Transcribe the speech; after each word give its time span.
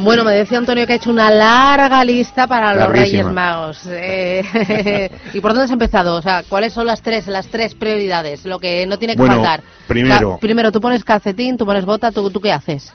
Bueno, 0.00 0.24
me 0.24 0.32
decía 0.32 0.58
Antonio 0.58 0.86
que 0.86 0.94
ha 0.94 0.96
hecho 0.96 1.10
una 1.10 1.30
larga 1.30 2.04
lista 2.04 2.46
para 2.46 2.74
los 2.74 2.88
Reyes 2.88 3.26
Magos. 3.26 3.86
Eh, 3.86 5.10
¿Y 5.34 5.40
por 5.40 5.52
dónde 5.52 5.64
has 5.64 5.70
empezado? 5.70 6.16
O 6.16 6.22
sea, 6.22 6.42
¿cuáles 6.48 6.72
son 6.72 6.86
las 6.86 7.02
tres, 7.02 7.26
las 7.26 7.46
tres 7.48 7.74
prioridades? 7.74 8.44
Lo 8.44 8.58
que 8.58 8.86
no 8.86 8.98
tiene 8.98 9.16
que 9.16 9.24
faltar. 9.24 9.62
Primero. 9.86 10.38
primero, 10.40 10.72
tú 10.72 10.80
pones 10.80 11.04
calcetín, 11.04 11.56
tú 11.56 11.66
pones 11.66 11.84
bota, 11.84 12.12
¿tú, 12.12 12.30
tú 12.30 12.40
qué 12.40 12.52
haces? 12.52 12.92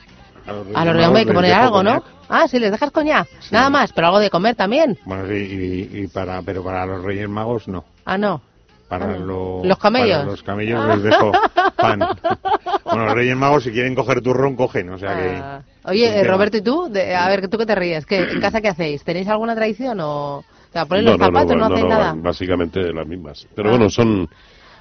A 0.47 0.85
los 0.85 0.93
Reyes 0.95 1.07
Magos 1.07 1.17
hay 1.19 1.25
que 1.25 1.33
poner 1.33 1.53
algo, 1.53 1.83
¿no? 1.83 2.03
Ah, 2.29 2.47
sí, 2.47 2.59
les 2.59 2.71
dejas 2.71 2.91
coña. 2.91 3.25
Nada 3.51 3.69
más, 3.69 3.93
pero 3.93 4.07
algo 4.07 4.19
de 4.19 4.29
comer 4.29 4.55
también. 4.55 4.97
Bueno, 5.05 5.27
sí, 5.27 5.89
y, 5.91 6.07
para, 6.07 6.41
pero 6.41 6.63
para 6.63 6.85
los 6.85 7.03
Reyes 7.03 7.29
Magos 7.29 7.67
no. 7.67 7.85
Ah, 8.05 8.17
no. 8.17 8.41
Para 8.87 9.05
ah, 9.05 9.17
los, 9.17 9.65
los 9.65 9.77
camellos. 9.79 10.17
Para 10.17 10.31
los 10.31 10.43
camellos 10.43 10.87
les 10.87 11.03
dejo 11.03 11.31
pan. 11.75 11.99
bueno, 12.85 13.05
los 13.05 13.15
Reyes 13.15 13.35
Magos, 13.35 13.63
si 13.63 13.71
quieren 13.71 13.95
coger 13.95 14.21
turrón, 14.21 14.55
cogen. 14.55 14.89
O 14.89 14.97
sea 14.97 15.15
que. 15.15 15.35
Ah. 15.35 15.61
Oye, 15.85 16.23
Roberto, 16.23 16.57
¿y 16.57 16.61
tú? 16.61 16.85
a 16.85 17.29
ver, 17.29 17.47
¿tú 17.47 17.57
qué 17.57 17.65
te 17.65 17.75
ríes? 17.75 18.05
¿Qué, 18.05 18.17
¿En 18.17 18.39
casa 18.39 18.61
qué 18.61 18.69
hacéis? 18.69 19.03
¿Tenéis 19.03 19.27
alguna 19.27 19.55
tradición 19.55 19.99
o...? 19.99 20.43
O 20.77 20.85
ponen 20.87 21.05
los 21.05 21.17
zapatos, 21.17 21.55
no, 21.55 21.65
hacéis 21.65 21.85
nada. 21.85 22.13
Básicamente 22.17 22.91
las 22.91 23.07
mismas. 23.07 23.47
Pero 23.55 23.69
bueno, 23.69 23.89
son 23.89 24.27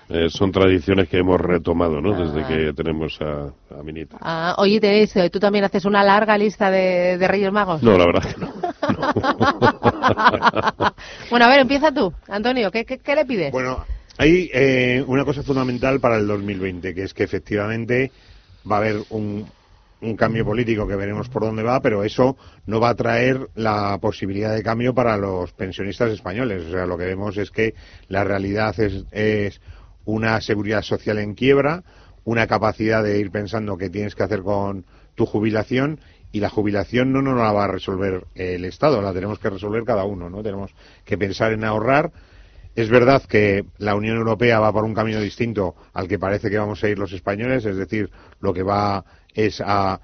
eh, 0.08 0.28
son 0.28 0.52
tradiciones 0.52 1.08
que 1.08 1.18
hemos 1.18 1.40
retomado, 1.40 2.00
¿no? 2.00 2.12
Desde 2.12 2.42
ah. 2.42 2.48
que 2.48 2.72
tenemos 2.74 3.18
a, 3.22 3.46
a 3.74 3.82
Minita. 3.82 4.18
Ah, 4.20 4.54
oye, 4.58 4.78
tenéis, 4.78 5.14
¿tú 5.32 5.40
también 5.40 5.64
haces 5.64 5.86
una 5.86 6.04
larga 6.04 6.36
lista 6.36 6.70
de, 6.70 7.16
de 7.16 7.28
Reyes 7.28 7.50
Magos? 7.50 7.82
No, 7.82 7.96
la 7.96 8.04
verdad 8.04 8.22
que 8.22 8.38
no. 8.38 8.52
bueno, 11.30 11.46
a 11.46 11.48
ver, 11.48 11.60
empieza 11.60 11.90
tú, 11.90 12.12
Antonio, 12.28 12.70
¿qué, 12.70 12.84
qué, 12.84 13.14
le 13.14 13.24
pides? 13.24 13.50
Bueno, 13.50 13.82
hay 14.18 14.50
eh, 14.52 15.04
una 15.06 15.24
cosa 15.24 15.42
fundamental 15.42 16.00
para 16.00 16.16
el 16.16 16.26
2020, 16.26 16.94
que 16.94 17.02
es 17.02 17.14
que 17.14 17.24
efectivamente 17.24 18.12
va 18.70 18.76
a 18.76 18.78
haber 18.80 18.96
un, 19.10 19.46
cambio 20.18 20.44
político 20.44 20.86
que 20.86 20.96
veremos 20.96 21.30
por 21.30 21.44
dónde 21.44 21.62
va, 21.62 21.80
pero 21.80 22.04
eso 22.04 22.36
no 22.66 22.78
va 22.78 22.90
a 22.90 22.94
traer 22.94 23.48
la 23.54 23.96
posibilidad 24.02 24.54
de 24.54 24.62
cambio 24.62 24.94
para 24.94 25.16
los 25.16 25.52
pensionistas 25.52 26.10
españoles. 26.10 26.64
O 26.66 26.70
sea, 26.72 26.84
lo 26.84 26.98
que 26.98 27.06
vemos 27.06 27.38
es 27.38 27.50
que 27.50 27.74
la 28.08 28.22
realidad 28.22 28.78
es, 28.80 29.06
es 29.12 29.62
una 30.04 30.42
seguridad 30.42 30.82
social 30.82 31.18
en 31.18 31.34
quiebra, 31.34 31.84
una 32.24 32.46
capacidad 32.46 33.02
de 33.02 33.18
ir 33.18 33.30
pensando 33.30 33.78
qué 33.78 33.88
tienes 33.88 34.14
que 34.14 34.24
hacer 34.24 34.42
con 34.42 34.84
tu 35.14 35.24
jubilación 35.24 36.00
y 36.32 36.40
la 36.40 36.50
jubilación 36.50 37.12
no 37.12 37.22
nos 37.22 37.38
la 37.38 37.52
va 37.52 37.64
a 37.64 37.68
resolver 37.68 38.26
el 38.34 38.64
Estado, 38.64 39.00
la 39.00 39.12
tenemos 39.12 39.38
que 39.38 39.50
resolver 39.50 39.84
cada 39.84 40.04
uno, 40.04 40.28
¿no? 40.28 40.42
Tenemos 40.42 40.72
que 41.04 41.16
pensar 41.16 41.52
en 41.52 41.64
ahorrar. 41.64 42.10
Es 42.74 42.90
verdad 42.90 43.22
que 43.22 43.64
la 43.78 43.94
Unión 43.94 44.16
Europea 44.16 44.58
va 44.58 44.72
por 44.72 44.82
un 44.84 44.94
camino 44.94 45.20
distinto 45.20 45.76
al 45.92 46.08
que 46.08 46.18
parece 46.18 46.50
que 46.50 46.58
vamos 46.58 46.82
a 46.82 46.88
ir 46.88 46.98
los 46.98 47.12
españoles, 47.12 47.64
es 47.64 47.76
decir, 47.76 48.10
lo 48.40 48.52
que 48.52 48.64
va 48.64 49.04
es 49.32 49.62
a, 49.64 50.00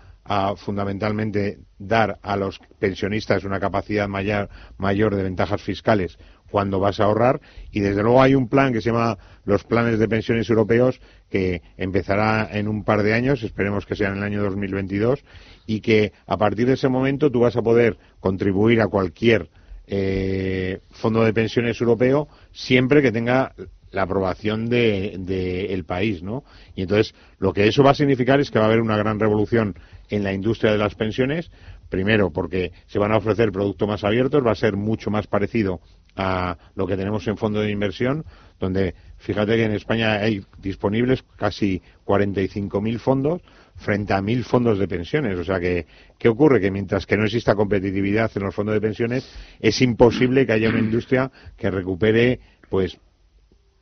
fundamentalmente 0.59 1.59
dar 1.79 2.21
a 2.23 2.37
los 2.37 2.61
pensionistas 2.79 3.43
una 3.43 3.59
capacidad 3.59 4.07
mayor, 4.07 4.49
mayor 4.79 5.17
de 5.17 5.25
ventajas 5.25 5.61
fiscales 5.61 6.17
cuando 6.49 6.79
vas 6.79 7.01
a 7.01 7.05
ahorrar. 7.05 7.41
Y 7.73 7.81
desde 7.81 8.05
luego 8.05 8.23
hay 8.23 8.37
un 8.37 8.49
plan 8.49 8.73
que 8.73 8.81
se 8.81 8.91
llama 8.91 9.19
los 9.45 9.65
planes 9.65 9.99
de 9.99 10.07
pensiones 10.07 10.49
europeos 10.49 11.01
que 11.29 11.63
empezará 11.77 12.49
en 12.53 12.69
un 12.69 12.85
par 12.85 13.03
de 13.03 13.15
años, 13.15 13.43
esperemos 13.43 13.87
que 13.87 13.97
sea 13.97 14.11
en 14.11 14.19
el 14.19 14.23
año 14.23 14.45
2022 14.45 15.25
y 15.67 15.81
que 15.81 16.13
a 16.27 16.37
partir 16.37 16.69
de 16.69 16.75
ese 16.75 16.89
momento 16.89 17.33
tú 17.33 17.41
vas 17.41 17.57
a 17.57 17.63
poder 17.63 17.99
contribuir 18.21 18.81
a 18.81 18.87
cualquier 18.87 19.51
eh, 19.93 20.79
fondo 20.93 21.25
de 21.25 21.33
pensiones 21.33 21.81
europeo 21.81 22.29
siempre 22.53 23.03
que 23.03 23.11
tenga 23.11 23.53
la 23.91 24.03
aprobación 24.03 24.69
del 24.69 25.27
de, 25.27 25.85
país, 25.85 26.23
¿no? 26.23 26.45
Y 26.77 26.83
entonces 26.83 27.13
lo 27.41 27.53
que 27.53 27.67
eso 27.67 27.83
va 27.83 27.91
a 27.91 27.95
significar 27.95 28.39
es 28.39 28.53
que 28.53 28.61
va 28.61 28.67
a 28.67 28.69
haber 28.69 28.81
una 28.81 28.97
gran 28.97 29.19
revolución 29.19 29.75
en 30.09 30.23
la 30.23 30.33
industria 30.33 30.71
de 30.71 30.79
las 30.79 30.95
pensiones, 30.95 31.51
primero 31.89 32.31
porque 32.31 32.71
se 32.87 33.01
van 33.01 33.11
a 33.11 33.17
ofrecer 33.17 33.51
productos 33.51 33.89
más 33.89 34.05
abiertos, 34.05 34.47
va 34.47 34.53
a 34.53 34.57
ser 34.57 34.77
mucho 34.77 35.11
más 35.11 35.27
parecido 35.27 35.81
a 36.15 36.57
lo 36.77 36.87
que 36.87 36.97
tenemos 36.97 37.27
en 37.27 37.37
fondo 37.37 37.61
de 37.61 37.73
inversión, 37.73 38.25
donde 38.61 38.95
fíjate 39.19 39.57
que 39.57 39.65
en 39.65 39.73
España 39.73 40.13
hay 40.13 40.45
disponibles 40.59 41.25
casi 41.37 41.83
45.000 42.07 42.99
fondos 43.01 43.43
frente 43.81 44.13
a 44.13 44.21
1.000 44.21 44.45
fondos 44.45 44.79
de 44.79 44.87
pensiones. 44.87 45.39
O 45.39 45.45
sea 45.45 45.59
que, 45.59 45.87
¿qué 46.19 46.29
ocurre? 46.29 46.61
Que 46.61 46.71
mientras 46.71 47.07
que 47.07 47.17
no 47.17 47.25
exista 47.25 47.55
competitividad 47.55 48.31
en 48.35 48.43
los 48.45 48.55
fondos 48.55 48.75
de 48.75 48.81
pensiones, 48.81 49.29
es 49.59 49.81
imposible 49.81 50.47
que 50.47 50.53
haya 50.53 50.69
una 50.69 50.79
industria 50.79 51.31
que 51.57 51.71
recupere, 51.71 52.41
pues, 52.69 52.99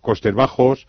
costes 0.01 0.33
bajos, 0.33 0.87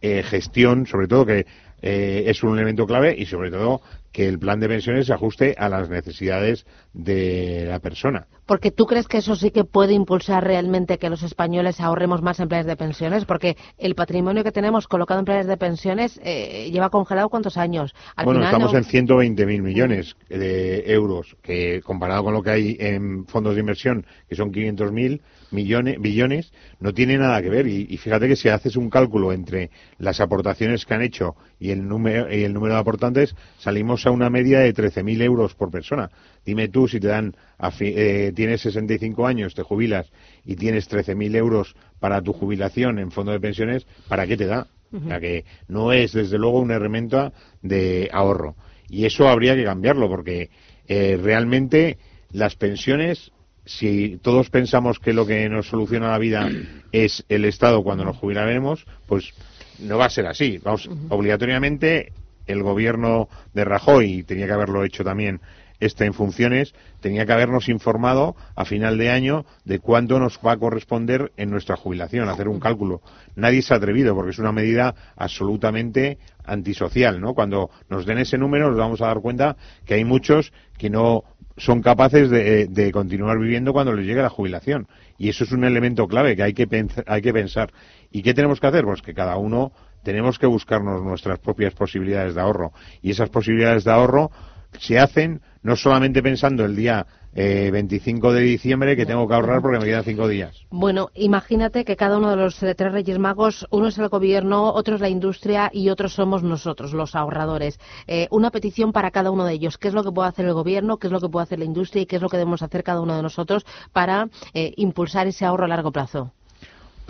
eh, 0.00 0.22
gestión, 0.22 0.86
sobre 0.86 1.06
todo 1.06 1.26
que 1.26 1.46
eh, 1.82 2.24
es 2.26 2.42
un 2.42 2.54
elemento 2.54 2.86
clave 2.86 3.14
y 3.16 3.26
sobre 3.26 3.50
todo 3.50 3.80
que 4.12 4.26
el 4.26 4.38
plan 4.38 4.58
de 4.58 4.68
pensiones 4.68 5.06
se 5.06 5.12
ajuste 5.12 5.54
a 5.56 5.68
las 5.68 5.88
necesidades 5.88 6.66
de 6.92 7.66
la 7.68 7.78
persona. 7.78 8.26
Porque 8.44 8.72
tú 8.72 8.86
crees 8.86 9.06
que 9.06 9.18
eso 9.18 9.36
sí 9.36 9.52
que 9.52 9.62
puede 9.62 9.92
impulsar 9.94 10.42
realmente 10.44 10.98
que 10.98 11.08
los 11.08 11.22
españoles 11.22 11.80
ahorremos 11.80 12.20
más 12.20 12.40
en 12.40 12.48
planes 12.48 12.66
de 12.66 12.76
pensiones, 12.76 13.24
porque 13.24 13.56
el 13.78 13.94
patrimonio 13.94 14.42
que 14.42 14.50
tenemos 14.50 14.88
colocado 14.88 15.20
en 15.20 15.26
planes 15.26 15.46
de 15.46 15.56
pensiones 15.56 16.20
eh, 16.24 16.70
lleva 16.72 16.90
congelado 16.90 17.28
cuántos 17.28 17.56
años. 17.56 17.94
bueno, 18.24 18.42
estamos 18.42 18.74
en 18.74 18.82
120.000 18.82 19.62
millones 19.62 20.16
de 20.28 20.92
euros, 20.92 21.36
que 21.42 21.80
comparado 21.82 22.24
con 22.24 22.34
lo 22.34 22.42
que 22.42 22.50
hay 22.50 22.76
en 22.80 23.26
fondos 23.26 23.54
de 23.54 23.60
inversión, 23.60 24.04
que 24.28 24.34
son 24.34 24.52
500.000 24.52 25.20
millones, 25.52 26.00
billones, 26.00 26.52
no 26.78 26.92
tiene 26.92 27.18
nada 27.18 27.40
que 27.42 27.50
ver. 27.50 27.66
Y, 27.66 27.86
y, 27.88 27.96
fíjate 27.96 28.28
que 28.28 28.36
si 28.36 28.48
haces 28.48 28.76
un 28.76 28.90
cálculo 28.90 29.32
entre 29.32 29.70
las 29.98 30.20
aportaciones 30.20 30.86
que 30.86 30.94
han 30.94 31.02
hecho 31.02 31.36
y 31.58 31.70
el 31.70 31.86
número, 31.86 32.32
y 32.34 32.44
el 32.44 32.52
número 32.52 32.74
de 32.74 32.80
aportantes, 32.80 33.34
salimos 33.58 34.06
a 34.06 34.10
una 34.10 34.30
media 34.30 34.60
de 34.60 34.74
13.000 34.74 35.22
euros 35.22 35.54
por 35.54 35.70
persona. 35.70 36.10
Dime 36.44 36.68
tú 36.68 36.88
si 36.88 37.00
te 37.00 37.08
dan, 37.08 37.34
eh, 37.80 38.32
tienes 38.34 38.60
65 38.62 39.26
años, 39.26 39.54
te 39.54 39.62
jubilas 39.62 40.10
y 40.44 40.56
tienes 40.56 40.90
13.000 40.90 41.36
euros 41.36 41.74
para 41.98 42.22
tu 42.22 42.32
jubilación 42.32 42.98
en 42.98 43.10
fondo 43.10 43.32
de 43.32 43.40
pensiones, 43.40 43.86
¿para 44.08 44.26
qué 44.26 44.36
te 44.36 44.46
da? 44.46 44.66
O 44.92 45.06
sea 45.06 45.20
que 45.20 45.44
no 45.68 45.92
es, 45.92 46.12
desde 46.12 46.36
luego, 46.36 46.58
una 46.58 46.74
herramienta 46.74 47.32
de 47.62 48.08
ahorro. 48.12 48.56
Y 48.88 49.04
eso 49.04 49.28
habría 49.28 49.54
que 49.54 49.62
cambiarlo, 49.62 50.08
porque 50.08 50.50
eh, 50.88 51.16
realmente 51.22 51.98
las 52.32 52.56
pensiones 52.56 53.30
si 53.64 54.18
todos 54.22 54.50
pensamos 54.50 54.98
que 54.98 55.12
lo 55.12 55.26
que 55.26 55.48
nos 55.48 55.68
soluciona 55.68 56.10
la 56.10 56.18
vida 56.18 56.48
es 56.92 57.24
el 57.28 57.44
Estado 57.44 57.82
cuando 57.82 58.04
nos 58.04 58.16
jubilaremos, 58.16 58.86
pues 59.06 59.32
no 59.78 59.98
va 59.98 60.06
a 60.06 60.10
ser 60.10 60.26
así. 60.26 60.58
Vamos, 60.58 60.88
obligatoriamente 61.08 62.12
el 62.46 62.62
gobierno 62.62 63.28
de 63.54 63.64
Rajoy, 63.64 64.24
tenía 64.24 64.46
que 64.46 64.52
haberlo 64.52 64.84
hecho 64.84 65.04
también 65.04 65.40
este 65.80 66.04
en 66.04 66.14
funciones, 66.14 66.74
tenía 67.00 67.26
que 67.26 67.32
habernos 67.32 67.68
informado 67.68 68.36
a 68.54 68.64
final 68.64 68.98
de 68.98 69.10
año 69.10 69.44
de 69.64 69.78
cuánto 69.78 70.18
nos 70.20 70.38
va 70.46 70.52
a 70.52 70.56
corresponder 70.56 71.32
en 71.36 71.50
nuestra 71.50 71.76
jubilación, 71.76 72.28
hacer 72.28 72.48
un 72.48 72.60
cálculo. 72.60 73.00
Nadie 73.34 73.62
se 73.62 73.74
ha 73.74 73.78
atrevido 73.78 74.14
porque 74.14 74.30
es 74.30 74.38
una 74.38 74.52
medida 74.52 74.94
absolutamente 75.16 76.18
antisocial, 76.44 77.20
¿no? 77.20 77.34
Cuando 77.34 77.70
nos 77.88 78.06
den 78.06 78.18
ese 78.18 78.38
número 78.38 78.68
nos 78.68 78.78
vamos 78.78 79.00
a 79.00 79.06
dar 79.06 79.20
cuenta 79.20 79.56
que 79.86 79.94
hay 79.94 80.04
muchos 80.04 80.52
que 80.78 80.90
no 80.90 81.24
son 81.56 81.82
capaces 81.82 82.30
de, 82.30 82.66
de 82.68 82.92
continuar 82.92 83.38
viviendo 83.38 83.72
cuando 83.72 83.92
les 83.92 84.06
llegue 84.06 84.22
la 84.22 84.30
jubilación. 84.30 84.88
Y 85.18 85.28
eso 85.28 85.44
es 85.44 85.52
un 85.52 85.64
elemento 85.64 86.08
clave 86.08 86.34
que 86.34 86.42
hay 86.42 86.54
que, 86.54 86.66
hay 87.06 87.22
que 87.22 87.32
pensar. 87.32 87.70
¿Y 88.10 88.22
qué 88.22 88.32
tenemos 88.32 88.60
que 88.60 88.66
hacer? 88.66 88.84
Pues 88.84 89.02
que 89.02 89.12
cada 89.12 89.36
uno 89.36 89.72
tenemos 90.02 90.38
que 90.38 90.46
buscarnos 90.46 91.02
nuestras 91.02 91.38
propias 91.38 91.74
posibilidades 91.74 92.34
de 92.34 92.40
ahorro. 92.40 92.72
Y 93.02 93.10
esas 93.10 93.28
posibilidades 93.28 93.84
de 93.84 93.92
ahorro 93.92 94.30
se 94.78 94.98
hacen 94.98 95.42
no 95.62 95.76
solamente 95.76 96.22
pensando 96.22 96.64
el 96.64 96.76
día 96.76 97.06
eh, 97.32 97.70
25 97.72 98.32
de 98.32 98.40
diciembre 98.40 98.96
que 98.96 99.06
tengo 99.06 99.28
que 99.28 99.34
ahorrar 99.34 99.62
porque 99.62 99.78
me 99.78 99.84
quedan 99.84 100.04
cinco 100.04 100.26
días. 100.26 100.66
Bueno, 100.70 101.10
imagínate 101.14 101.84
que 101.84 101.96
cada 101.96 102.18
uno 102.18 102.30
de 102.30 102.36
los 102.36 102.62
eh, 102.62 102.74
tres 102.74 102.92
Reyes 102.92 103.18
Magos, 103.18 103.66
uno 103.70 103.88
es 103.88 103.98
el 103.98 104.08
gobierno, 104.08 104.72
otro 104.72 104.96
es 104.96 105.00
la 105.00 105.08
industria 105.08 105.70
y 105.72 105.90
otros 105.90 106.14
somos 106.14 106.42
nosotros, 106.42 106.92
los 106.92 107.14
ahorradores. 107.14 107.78
Eh, 108.06 108.26
una 108.30 108.50
petición 108.50 108.92
para 108.92 109.10
cada 109.10 109.30
uno 109.30 109.44
de 109.44 109.54
ellos. 109.54 109.78
¿Qué 109.78 109.88
es 109.88 109.94
lo 109.94 110.02
que 110.02 110.12
puede 110.12 110.28
hacer 110.28 110.46
el 110.46 110.54
gobierno? 110.54 110.98
¿Qué 110.98 111.06
es 111.06 111.12
lo 111.12 111.20
que 111.20 111.28
puede 111.28 111.44
hacer 111.44 111.58
la 111.58 111.64
industria? 111.64 112.02
¿Y 112.02 112.06
qué 112.06 112.16
es 112.16 112.22
lo 112.22 112.28
que 112.28 112.36
debemos 112.36 112.62
hacer 112.62 112.82
cada 112.82 113.00
uno 113.00 113.16
de 113.16 113.22
nosotros 113.22 113.64
para 113.92 114.28
eh, 114.54 114.72
impulsar 114.76 115.26
ese 115.26 115.44
ahorro 115.44 115.66
a 115.66 115.68
largo 115.68 115.92
plazo? 115.92 116.32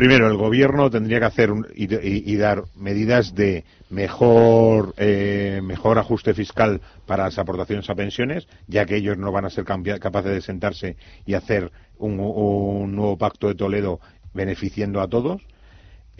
Primero, 0.00 0.28
el 0.28 0.38
gobierno 0.38 0.88
tendría 0.88 1.18
que 1.18 1.26
hacer 1.26 1.52
y, 1.74 2.36
dar 2.36 2.64
medidas 2.74 3.34
de 3.34 3.64
mejor, 3.90 4.94
eh, 4.96 5.60
mejor 5.62 5.98
ajuste 5.98 6.32
fiscal 6.32 6.80
para 7.04 7.24
las 7.24 7.38
aportaciones 7.38 7.90
a 7.90 7.94
pensiones, 7.94 8.48
ya 8.66 8.86
que 8.86 8.96
ellos 8.96 9.18
no 9.18 9.30
van 9.30 9.44
a 9.44 9.50
ser 9.50 9.66
capaces 9.66 10.32
de 10.32 10.40
sentarse 10.40 10.96
y 11.26 11.34
hacer 11.34 11.70
un, 11.98 12.16
nuevo 12.16 13.18
pacto 13.18 13.48
de 13.48 13.56
Toledo 13.56 14.00
beneficiando 14.32 15.02
a 15.02 15.08
todos. 15.08 15.42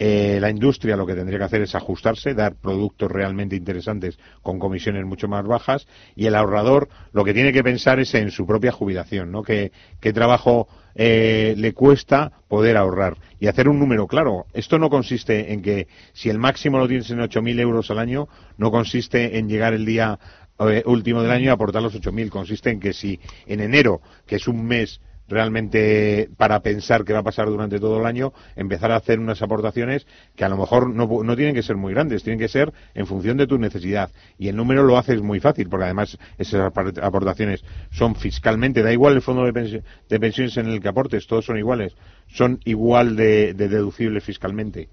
Eh, 0.03 0.39
la 0.41 0.49
industria 0.49 0.97
lo 0.97 1.05
que 1.05 1.13
tendría 1.13 1.37
que 1.37 1.45
hacer 1.45 1.61
es 1.61 1.75
ajustarse, 1.75 2.33
dar 2.33 2.55
productos 2.55 3.11
realmente 3.11 3.55
interesantes 3.55 4.17
con 4.41 4.57
comisiones 4.57 5.05
mucho 5.05 5.27
más 5.27 5.45
bajas 5.45 5.85
y 6.15 6.25
el 6.25 6.33
ahorrador 6.33 6.89
lo 7.13 7.23
que 7.23 7.35
tiene 7.35 7.53
que 7.53 7.63
pensar 7.63 7.99
es 7.99 8.15
en 8.15 8.31
su 8.31 8.47
propia 8.47 8.71
jubilación, 8.71 9.31
¿no? 9.31 9.43
¿Qué, 9.43 9.71
trabajo 10.11 10.67
eh, 10.95 11.53
le 11.55 11.73
cuesta 11.73 12.31
poder 12.47 12.77
ahorrar? 12.77 13.17
Y 13.39 13.45
hacer 13.45 13.69
un 13.69 13.77
número 13.77 14.07
claro. 14.07 14.47
Esto 14.53 14.79
no 14.79 14.89
consiste 14.89 15.53
en 15.53 15.61
que 15.61 15.87
si 16.13 16.31
el 16.31 16.39
máximo 16.39 16.79
lo 16.79 16.87
tienes 16.87 17.11
en 17.11 17.19
8.000 17.19 17.59
euros 17.59 17.91
al 17.91 17.99
año, 17.99 18.27
no 18.57 18.71
consiste 18.71 19.37
en 19.37 19.49
llegar 19.49 19.75
el 19.75 19.85
día 19.85 20.17
eh, 20.61 20.81
último 20.87 21.21
del 21.21 21.29
año 21.29 21.45
y 21.45 21.49
aportar 21.49 21.83
los 21.83 21.93
8.000. 21.93 22.29
Consiste 22.29 22.71
en 22.71 22.79
que 22.79 22.93
si 22.93 23.19
en 23.45 23.59
enero, 23.59 24.01
que 24.25 24.37
es 24.37 24.47
un 24.47 24.65
mes 24.65 24.99
realmente 25.31 26.29
para 26.37 26.59
pensar 26.59 27.03
qué 27.03 27.13
va 27.13 27.19
a 27.19 27.23
pasar 27.23 27.47
durante 27.47 27.79
todo 27.79 27.99
el 27.99 28.05
año, 28.05 28.33
empezar 28.55 28.91
a 28.91 28.97
hacer 28.97 29.19
unas 29.19 29.41
aportaciones 29.41 30.05
que 30.35 30.45
a 30.45 30.49
lo 30.49 30.57
mejor 30.57 30.89
no, 30.93 31.07
no, 31.23 31.35
tienen 31.35 31.55
que 31.55 31.63
ser 31.63 31.77
muy 31.77 31.93
grandes, 31.93 32.23
tienen 32.23 32.39
que 32.39 32.47
ser 32.47 32.71
en 32.93 33.07
función 33.07 33.37
de 33.37 33.47
tu 33.47 33.57
necesidad. 33.57 34.11
Y 34.37 34.49
el 34.49 34.55
número 34.55 34.83
lo 34.83 34.97
haces 34.97 35.21
muy 35.21 35.39
fácil, 35.39 35.69
porque 35.69 35.85
además 35.85 36.17
esas 36.37 36.71
aportaciones 37.01 37.63
son 37.91 38.15
fiscalmente, 38.15 38.83
da 38.83 38.93
igual 38.93 39.13
el 39.13 39.21
fondo 39.21 39.43
de, 39.45 39.83
de 40.09 40.19
pensiones 40.19 40.55
en 40.57 40.67
el 40.67 40.81
que 40.81 40.89
aportes, 40.89 41.25
todos 41.25 41.45
son 41.45 41.57
iguales, 41.57 41.95
son 42.27 42.59
igual 42.65 43.15
de, 43.15 43.53
de 43.53 43.69
deducibles 43.69 44.23
fiscalmente. 44.23 44.89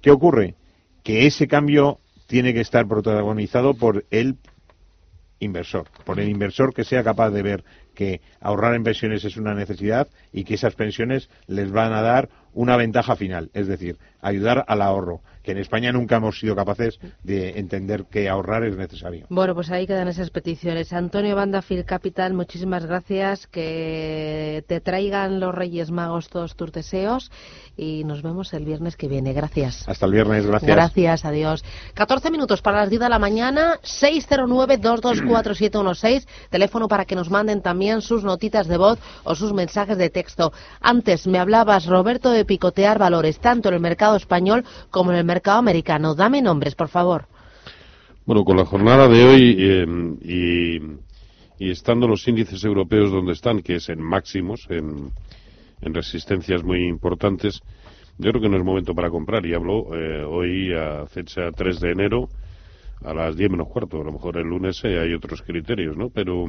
¿Qué 0.00 0.10
ocurre? 0.10 0.54
Que 1.02 1.26
ese 1.26 1.48
cambio 1.48 1.98
tiene 2.26 2.54
que 2.54 2.60
estar 2.60 2.86
protagonizado 2.86 3.74
por 3.74 4.04
el 4.10 4.36
inversor, 5.44 5.88
por 6.04 6.18
el 6.18 6.28
inversor 6.28 6.74
que 6.74 6.84
sea 6.84 7.04
capaz 7.04 7.30
de 7.30 7.42
ver 7.42 7.64
que 7.94 8.20
ahorrar 8.40 8.74
en 8.74 8.84
pensiones 8.84 9.24
es 9.24 9.36
una 9.36 9.54
necesidad 9.54 10.08
y 10.32 10.44
que 10.44 10.54
esas 10.54 10.74
pensiones 10.74 11.30
les 11.46 11.70
van 11.70 11.92
a 11.92 12.02
dar 12.02 12.28
una 12.52 12.76
ventaja 12.76 13.16
final, 13.16 13.50
es 13.54 13.66
decir, 13.66 13.98
ayudar 14.20 14.64
al 14.68 14.82
ahorro, 14.82 15.20
que 15.44 15.52
en 15.52 15.58
España 15.58 15.92
nunca 15.92 16.16
hemos 16.16 16.40
sido 16.40 16.56
capaces 16.56 16.98
de 17.22 17.58
entender 17.58 18.06
que 18.06 18.30
ahorrar 18.30 18.64
es 18.64 18.76
necesario. 18.76 19.26
Bueno, 19.28 19.54
pues 19.54 19.70
ahí 19.70 19.86
quedan 19.86 20.08
esas 20.08 20.30
peticiones. 20.30 20.90
Antonio 20.92 21.36
Banda, 21.36 21.60
Phil 21.60 21.84
Capital, 21.84 22.32
muchísimas 22.32 22.86
gracias, 22.86 23.46
que 23.46 24.64
te 24.66 24.80
traigan 24.80 25.40
los 25.40 25.54
Reyes 25.54 25.90
Magos 25.90 26.30
todos 26.30 26.56
tus 26.56 26.72
deseos 26.72 27.30
y 27.76 28.04
nos 28.04 28.22
vemos 28.22 28.54
el 28.54 28.64
viernes 28.64 28.96
que 28.96 29.06
viene. 29.06 29.34
Gracias. 29.34 29.86
Hasta 29.86 30.06
el 30.06 30.12
viernes, 30.12 30.46
gracias. 30.46 30.74
Gracias, 30.74 31.26
adiós. 31.26 31.62
14 31.92 32.30
minutos 32.30 32.62
para 32.62 32.78
las 32.78 32.88
10 32.88 33.02
de 33.02 33.10
la 33.10 33.18
mañana, 33.18 33.78
609-224-716, 33.82 36.26
teléfono 36.48 36.88
para 36.88 37.04
que 37.04 37.16
nos 37.16 37.28
manden 37.30 37.60
también 37.60 38.00
sus 38.00 38.24
notitas 38.24 38.66
de 38.66 38.78
voz 38.78 38.98
o 39.24 39.34
sus 39.34 39.52
mensajes 39.52 39.98
de 39.98 40.08
texto. 40.08 40.54
Antes 40.80 41.26
me 41.26 41.38
hablabas, 41.38 41.84
Roberto, 41.84 42.30
de 42.30 42.46
picotear 42.46 42.98
valores, 42.98 43.40
tanto 43.40 43.68
en 43.68 43.74
el 43.74 43.80
mercado 43.80 44.16
español 44.16 44.64
como 44.90 45.10
en 45.10 45.18
el 45.18 45.24
mercado 45.24 45.33
americano. 45.58 46.14
Dame 46.14 46.42
nombres, 46.42 46.74
por 46.74 46.88
favor. 46.88 47.26
Bueno, 48.26 48.44
con 48.44 48.56
la 48.56 48.64
jornada 48.64 49.08
de 49.08 49.24
hoy 49.24 49.56
eh, 49.58 50.78
y, 51.58 51.70
estando 51.70 52.08
los 52.08 52.26
índices 52.26 52.64
europeos 52.64 53.10
donde 53.10 53.32
están, 53.32 53.60
que 53.60 53.76
es 53.76 53.88
en 53.88 54.00
máximos, 54.02 54.66
en, 54.70 55.12
resistencias 55.80 56.64
muy 56.64 56.86
importantes, 56.86 57.60
yo 58.16 58.30
creo 58.30 58.40
que 58.40 58.48
no 58.48 58.56
es 58.56 58.64
momento 58.64 58.94
para 58.94 59.10
comprar. 59.10 59.44
Y 59.44 59.54
hablo 59.54 59.94
eh, 59.94 60.24
hoy 60.24 60.72
a 60.72 61.06
fecha 61.06 61.50
3 61.54 61.80
de 61.80 61.90
enero 61.90 62.28
a 63.04 63.12
las 63.12 63.36
10 63.36 63.50
menos 63.50 63.68
cuarto. 63.68 64.00
A 64.00 64.04
lo 64.04 64.12
mejor 64.12 64.38
el 64.38 64.46
lunes 64.46 64.82
eh, 64.84 64.98
hay 64.98 65.12
otros 65.12 65.42
criterios, 65.42 65.96
¿no? 65.96 66.08
Pero 66.08 66.46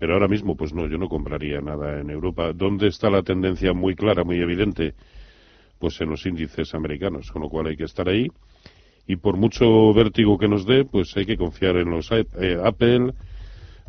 pero 0.00 0.14
ahora 0.14 0.28
mismo, 0.28 0.56
pues 0.56 0.72
no, 0.72 0.86
yo 0.88 0.96
no 0.96 1.10
compraría 1.10 1.60
nada 1.60 2.00
en 2.00 2.08
Europa. 2.08 2.54
¿Dónde 2.54 2.88
está 2.88 3.10
la 3.10 3.22
tendencia 3.22 3.74
muy 3.74 3.94
clara, 3.94 4.24
muy 4.24 4.40
evidente? 4.40 4.94
Pues 5.80 6.00
en 6.00 6.10
los 6.10 6.24
índices 6.26 6.74
americanos, 6.74 7.32
con 7.32 7.42
lo 7.42 7.48
cual 7.48 7.66
hay 7.66 7.76
que 7.76 7.84
estar 7.84 8.08
ahí. 8.08 8.28
Y 9.08 9.16
por 9.16 9.36
mucho 9.36 9.92
vértigo 9.92 10.38
que 10.38 10.46
nos 10.46 10.64
dé, 10.64 10.84
pues 10.84 11.16
hay 11.16 11.26
que 11.26 11.36
confiar 11.36 11.76
en 11.76 11.90
los 11.90 12.12
eh, 12.12 12.24
Apple, 12.62 13.12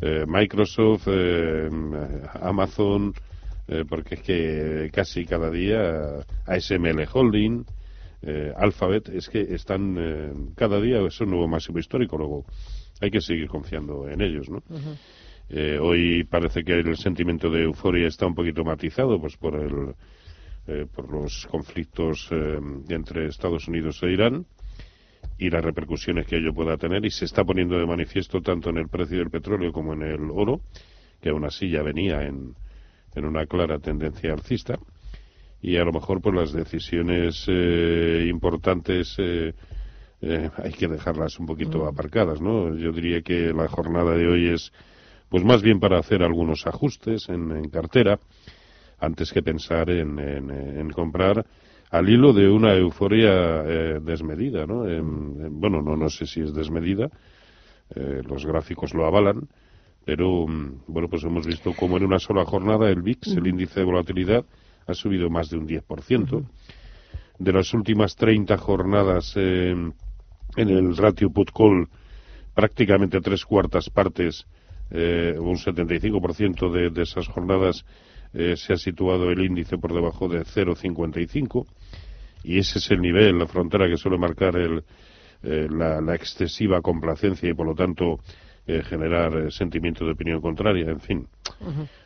eh, 0.00 0.24
Microsoft, 0.26 1.06
eh, 1.06 1.70
Amazon, 2.40 3.14
porque 3.88 4.16
es 4.16 4.22
que 4.22 4.90
casi 4.92 5.24
cada 5.24 5.48
día 5.48 6.26
ASML 6.46 7.06
Holding, 7.10 7.64
Alphabet, 8.56 9.08
es 9.08 9.30
que 9.30 9.40
están 9.54 10.52
cada 10.56 10.80
día 10.80 11.00
es 11.06 11.20
un 11.20 11.30
nuevo 11.30 11.48
máximo 11.48 11.78
histórico. 11.78 12.18
Luego 12.18 12.44
hay 13.00 13.10
que 13.10 13.20
seguir 13.20 13.48
confiando 13.48 14.08
en 14.08 14.20
ellos, 14.20 14.50
¿no? 14.50 14.62
Eh, 15.54 15.78
hoy 15.78 16.24
parece 16.24 16.64
que 16.64 16.72
el 16.72 16.96
sentimiento 16.96 17.50
de 17.50 17.64
euforia 17.64 18.08
está 18.08 18.26
un 18.26 18.34
poquito 18.34 18.64
matizado 18.64 19.20
pues 19.20 19.36
por 19.36 19.54
el 19.56 19.94
eh, 20.66 20.86
por 20.92 21.10
los 21.10 21.46
conflictos 21.50 22.28
eh, 22.30 22.58
entre 22.88 23.26
Estados 23.26 23.68
Unidos 23.68 24.02
e 24.02 24.12
Irán 24.12 24.46
y 25.38 25.50
las 25.50 25.64
repercusiones 25.64 26.26
que 26.26 26.36
ello 26.36 26.54
pueda 26.54 26.76
tener. 26.76 27.04
Y 27.04 27.10
se 27.10 27.24
está 27.24 27.44
poniendo 27.44 27.78
de 27.78 27.86
manifiesto 27.86 28.40
tanto 28.40 28.70
en 28.70 28.78
el 28.78 28.88
precio 28.88 29.18
del 29.18 29.30
petróleo 29.30 29.72
como 29.72 29.92
en 29.92 30.02
el 30.02 30.30
oro 30.30 30.60
que 31.20 31.30
aún 31.30 31.44
así 31.44 31.70
ya 31.70 31.82
venía 31.82 32.22
en, 32.22 32.54
en 33.14 33.24
una 33.24 33.46
clara 33.46 33.78
tendencia 33.78 34.32
alcista. 34.32 34.78
Y 35.60 35.76
a 35.76 35.84
lo 35.84 35.92
mejor 35.92 36.20
pues 36.20 36.34
las 36.34 36.52
decisiones 36.52 37.46
importantes 37.48 39.16
hay 39.18 40.72
que 40.72 40.88
dejarlas 40.88 41.38
un 41.38 41.46
poquito 41.46 41.84
mm. 41.84 41.88
aparcadas 41.88 42.40
no 42.40 42.76
yo 42.76 42.92
diría 42.92 43.22
que 43.22 43.52
la 43.52 43.66
jornada 43.68 44.14
de 44.14 44.28
hoy 44.28 44.48
es 44.48 44.72
pues 45.28 45.44
más 45.44 45.62
bien 45.62 45.80
para 45.80 45.98
hacer 45.98 46.22
algunos 46.22 46.66
ajustes 46.66 47.28
en, 47.28 47.68
cartera 47.70 48.20
antes 49.02 49.32
que 49.32 49.42
pensar 49.42 49.90
en, 49.90 50.90
comprar 50.90 51.44
al 51.90 52.08
hilo 52.08 52.32
de 52.32 52.48
una 52.48 52.74
euforia 52.74 53.62
eh, 53.66 54.00
desmedida, 54.00 54.64
¿no? 54.66 54.84
bueno, 55.50 55.82
no, 55.82 55.96
no 55.96 56.08
sé 56.08 56.26
si 56.26 56.40
es 56.40 56.54
desmedida, 56.54 57.10
eh, 57.94 58.22
los 58.24 58.46
gráficos 58.46 58.94
lo 58.94 59.04
avalan, 59.04 59.48
pero 60.04 60.46
mm, 60.46 60.84
bueno, 60.86 61.08
pues 61.08 61.24
hemos 61.24 61.46
visto 61.46 61.74
como 61.74 61.96
en 61.96 62.04
una 62.04 62.18
sola 62.18 62.44
jornada 62.44 62.88
el 62.88 63.02
VIX, 63.02 63.36
el 63.36 63.46
índice 63.48 63.80
de 63.80 63.86
volatilidad, 63.86 64.44
ha 64.86 64.94
subido 64.94 65.28
más 65.28 65.50
de 65.50 65.58
un 65.58 65.68
10%. 65.68 66.44
De 67.38 67.52
las 67.52 67.74
últimas 67.74 68.14
30 68.16 68.56
jornadas 68.56 69.36
en 69.36 69.94
el 70.56 70.96
ratio 70.96 71.30
put-call, 71.30 71.88
prácticamente 72.54 73.20
tres 73.20 73.44
cuartas 73.44 73.90
partes 73.90 74.46
eh, 74.94 75.36
un 75.38 75.56
75% 75.56 76.70
de, 76.70 76.90
de 76.90 77.02
esas 77.02 77.26
jornadas 77.26 77.84
eh, 78.34 78.56
se 78.56 78.72
ha 78.72 78.76
situado 78.76 79.30
el 79.30 79.44
índice 79.44 79.78
por 79.78 79.92
debajo 79.92 80.28
de 80.28 80.40
0,55 80.40 81.66
y 82.44 82.58
ese 82.58 82.78
es 82.78 82.90
el 82.90 83.00
nivel, 83.00 83.38
la 83.38 83.46
frontera 83.46 83.88
que 83.88 83.96
suele 83.96 84.18
marcar 84.18 84.56
el, 84.56 84.82
eh, 85.42 85.68
la, 85.70 86.14
excesiva 86.14 86.80
complacencia 86.80 87.48
y 87.48 87.54
por 87.54 87.66
lo 87.66 87.74
tanto 87.74 88.20
generar 88.64 89.50
sentimiento 89.50 90.04
de 90.04 90.12
opinión 90.12 90.40
contraria, 90.40 90.88
en 90.88 91.00
fin. 91.00 91.26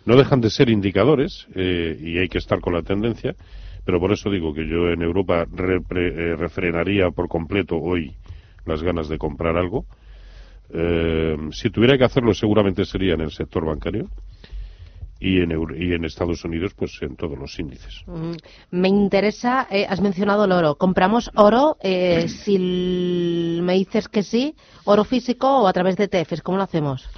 No 0.06 0.16
dejan 0.16 0.40
de 0.40 0.48
ser 0.48 0.70
indicadores 0.70 1.46
y 1.54 2.16
hay 2.16 2.28
que 2.30 2.38
estar 2.38 2.60
con 2.60 2.72
la 2.72 2.80
tendencia, 2.80 3.34
pero 3.84 4.00
por 4.00 4.10
eso 4.10 4.30
digo 4.30 4.54
que 4.54 4.66
yo 4.66 4.88
en 4.88 5.02
Europa 5.02 5.44
refrenaría 5.52 7.10
por 7.10 7.28
completo 7.28 7.76
hoy 7.76 8.16
las 8.64 8.82
ganas 8.82 9.10
de 9.10 9.18
comprar 9.18 9.58
algo 9.58 9.84
eh, 10.70 11.36
si 11.52 11.70
tuviera 11.70 11.96
que 11.96 12.04
hacerlo, 12.04 12.34
seguramente 12.34 12.84
sería 12.84 13.14
en 13.14 13.20
el 13.20 13.30
sector 13.30 13.64
bancario. 13.64 14.08
Y 15.18 15.40
en, 15.40 15.50
y 15.78 15.94
en 15.94 16.04
Estados 16.04 16.44
Unidos, 16.44 16.74
pues 16.74 16.98
en 17.00 17.16
todos 17.16 17.38
los 17.38 17.58
índices. 17.58 18.04
Me 18.70 18.88
interesa, 18.88 19.66
eh, 19.70 19.86
has 19.88 20.02
mencionado 20.02 20.44
el 20.44 20.52
oro. 20.52 20.74
¿Compramos 20.74 21.30
oro 21.34 21.78
eh, 21.82 22.28
si 22.44 23.60
me 23.62 23.74
dices 23.74 24.08
que 24.08 24.22
sí, 24.22 24.54
oro 24.84 25.04
físico 25.04 25.62
o 25.62 25.66
a 25.66 25.72
través 25.72 25.96
de 25.96 26.04
ETFs? 26.04 26.42
¿Cómo 26.42 26.58
lo 26.58 26.64
hacemos? 26.64 27.08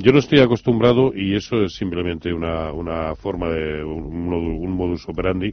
Yo 0.00 0.12
no 0.12 0.20
estoy 0.20 0.38
acostumbrado, 0.38 1.12
y 1.12 1.34
eso 1.34 1.62
es 1.64 1.74
simplemente 1.74 2.32
una, 2.32 2.72
una 2.72 3.16
forma 3.16 3.48
de 3.48 3.82
un, 3.82 4.70
modus 4.70 5.08
operandi, 5.08 5.50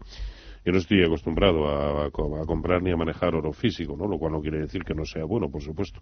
yo 0.64 0.72
no 0.72 0.78
estoy 0.78 1.04
acostumbrado 1.04 1.68
a, 1.68 2.06
a, 2.06 2.12
comprar 2.46 2.84
ni 2.84 2.92
a 2.92 2.96
manejar 2.96 3.34
oro 3.34 3.52
físico, 3.54 3.96
¿no? 3.98 4.08
lo 4.08 4.20
cual 4.20 4.34
no 4.34 4.42
quiere 4.42 4.60
decir 4.60 4.84
que 4.84 4.94
no 4.94 5.04
sea 5.04 5.26
bueno, 5.26 5.50
por 5.50 5.64
supuesto. 5.64 6.00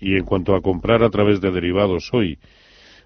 Y 0.00 0.16
en 0.16 0.24
cuanto 0.24 0.54
a 0.54 0.62
comprar 0.62 1.02
a 1.02 1.10
través 1.10 1.42
de 1.42 1.50
derivados 1.50 2.08
hoy, 2.14 2.38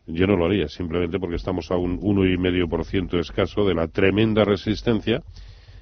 yo 0.06 0.26
no 0.26 0.36
lo 0.36 0.46
haría, 0.46 0.68
simplemente 0.68 1.18
porque 1.18 1.36
estamos 1.36 1.70
a 1.70 1.76
un 1.76 2.00
1,5% 2.00 3.18
escaso 3.18 3.66
de 3.66 3.74
la 3.74 3.88
tremenda 3.88 4.44
resistencia, 4.44 5.22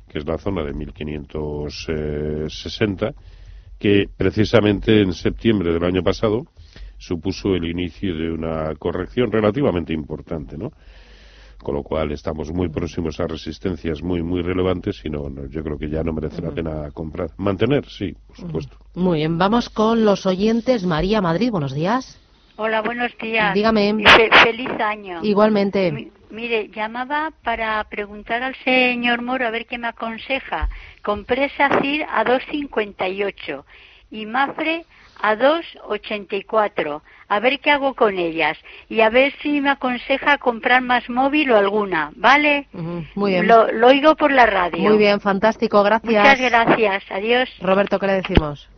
que 0.09 0.19
es 0.19 0.26
la 0.26 0.38
zona 0.38 0.62
de 0.62 0.73
1560, 0.73 3.12
que 3.78 4.09
precisamente 4.16 5.02
en 5.02 5.12
septiembre 5.12 5.73
del 5.73 5.85
año 5.85 6.02
pasado 6.02 6.47
supuso 6.97 7.54
el 7.54 7.66
inicio 7.66 8.16
de 8.16 8.31
una 8.31 8.75
corrección 8.76 9.31
relativamente 9.31 9.93
importante, 9.93 10.57
¿no? 10.57 10.73
con 11.62 11.75
lo 11.75 11.83
cual 11.83 12.12
estamos 12.12 12.52
muy 12.52 12.69
próximos 12.69 13.21
a 13.21 13.26
resistencias 13.26 14.02
muy 14.02 14.23
muy 14.23 14.43
relevantes 14.43 15.00
y 15.04 15.11
no, 15.11 15.28
yo 15.49 15.62
creo 15.62 15.78
que 15.78 15.88
ya 15.88 16.02
no 16.02 16.12
merece 16.12 16.43
la 16.43 16.50
pena 16.50 16.90
comprar. 16.93 17.31
Mantener, 17.38 17.87
sí, 17.87 18.14
por 18.26 18.37
supuesto. 18.37 18.76
Muy 18.95 19.19
bien, 19.19 19.38
vamos 19.38 19.71
con 19.71 20.04
los 20.04 20.26
oyentes. 20.26 20.85
María 20.85 21.21
Madrid, 21.21 21.50
buenos 21.50 21.75
días. 21.75 22.21
Hola, 22.57 22.83
buenos 22.83 23.17
días. 23.19 23.53
Dígame. 23.53 23.95
Fe- 24.17 24.31
feliz 24.45 24.71
año. 24.81 25.21
Igualmente. 25.25 25.91
Mi- 25.91 26.11
mire, 26.31 26.69
llamaba 26.69 27.33
para 27.43 27.83
preguntar 27.85 28.43
al 28.45 28.55
señor 28.65 29.23
Moro 29.23 29.47
a 29.47 29.51
ver 29.51 29.67
qué 29.67 29.77
me 29.77 29.89
aconseja. 29.89 30.69
Compré 31.03 31.49
SACIR 31.57 32.07
a 32.09 32.25
2,58 32.25 33.65
y 34.13 34.27
Mafre 34.27 34.85
a 35.21 35.35
2,84. 35.35 37.03
A 37.29 37.41
ver 37.41 37.59
qué 37.59 37.73
hago 37.73 37.95
con 37.95 38.19
ellas 38.19 38.57
y 38.89 39.01
a 39.01 39.11
ver 39.11 39.33
si 39.43 39.61
me 39.61 39.71
aconseja 39.71 40.39
comprar 40.39 40.81
más 40.83 41.09
móvil 41.11 41.51
o 41.51 41.57
alguna, 41.57 42.13
¿vale? 42.15 42.69
Muy 43.17 43.33
bien. 43.33 43.49
Lo, 43.49 43.73
lo 43.73 43.89
oigo 43.89 44.15
por 44.15 44.31
la 44.31 44.47
radio. 44.47 44.79
Muy 44.91 44.99
bien, 44.99 45.21
fantástico, 45.21 45.83
gracias. 45.83 46.13
Muchas 46.15 46.41
gracias. 46.41 47.05
Adiós. 47.11 47.51
Roberto, 47.61 47.99
¿qué 47.99 48.07
le 48.07 48.13
decimos? 48.15 48.69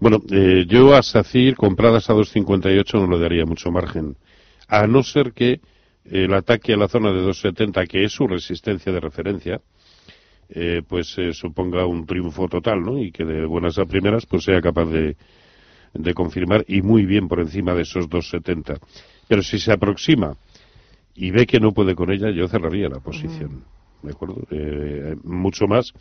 Bueno, 0.00 0.22
eh, 0.30 0.64
yo 0.66 0.94
a 0.94 1.02
SACIR 1.02 1.56
compradas 1.56 2.08
a 2.08 2.14
2.58 2.14 2.94
no 2.94 3.06
le 3.06 3.22
daría 3.22 3.44
mucho 3.44 3.70
margen, 3.70 4.16
a 4.66 4.86
no 4.86 5.02
ser 5.02 5.32
que 5.34 5.60
el 6.06 6.32
ataque 6.32 6.72
a 6.72 6.78
la 6.78 6.88
zona 6.88 7.12
de 7.12 7.20
2.70, 7.20 7.86
que 7.86 8.04
es 8.04 8.12
su 8.12 8.26
resistencia 8.26 8.90
de 8.90 8.98
referencia, 8.98 9.60
eh, 10.48 10.80
pues 10.88 11.16
eh, 11.18 11.34
suponga 11.34 11.84
un 11.84 12.06
triunfo 12.06 12.48
total, 12.48 12.80
¿no? 12.80 12.98
Y 12.98 13.12
que 13.12 13.26
de 13.26 13.44
buenas 13.44 13.78
a 13.78 13.84
primeras 13.84 14.24
pues 14.24 14.44
sea 14.44 14.62
capaz 14.62 14.86
de, 14.86 15.16
de 15.92 16.14
confirmar 16.14 16.64
y 16.66 16.80
muy 16.80 17.04
bien 17.04 17.28
por 17.28 17.40
encima 17.40 17.74
de 17.74 17.82
esos 17.82 18.08
2.70. 18.08 18.80
Pero 19.28 19.42
si 19.42 19.58
se 19.58 19.70
aproxima 19.70 20.34
y 21.14 21.30
ve 21.30 21.46
que 21.46 21.60
no 21.60 21.72
puede 21.72 21.94
con 21.94 22.10
ella, 22.10 22.30
yo 22.30 22.48
cerraría 22.48 22.88
la 22.88 23.00
posición, 23.00 23.64
¿de 24.02 24.10
acuerdo? 24.10 24.46
Eh, 24.50 25.14
mucho 25.24 25.66
más 25.66 25.92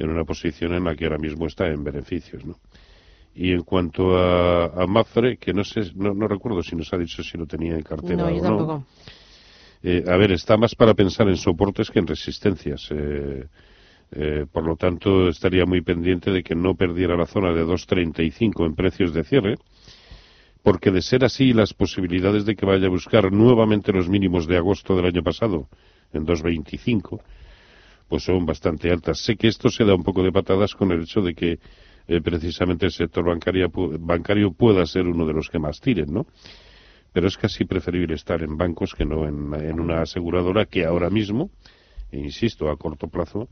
en 0.00 0.10
una 0.10 0.24
posición 0.24 0.74
en 0.74 0.84
la 0.84 0.96
que 0.96 1.04
ahora 1.04 1.18
mismo 1.18 1.46
está 1.46 1.68
en 1.68 1.84
beneficios, 1.84 2.44
¿no? 2.44 2.56
Y 3.34 3.52
en 3.52 3.62
cuanto 3.62 4.16
a, 4.18 4.66
a 4.82 4.86
Mafre, 4.86 5.36
que 5.38 5.52
no 5.52 5.64
sé, 5.64 5.92
no, 5.94 6.12
no 6.14 6.26
recuerdo 6.28 6.62
si 6.62 6.74
nos 6.76 6.92
ha 6.92 6.98
dicho 6.98 7.22
si 7.22 7.38
lo 7.38 7.46
tenía 7.46 7.74
en 7.74 7.82
cartera 7.82 8.24
No, 8.24 8.30
yo 8.30 8.38
o 8.38 8.42
tampoco. 8.42 8.84
eh, 9.82 10.04
a 10.06 10.16
ver, 10.16 10.32
está 10.32 10.56
más 10.56 10.74
para 10.74 10.94
pensar 10.94 11.28
en 11.28 11.36
soportes 11.36 11.90
que 11.90 12.00
en 12.00 12.06
resistencias. 12.06 12.88
eh, 12.90 13.46
eh, 14.12 14.44
por 14.50 14.64
lo 14.66 14.74
tanto, 14.74 15.28
estaría 15.28 15.64
muy 15.64 15.82
pendiente 15.82 16.32
de 16.32 16.42
que 16.42 16.56
no 16.56 16.74
perdiera 16.74 17.16
la 17.16 17.26
zona 17.26 17.52
de 17.52 17.64
2.35 17.64 18.66
en 18.66 18.74
precios 18.74 19.14
de 19.14 19.22
cierre, 19.22 19.54
porque 20.62 20.90
de 20.90 21.00
ser 21.00 21.24
así, 21.24 21.52
las 21.52 21.72
posibilidades 21.72 22.44
de 22.44 22.56
que 22.56 22.66
vaya 22.66 22.86
a 22.88 22.90
buscar 22.90 23.32
nuevamente 23.32 23.92
los 23.92 24.08
mínimos 24.08 24.46
de 24.48 24.56
agosto 24.56 24.96
del 24.96 25.06
año 25.06 25.22
pasado, 25.22 25.68
en 26.12 26.26
2.25, 26.26 27.20
pues 28.08 28.24
son 28.24 28.44
bastante 28.44 28.90
altas. 28.90 29.20
Sé 29.20 29.36
que 29.36 29.46
esto 29.48 29.70
se 29.70 29.84
da 29.84 29.94
un 29.94 30.02
poco 30.02 30.22
de 30.24 30.32
patadas 30.32 30.74
con 30.74 30.90
el 30.90 31.02
hecho 31.02 31.20
de 31.22 31.34
que 31.34 31.58
eh, 32.10 32.20
precisamente 32.20 32.86
el 32.86 32.92
sector 32.92 33.24
bancario, 33.24 33.70
pu- 33.70 33.96
bancario 34.00 34.52
pueda 34.52 34.84
ser 34.86 35.06
uno 35.06 35.24
de 35.26 35.32
los 35.32 35.48
que 35.48 35.58
más 35.60 35.80
tiren, 35.80 36.12
¿no? 36.12 36.26
Pero 37.12 37.28
es 37.28 37.36
casi 37.36 37.64
preferible 37.64 38.14
estar 38.14 38.42
en 38.42 38.56
bancos 38.56 38.94
que 38.94 39.04
no 39.04 39.26
en, 39.28 39.54
en 39.54 39.80
una 39.80 40.02
aseguradora 40.02 40.66
que 40.66 40.84
ahora 40.84 41.08
mismo, 41.10 41.50
e 42.12 42.18
insisto, 42.18 42.68
a 42.70 42.76
corto 42.76 43.06
plazo, 43.08 43.48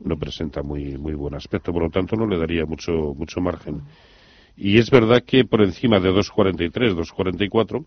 no 0.00 0.16
presenta 0.18 0.62
muy, 0.62 0.96
muy 0.98 1.14
buen 1.14 1.34
aspecto. 1.34 1.72
Por 1.72 1.82
lo 1.84 1.90
tanto, 1.90 2.16
no 2.16 2.26
le 2.26 2.38
daría 2.38 2.64
mucho, 2.66 3.14
mucho 3.14 3.40
margen. 3.40 3.82
Y 4.56 4.78
es 4.78 4.90
verdad 4.90 5.22
que 5.24 5.44
por 5.44 5.62
encima 5.62 6.00
de 6.00 6.10
2.43, 6.10 6.94
2.44, 6.94 7.84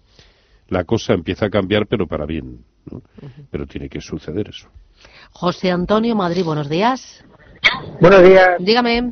la 0.69 0.83
cosa 0.83 1.13
empieza 1.13 1.45
a 1.47 1.49
cambiar, 1.51 1.85
pero 1.87 2.07
para 2.07 2.25
bien. 2.25 2.63
¿no? 2.89 3.01
Pero 3.51 3.65
tiene 3.67 3.89
que 3.89 4.01
suceder 4.01 4.49
eso. 4.49 4.69
José 5.31 5.69
Antonio 5.71 6.15
Madrid, 6.15 6.43
buenos 6.43 6.69
días. 6.69 7.23
Buenos 7.99 8.23
días. 8.23 8.47
Dígame. 8.59 9.11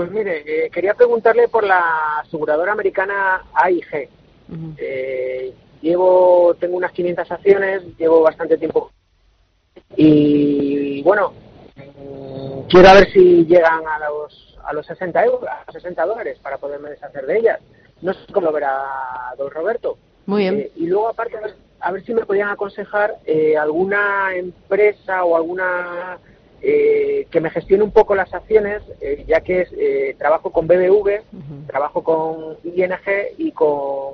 Pues 0.00 0.12
mire, 0.12 0.44
eh, 0.46 0.70
quería 0.70 0.94
preguntarle 0.94 1.48
por 1.48 1.62
la 1.62 2.20
aseguradora 2.20 2.72
americana 2.72 3.44
AIG. 3.52 4.08
Ujú. 4.48 4.74
Eh, 4.78 5.52
llevo, 5.82 6.56
tengo 6.58 6.78
unas 6.78 6.92
500 6.92 7.30
acciones, 7.30 7.82
llevo 7.98 8.22
bastante 8.22 8.56
tiempo. 8.56 8.90
Y 9.96 11.02
bueno, 11.02 11.34
mm, 11.76 12.60
quiero 12.70 12.94
ver 12.94 13.12
si 13.12 13.44
llegan 13.44 13.86
a 13.86 13.98
los, 14.08 14.58
a 14.64 14.72
los 14.72 14.86
60 14.86 15.22
euros, 15.22 15.44
a 15.44 15.64
los 15.66 15.74
60 15.74 16.06
dólares 16.06 16.38
para 16.42 16.56
poderme 16.56 16.88
deshacer 16.88 17.26
de 17.26 17.38
ellas. 17.38 17.60
No 18.00 18.14
sé 18.14 18.20
cómo 18.32 18.46
lo 18.46 18.52
verá 18.54 18.82
don 19.36 19.50
Roberto. 19.50 19.98
Muy 20.24 20.44
bien. 20.44 20.60
Eh, 20.60 20.72
y 20.76 20.86
luego, 20.86 21.10
aparte, 21.10 21.36
a 21.36 21.40
ver, 21.42 21.56
a 21.78 21.92
ver 21.92 22.02
si 22.06 22.14
me 22.14 22.24
podían 22.24 22.48
aconsejar 22.48 23.18
eh, 23.26 23.54
alguna 23.58 24.34
empresa 24.34 25.24
o 25.24 25.36
alguna 25.36 26.16
eh, 26.62 27.26
que 27.30 27.40
me 27.40 27.50
gestione 27.50 27.82
un 27.84 27.90
poco 27.90 28.14
las 28.14 28.32
acciones, 28.34 28.82
eh, 29.00 29.24
ya 29.26 29.40
que 29.40 29.62
es, 29.62 29.72
eh, 29.78 30.14
trabajo 30.18 30.50
con 30.50 30.66
BBV, 30.66 31.22
trabajo 31.66 32.02
con 32.02 32.56
ING 32.64 32.92
y 33.38 33.52
con 33.52 34.12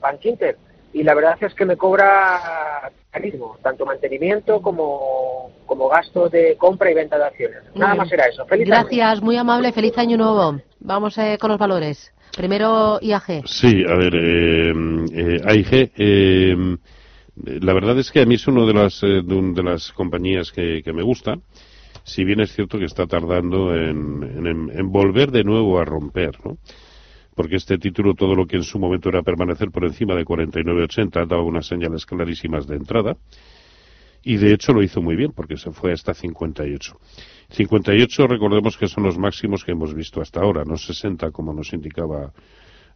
Bankinter. 0.00 0.56
Y 0.92 1.02
la 1.02 1.14
verdad 1.14 1.36
es 1.40 1.54
que 1.54 1.64
me 1.64 1.76
cobra 1.76 2.90
carísimo, 3.10 3.56
tanto 3.62 3.84
mantenimiento 3.84 4.60
como, 4.62 5.50
como 5.66 5.88
gasto 5.88 6.28
de 6.28 6.56
compra 6.56 6.90
y 6.90 6.94
venta 6.94 7.18
de 7.18 7.24
acciones. 7.24 7.62
Muy 7.72 7.80
Nada 7.80 7.92
bien. 7.94 7.98
más 8.04 8.12
era 8.12 8.26
eso. 8.26 8.44
Feliz 8.46 8.70
año. 8.70 8.80
Gracias, 8.82 9.20
muy 9.22 9.36
amable, 9.36 9.72
feliz 9.72 9.96
año 9.98 10.16
nuevo. 10.16 10.60
Vamos 10.80 11.16
eh, 11.18 11.36
con 11.40 11.50
los 11.50 11.58
valores. 11.58 12.12
Primero 12.36 12.98
IAG. 13.00 13.42
Sí, 13.46 13.84
a 13.88 13.94
ver, 13.94 14.14
eh, 14.14 14.72
eh, 15.14 15.40
AIG, 15.44 15.92
eh, 15.96 16.76
la 17.60 17.72
verdad 17.74 17.98
es 17.98 18.10
que 18.12 18.20
a 18.22 18.26
mí 18.26 18.34
es 18.36 18.46
una 18.46 18.64
de 18.64 18.72
las, 18.74 19.02
eh, 19.02 19.22
de, 19.24 19.34
un- 19.34 19.54
de 19.54 19.62
las 19.62 19.92
compañías 19.92 20.50
que, 20.52 20.82
que 20.84 20.92
me 20.92 21.02
gusta, 21.02 21.36
si 22.04 22.24
bien 22.24 22.40
es 22.40 22.52
cierto 22.52 22.78
que 22.78 22.84
está 22.84 23.06
tardando 23.06 23.74
en, 23.74 24.70
en- 24.72 24.92
volver 24.92 25.30
de 25.30 25.42
nuevo 25.44 25.78
a 25.80 25.84
romper, 25.84 26.38
¿no? 26.44 26.58
Porque 27.34 27.56
este 27.56 27.78
título, 27.78 28.14
todo 28.14 28.36
lo 28.36 28.46
que 28.46 28.56
en 28.56 28.62
su 28.62 28.78
momento 28.78 29.08
era 29.08 29.22
permanecer 29.22 29.70
por 29.70 29.84
encima 29.84 30.14
de 30.14 30.24
49.80, 30.24 31.26
daba 31.26 31.42
unas 31.42 31.66
señales 31.66 32.06
clarísimas 32.06 32.66
de 32.68 32.76
entrada. 32.76 33.16
Y 34.22 34.36
de 34.36 34.54
hecho 34.54 34.72
lo 34.72 34.82
hizo 34.82 35.02
muy 35.02 35.16
bien, 35.16 35.32
porque 35.32 35.56
se 35.56 35.70
fue 35.72 35.92
hasta 35.92 36.14
58. 36.14 36.98
58, 37.50 38.26
recordemos 38.26 38.76
que 38.78 38.86
son 38.88 39.04
los 39.04 39.18
máximos 39.18 39.64
que 39.64 39.72
hemos 39.72 39.92
visto 39.94 40.20
hasta 40.22 40.40
ahora, 40.40 40.64
no 40.64 40.76
60 40.76 41.30
como 41.30 41.52
nos 41.52 41.72
indicaba 41.72 42.32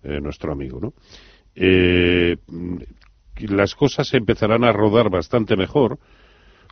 eh, 0.04 0.20
nuestro 0.20 0.52
amigo, 0.52 0.80
¿no? 0.80 0.94
Eh, 1.54 2.36
las 3.48 3.74
cosas 3.74 4.12
empezarán 4.14 4.64
a 4.64 4.72
rodar 4.72 5.10
bastante 5.10 5.56
mejor 5.56 5.98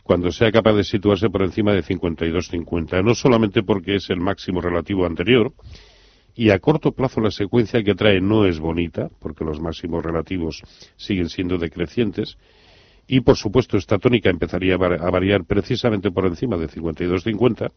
cuando 0.07 0.31
sea 0.31 0.51
capaz 0.53 0.73
de 0.73 0.85
situarse 0.85 1.29
por 1.29 1.43
encima 1.43 1.73
de 1.73 1.83
52-50, 1.83 3.03
no 3.03 3.13
solamente 3.13 3.61
porque 3.61 3.95
es 3.95 4.09
el 4.09 4.21
máximo 4.21 4.61
relativo 4.61 5.05
anterior, 5.05 5.51
y 6.33 6.49
a 6.51 6.59
corto 6.59 6.93
plazo 6.93 7.19
la 7.19 7.29
secuencia 7.29 7.83
que 7.83 7.93
trae 7.93 8.21
no 8.21 8.45
es 8.45 8.57
bonita, 8.59 9.09
porque 9.19 9.43
los 9.43 9.59
máximos 9.59 10.05
relativos 10.05 10.61
siguen 10.95 11.27
siendo 11.27 11.57
decrecientes, 11.57 12.37
y 13.05 13.19
por 13.19 13.35
supuesto 13.35 13.75
esta 13.77 13.97
tónica 13.99 14.29
empezaría 14.29 14.75
a 14.75 14.77
var- 14.77 15.01
a 15.01 15.09
variar 15.09 15.43
precisamente 15.43 16.09
por 16.09 16.25
encima 16.25 16.55
de 16.57 16.69
52-50, 16.69 17.71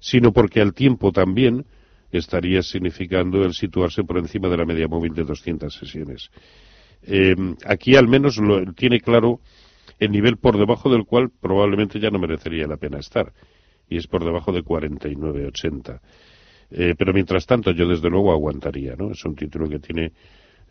sino 0.00 0.32
porque 0.32 0.60
al 0.60 0.74
tiempo 0.74 1.12
también 1.12 1.64
estaría 2.10 2.62
significando 2.62 3.44
el 3.44 3.54
situarse 3.54 4.02
por 4.02 4.18
encima 4.18 4.48
de 4.48 4.56
la 4.56 4.64
media 4.64 4.88
móvil 4.88 5.14
de 5.14 5.22
200 5.24 5.72
sesiones. 5.72 6.30
Eh, 7.02 7.36
aquí 7.64 7.94
al 7.96 8.08
menos 8.08 8.38
lo, 8.38 8.72
tiene 8.72 8.98
claro 9.00 9.40
el 10.04 10.12
nivel 10.12 10.36
por 10.36 10.58
debajo 10.58 10.90
del 10.90 11.04
cual 11.04 11.30
probablemente 11.30 12.00
ya 12.00 12.10
no 12.10 12.18
merecería 12.18 12.66
la 12.66 12.76
pena 12.76 12.98
estar, 12.98 13.32
y 13.88 13.96
es 13.96 14.06
por 14.06 14.24
debajo 14.24 14.52
de 14.52 14.62
49,80. 14.62 16.00
Eh, 16.70 16.94
pero 16.96 17.12
mientras 17.12 17.46
tanto 17.46 17.70
yo 17.70 17.86
desde 17.86 18.10
luego 18.10 18.32
aguantaría, 18.32 18.96
¿no? 18.96 19.12
Es 19.12 19.24
un 19.24 19.34
título 19.34 19.68
que 19.68 19.78
tiene 19.78 20.12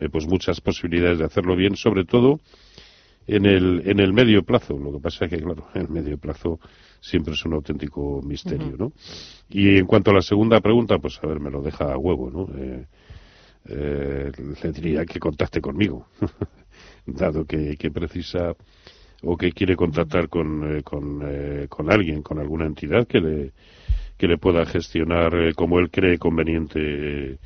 eh, 0.00 0.08
pues 0.10 0.26
muchas 0.26 0.60
posibilidades 0.60 1.18
de 1.18 1.24
hacerlo 1.24 1.56
bien, 1.56 1.76
sobre 1.76 2.04
todo 2.04 2.40
en 3.26 3.46
el, 3.46 3.82
en 3.86 4.00
el 4.00 4.12
medio 4.12 4.42
plazo. 4.42 4.78
Lo 4.78 4.92
que 4.92 5.00
pasa 5.00 5.24
es 5.24 5.30
que, 5.30 5.38
claro, 5.38 5.68
el 5.74 5.88
medio 5.88 6.18
plazo 6.18 6.58
siempre 7.00 7.34
es 7.34 7.44
un 7.44 7.54
auténtico 7.54 8.20
misterio, 8.22 8.76
¿no? 8.78 8.92
Y 9.48 9.78
en 9.78 9.86
cuanto 9.86 10.10
a 10.10 10.14
la 10.14 10.22
segunda 10.22 10.60
pregunta, 10.60 10.98
pues 10.98 11.18
a 11.22 11.26
ver, 11.26 11.40
me 11.40 11.50
lo 11.50 11.62
deja 11.62 11.92
a 11.92 11.98
huevo, 11.98 12.30
¿no? 12.30 12.48
Eh, 12.58 12.86
eh, 13.66 14.32
le 14.62 14.72
diría 14.72 15.06
que 15.06 15.18
contacte 15.18 15.60
conmigo, 15.60 16.08
dado 17.06 17.46
que, 17.46 17.76
que 17.76 17.90
precisa 17.90 18.54
o 19.24 19.36
que 19.36 19.52
quiere 19.52 19.76
contactar 19.76 20.28
con, 20.28 20.78
eh, 20.78 20.82
con, 20.82 21.20
eh, 21.24 21.66
con 21.68 21.92
alguien, 21.92 22.22
con 22.22 22.38
alguna 22.38 22.64
entidad 22.66 23.06
que 23.06 23.20
le, 23.20 23.52
que 24.16 24.26
le 24.26 24.38
pueda 24.38 24.64
gestionar 24.66 25.34
eh, 25.34 25.52
como 25.54 25.78
él 25.78 25.90
cree 25.90 26.18
conveniente 26.18 27.38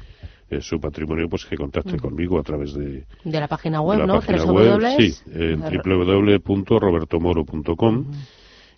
su 0.60 0.80
patrimonio, 0.80 1.28
pues 1.28 1.44
que 1.44 1.58
contacte 1.58 1.98
conmigo 1.98 2.38
a 2.38 2.42
través 2.42 2.72
de, 2.72 3.04
De 3.22 3.38
la 3.38 3.48
página 3.48 3.80
de 3.80 3.84
web, 3.84 3.98
la 3.98 4.06
¿no? 4.06 4.14
página 4.14 4.44
web, 4.44 4.80
sí, 4.96 5.14
en 5.30 5.60
www.robertomoro.com 5.60 8.06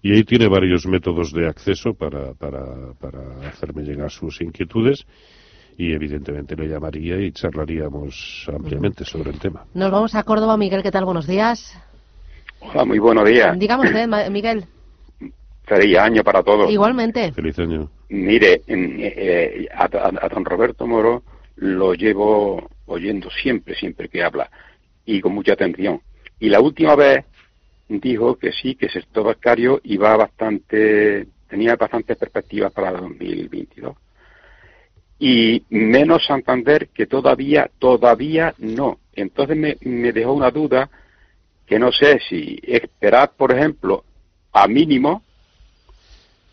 y 0.02 0.12
ahí 0.12 0.24
tiene 0.24 0.48
varios 0.48 0.84
métodos 0.86 1.32
de 1.32 1.46
acceso 1.46 1.94
para, 1.94 2.34
para, 2.34 2.92
para 2.98 3.48
hacerme 3.48 3.84
llegar 3.84 4.10
sus 4.10 4.40
inquietudes 4.40 5.06
y 5.76 5.92
evidentemente 5.92 6.56
le 6.56 6.68
llamaría 6.68 7.20
y 7.20 7.32
charlaríamos 7.32 8.48
ampliamente 8.52 9.04
sobre 9.04 9.30
el 9.30 9.38
tema. 9.38 9.66
Nos 9.74 9.90
vamos 9.90 10.14
a 10.14 10.22
Córdoba. 10.24 10.56
Miguel, 10.56 10.82
¿qué 10.82 10.90
tal? 10.90 11.04
Buenos 11.04 11.26
días. 11.26 11.78
Hola, 12.60 12.84
muy 12.84 12.98
buenos 12.98 13.28
días. 13.28 13.58
Dígame 13.58 13.86
usted, 13.86 14.06
Ma- 14.06 14.28
Miguel. 14.28 14.64
Feliz 15.64 15.98
año 15.98 16.22
para 16.22 16.42
todos. 16.42 16.70
Igualmente. 16.70 17.32
Feliz 17.32 17.58
año. 17.58 17.90
Mire, 18.08 18.62
eh, 18.66 19.68
a, 19.72 19.84
a- 19.84 20.26
a 20.26 20.28
don 20.28 20.44
Roberto 20.44 20.86
Moro 20.86 21.22
lo 21.56 21.94
llevo 21.94 22.68
oyendo 22.86 23.30
siempre, 23.30 23.74
siempre 23.74 24.08
que 24.08 24.22
habla 24.22 24.50
y 25.04 25.20
con 25.20 25.32
mucha 25.34 25.52
atención. 25.52 26.00
Y 26.38 26.48
la 26.48 26.60
última 26.60 26.96
vez 26.96 27.24
dijo 27.88 28.36
que 28.36 28.52
sí, 28.52 28.74
que 28.74 28.86
el 28.86 28.92
sector 28.92 29.24
bancario 29.24 29.80
iba 29.84 30.16
bastante, 30.16 31.26
tenía 31.48 31.76
bastantes 31.76 32.16
perspectivas 32.16 32.72
para 32.72 32.90
el 32.90 32.96
2022. 32.96 33.94
Y 35.18 35.64
menos 35.68 36.24
Santander 36.26 36.88
que 36.88 37.06
todavía, 37.06 37.70
todavía 37.78 38.54
no. 38.58 38.98
Entonces 39.14 39.56
me, 39.56 39.76
me 39.82 40.12
dejó 40.12 40.32
una 40.32 40.50
duda 40.50 40.88
que 41.70 41.78
no 41.78 41.92
sé 41.92 42.18
si 42.28 42.58
esperar, 42.64 43.30
por 43.36 43.52
ejemplo, 43.52 44.02
a 44.52 44.66
mínimo, 44.66 45.22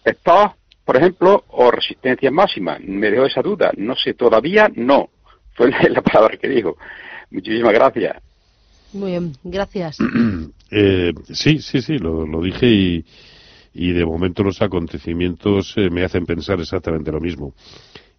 estos, 0.05 0.51
por 0.85 0.95
ejemplo, 0.95 1.43
o 1.47 1.71
resistencia 1.71 2.29
máxima. 2.29 2.77
Me 2.79 3.09
dejó 3.09 3.25
esa 3.25 3.41
duda. 3.41 3.71
No 3.77 3.95
sé, 3.95 4.13
todavía 4.13 4.71
no. 4.75 5.09
Fue 5.55 5.71
la 5.89 6.03
palabra 6.03 6.37
que 6.37 6.47
dijo. 6.47 6.77
Muchísimas 7.31 7.73
gracias. 7.73 8.21
Muy 8.93 9.09
bien, 9.09 9.33
gracias. 9.43 9.97
eh, 10.71 11.13
sí, 11.33 11.61
sí, 11.63 11.81
sí, 11.81 11.97
lo, 11.97 12.27
lo 12.27 12.39
dije 12.39 12.67
y, 12.67 13.03
y, 13.73 13.93
de 13.93 14.05
momento 14.05 14.43
los 14.43 14.61
acontecimientos 14.61 15.73
eh, 15.77 15.89
me 15.89 16.03
hacen 16.03 16.27
pensar 16.27 16.59
exactamente 16.59 17.11
lo 17.11 17.19
mismo. 17.19 17.55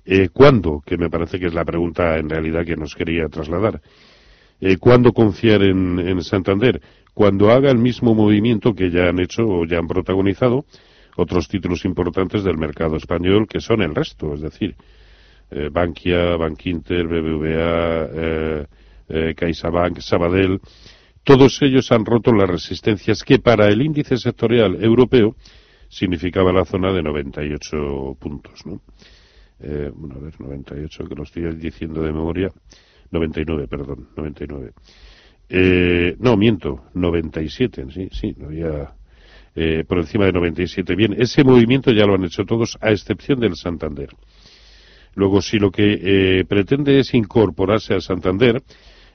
Eh, 0.04 0.30
¿Cuándo? 0.30 0.82
Que 0.84 0.96
me 0.96 1.08
parece 1.08 1.38
que 1.38 1.46
es 1.46 1.54
la 1.54 1.64
pregunta 1.64 2.18
en 2.18 2.28
realidad 2.28 2.64
que 2.66 2.74
nos 2.74 2.96
quería 2.96 3.28
trasladar. 3.28 3.80
Eh, 4.60 4.76
¿Cuándo 4.78 5.12
confiar 5.12 5.62
en, 5.62 5.98
en, 5.98 6.22
Santander? 6.22 6.80
Cuando 7.14 7.50
haga 7.50 7.70
el 7.70 7.78
mismo 7.78 8.14
movimiento 8.14 8.74
que 8.74 8.90
ya 8.90 9.08
han 9.08 9.20
hecho 9.20 9.42
o 9.46 9.64
ya 9.64 9.78
han 9.78 9.86
protagonizado 9.86 10.64
otros 11.16 11.48
títulos 11.48 11.84
importantes 11.84 12.44
del 12.44 12.58
mercado 12.58 12.96
español, 12.96 13.46
que 13.48 13.60
son 13.60 13.82
el 13.82 13.94
resto, 13.94 14.34
es 14.34 14.40
decir, 14.40 14.76
eh, 15.50 15.68
Bankia, 15.70 16.36
Bankinter, 16.36 17.06
BBVA, 17.06 18.08
eh, 18.12 18.66
eh, 19.08 19.34
CaixaBank, 19.34 19.98
Sabadell, 20.00 20.60
todos 21.24 21.60
ellos 21.62 21.90
han 21.92 22.04
roto 22.04 22.32
las 22.32 22.48
resistencias 22.48 23.22
que 23.22 23.38
para 23.38 23.68
el 23.68 23.82
índice 23.82 24.16
sectorial 24.16 24.82
europeo 24.82 25.36
significaba 25.88 26.52
la 26.52 26.64
zona 26.64 26.92
de 26.92 27.02
98 27.02 28.16
puntos, 28.18 28.64
¿no? 28.66 28.80
Eh, 29.60 29.90
bueno, 29.94 30.16
a 30.16 30.20
ver, 30.20 30.40
98, 30.40 31.04
que 31.08 31.14
lo 31.14 31.24
estoy 31.24 31.54
diciendo 31.56 32.02
de 32.02 32.12
memoria. 32.12 32.50
99, 33.10 33.68
perdón, 33.68 34.08
99. 34.16 34.72
Eh, 35.48 36.16
no, 36.18 36.36
miento, 36.36 36.84
97, 36.94 37.86
sí, 37.90 38.08
sí, 38.12 38.34
había 38.44 38.92
eh, 39.54 39.84
por 39.86 39.98
encima 39.98 40.26
de 40.26 40.32
97. 40.32 40.94
Bien, 40.94 41.14
ese 41.18 41.42
movimiento 41.44 41.90
ya 41.92 42.04
lo 42.04 42.14
han 42.14 42.24
hecho 42.24 42.44
todos, 42.44 42.76
a 42.80 42.90
excepción 42.90 43.40
del 43.40 43.56
Santander. 43.56 44.10
Luego, 45.14 45.42
si 45.42 45.58
lo 45.58 45.70
que 45.70 45.98
eh, 46.00 46.44
pretende 46.44 47.00
es 47.00 47.14
incorporarse 47.14 47.94
a 47.94 48.00
Santander, 48.00 48.62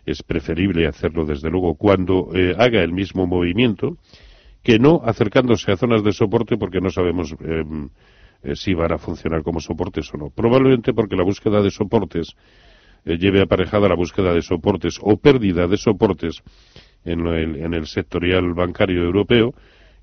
es 0.05 0.21
preferible 0.23 0.87
hacerlo 0.87 1.25
desde 1.25 1.49
luego 1.49 1.75
cuando 1.75 2.29
eh, 2.33 2.55
haga 2.57 2.83
el 2.83 2.91
mismo 2.91 3.25
movimiento, 3.25 3.97
que 4.61 4.79
no 4.79 5.01
acercándose 5.03 5.71
a 5.71 5.77
zonas 5.77 6.03
de 6.03 6.11
soporte 6.11 6.57
porque 6.57 6.81
no 6.81 6.89
sabemos 6.89 7.33
em, 7.39 7.89
eh, 8.43 8.55
si 8.55 8.73
van 8.73 8.91
a 8.91 8.97
funcionar 8.97 9.43
como 9.43 9.59
soportes 9.59 10.13
o 10.13 10.17
no. 10.17 10.29
Probablemente 10.29 10.93
porque 10.93 11.15
la 11.15 11.23
búsqueda 11.23 11.61
de 11.61 11.71
soportes 11.71 12.35
eh, 13.05 13.17
lleve 13.17 13.41
aparejada 13.41 13.89
la 13.89 13.95
búsqueda 13.95 14.33
de 14.33 14.41
soportes 14.41 14.99
o 15.01 15.17
pérdida 15.17 15.67
de 15.67 15.77
soportes 15.77 16.41
en 17.05 17.25
el, 17.27 17.55
en 17.57 17.73
el 17.73 17.87
sectorial 17.87 18.53
bancario 18.53 19.03
europeo 19.03 19.53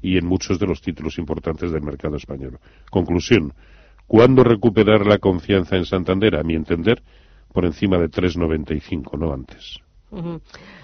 y 0.03 0.17
en 0.17 0.27
muchos 0.27 0.59
de 0.59 0.67
los 0.67 0.81
títulos 0.81 1.19
importantes 1.19 1.73
del 1.73 1.83
mercado 1.83 2.17
español. 2.17 2.59
Conclusión. 2.91 3.53
¿Cuándo 4.07 4.43
recuperar 4.43 5.07
la 5.07 5.19
confianza 5.19 5.77
en 5.77 5.85
Santander? 5.85 6.37
A 6.37 6.43
mi 6.43 6.55
entender, 6.55 7.03
por 7.53 7.65
encima 7.65 7.99
de 7.99 8.09
3,95, 8.09 9.19
no 9.19 9.33
antes. 9.33 9.81
Uh 10.11 10.19
-huh. 10.19 10.41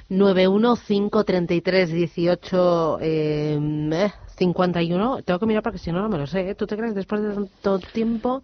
9153318 0.08 2.98
eh, 3.00 4.10
51. 4.36 5.22
Tengo 5.22 5.40
que 5.40 5.46
mirar 5.46 5.62
porque 5.62 5.78
si 5.78 5.90
no, 5.90 6.02
no 6.02 6.08
me 6.08 6.18
lo 6.18 6.26
sé. 6.26 6.50
¿eh? 6.50 6.54
¿Tú 6.54 6.66
te 6.66 6.76
crees 6.76 6.94
después 6.94 7.22
de 7.22 7.32
tanto 7.34 7.78
tiempo? 7.78 8.42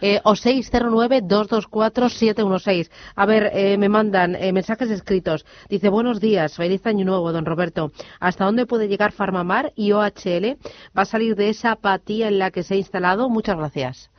Eh, 0.00 0.20
o 0.24 0.34
609-224-716. 0.34 2.90
A 3.16 3.26
ver, 3.26 3.50
eh, 3.52 3.76
me 3.76 3.88
mandan 3.88 4.36
eh, 4.36 4.52
mensajes 4.52 4.88
escritos. 4.90 5.44
Dice, 5.68 5.88
buenos 5.88 6.20
días, 6.20 6.54
feliz 6.56 6.86
año 6.86 7.04
nuevo, 7.04 7.32
don 7.32 7.44
Roberto. 7.44 7.90
¿Hasta 8.20 8.44
dónde 8.44 8.66
puede 8.66 8.86
llegar 8.88 9.10
Farmamar 9.12 9.72
y 9.76 9.92
OHL? 9.92 10.58
¿Va 10.96 11.02
a 11.02 11.06
salir 11.06 11.36
de 11.36 11.50
esa 11.50 11.72
apatía 11.72 12.28
en 12.28 12.38
la 12.38 12.50
que 12.50 12.62
se 12.62 12.74
ha 12.74 12.78
instalado? 12.78 13.28
Muchas 13.28 13.56
gracias. 13.56 14.10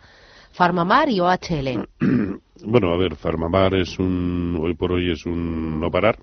Farmamar 0.51 1.09
y 1.09 1.19
OHL. 1.19 1.87
Bueno, 2.65 2.93
a 2.93 2.97
ver, 2.97 3.15
Farmamar 3.15 3.75
es 3.75 3.99
un, 3.99 4.57
hoy 4.61 4.73
por 4.73 4.93
hoy 4.93 5.11
es 5.11 5.25
un 5.25 5.79
no 5.79 5.91
parar 5.91 6.17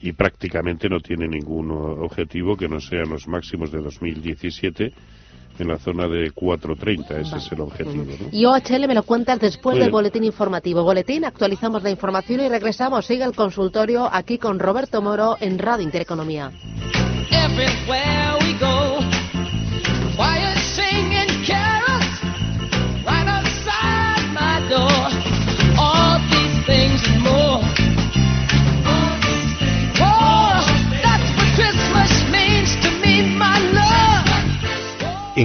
y 0.00 0.12
prácticamente 0.12 0.88
no 0.88 1.00
tiene 1.00 1.28
ningún 1.28 1.70
objetivo 1.70 2.56
que 2.56 2.68
no 2.68 2.80
sean 2.80 3.08
los 3.08 3.26
máximos 3.26 3.70
de 3.70 3.80
2017 3.80 4.92
en 5.58 5.68
la 5.68 5.78
zona 5.78 6.08
de 6.08 6.32
4.30, 6.32 7.04
ese 7.04 7.12
vale. 7.12 7.36
es 7.36 7.52
el 7.52 7.60
objetivo. 7.60 8.04
¿no? 8.04 8.28
Y 8.32 8.44
OHL 8.46 8.86
me 8.86 8.94
lo 8.94 9.02
cuentas 9.02 9.40
después 9.40 9.78
del 9.78 9.90
boletín 9.90 10.24
informativo. 10.24 10.82
Boletín, 10.82 11.24
actualizamos 11.24 11.82
la 11.82 11.90
información 11.90 12.40
y 12.40 12.48
regresamos. 12.48 13.06
Sigue 13.06 13.24
el 13.24 13.34
consultorio 13.34 14.08
aquí 14.10 14.38
con 14.38 14.58
Roberto 14.58 15.02
Moro 15.02 15.36
en 15.40 15.58
Radio 15.58 15.84
Intereconomía. 15.84 16.50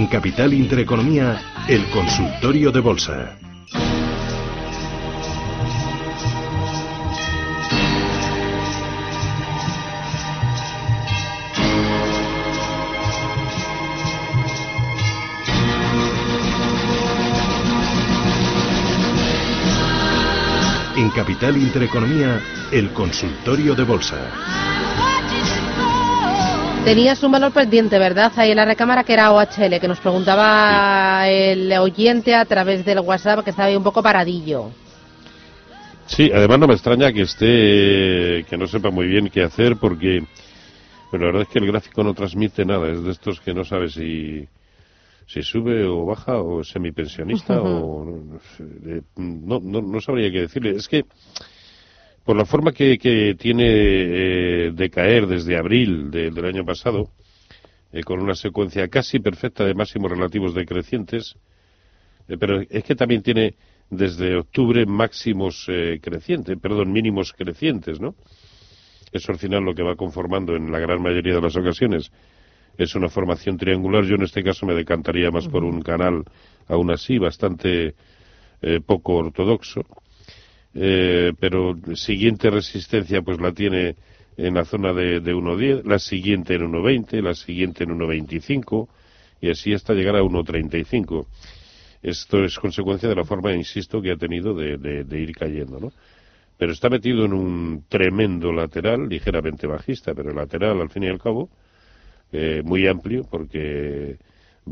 En 0.06 0.12
Capital 0.12 0.54
Intereconomía, 0.54 1.66
el 1.66 1.84
consultorio 1.90 2.70
de 2.70 2.78
bolsa. 2.78 3.36
En 20.94 21.10
Capital 21.10 21.56
Intereconomía, 21.56 22.40
el 22.70 22.92
consultorio 22.92 23.74
de 23.74 23.82
bolsa. 23.82 25.15
Tenías 26.86 27.20
un 27.24 27.32
valor 27.32 27.52
pendiente, 27.52 27.98
¿verdad? 27.98 28.32
Ahí 28.36 28.52
en 28.52 28.58
la 28.58 28.64
recámara 28.64 29.02
que 29.02 29.12
era 29.12 29.32
OHL, 29.32 29.80
que 29.80 29.88
nos 29.88 29.98
preguntaba 29.98 31.24
sí. 31.24 31.32
el 31.32 31.72
oyente 31.72 32.32
a 32.32 32.44
través 32.44 32.84
del 32.84 33.00
WhatsApp 33.00 33.42
que 33.42 33.50
estaba 33.50 33.66
ahí 33.66 33.74
un 33.74 33.82
poco 33.82 34.04
paradillo. 34.04 34.70
Sí, 36.06 36.30
además 36.32 36.60
no 36.60 36.68
me 36.68 36.74
extraña 36.74 37.12
que 37.12 37.22
esté, 37.22 38.44
que 38.48 38.56
no 38.56 38.68
sepa 38.68 38.90
muy 38.90 39.08
bien 39.08 39.30
qué 39.30 39.42
hacer 39.42 39.78
porque, 39.80 40.22
pero 41.10 41.24
la 41.24 41.32
verdad 41.32 41.42
es 41.42 41.48
que 41.48 41.58
el 41.58 41.66
gráfico 41.66 42.04
no 42.04 42.14
transmite 42.14 42.64
nada, 42.64 42.88
es 42.88 43.02
de 43.02 43.10
estos 43.10 43.40
que 43.40 43.52
no 43.52 43.64
sabe 43.64 43.88
si, 43.88 44.46
si 45.26 45.42
sube 45.42 45.84
o 45.86 46.06
baja 46.06 46.36
o 46.36 46.60
es 46.60 46.68
semipensionista 46.68 47.60
uh 47.60 47.66
-huh. 47.66 47.82
o 47.82 48.40
no, 49.16 49.58
no, 49.60 49.82
no 49.82 50.00
sabría 50.00 50.30
qué 50.30 50.42
decirle. 50.42 50.76
Es 50.76 50.86
que 50.86 51.02
por 52.26 52.36
la 52.36 52.44
forma 52.44 52.72
que, 52.72 52.98
que 52.98 53.36
tiene 53.38 53.64
eh, 53.68 54.72
de 54.74 54.90
caer 54.90 55.28
desde 55.28 55.56
abril 55.56 56.10
de, 56.10 56.32
del 56.32 56.44
año 56.44 56.64
pasado, 56.64 57.08
eh, 57.92 58.02
con 58.02 58.20
una 58.20 58.34
secuencia 58.34 58.88
casi 58.88 59.20
perfecta 59.20 59.64
de 59.64 59.74
máximos 59.74 60.10
relativos 60.10 60.52
decrecientes, 60.52 61.36
eh, 62.26 62.36
pero 62.36 62.60
es 62.68 62.82
que 62.82 62.96
también 62.96 63.22
tiene 63.22 63.54
desde 63.90 64.34
octubre 64.34 64.84
máximos 64.86 65.66
eh, 65.68 66.00
crecientes, 66.02 66.58
perdón, 66.58 66.90
mínimos 66.90 67.32
crecientes, 67.32 68.00
¿no? 68.00 68.16
Eso 69.12 69.30
al 69.30 69.38
final 69.38 69.62
lo 69.62 69.72
que 69.72 69.84
va 69.84 69.94
conformando 69.94 70.56
en 70.56 70.72
la 70.72 70.80
gran 70.80 71.00
mayoría 71.00 71.36
de 71.36 71.42
las 71.42 71.56
ocasiones 71.56 72.10
es 72.76 72.92
una 72.96 73.08
formación 73.08 73.56
triangular. 73.56 74.04
Yo 74.04 74.16
en 74.16 74.24
este 74.24 74.42
caso 74.42 74.66
me 74.66 74.74
decantaría 74.74 75.30
más 75.30 75.46
por 75.46 75.62
un 75.62 75.80
canal, 75.80 76.24
aún 76.66 76.90
así, 76.90 77.18
bastante 77.18 77.94
poco 78.84 79.14
ortodoxo 79.14 79.82
eh, 80.78 81.32
pero 81.40 81.74
siguiente 81.94 82.50
resistencia 82.50 83.22
pues 83.22 83.40
la 83.40 83.52
tiene 83.52 83.96
en 84.36 84.54
la 84.54 84.66
zona 84.66 84.92
de, 84.92 85.20
de 85.20 85.34
1.10, 85.34 85.84
la 85.84 85.98
siguiente 85.98 86.54
en 86.54 86.70
1.20, 86.70 87.22
la 87.22 87.34
siguiente 87.34 87.84
en 87.84 87.98
1.25 87.98 88.86
y 89.40 89.50
así 89.50 89.72
hasta 89.72 89.94
llegar 89.94 90.16
a 90.16 90.22
1.35. 90.22 91.26
Esto 92.02 92.44
es 92.44 92.58
consecuencia 92.58 93.08
de 93.08 93.14
la 93.14 93.24
forma, 93.24 93.54
insisto, 93.54 94.02
que 94.02 94.12
ha 94.12 94.16
tenido 94.16 94.54
de, 94.54 94.76
de, 94.76 95.20
ir 95.20 95.32
cayendo, 95.32 95.80
¿no? 95.80 95.92
Pero 96.58 96.72
está 96.72 96.90
metido 96.90 97.24
en 97.24 97.32
un 97.32 97.84
tremendo 97.88 98.52
lateral, 98.52 99.08
ligeramente 99.08 99.66
bajista, 99.66 100.14
pero 100.14 100.32
lateral 100.32 100.80
al 100.80 100.90
fin 100.90 101.04
y 101.04 101.08
al 101.08 101.18
cabo, 101.18 101.48
eh, 102.32 102.62
muy 102.64 102.86
amplio 102.86 103.24
porque 103.30 104.18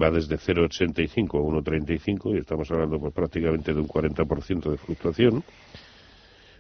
va 0.01 0.11
desde 0.11 0.37
0,85 0.37 1.39
a 1.39 1.63
1,35 1.63 2.35
y 2.35 2.39
estamos 2.39 2.71
hablando 2.71 2.99
pues, 2.99 3.15
prácticamente 3.15 3.73
de 3.73 3.81
un 3.81 3.89
40% 3.89 4.71
de 4.71 4.77
fluctuación 4.77 5.45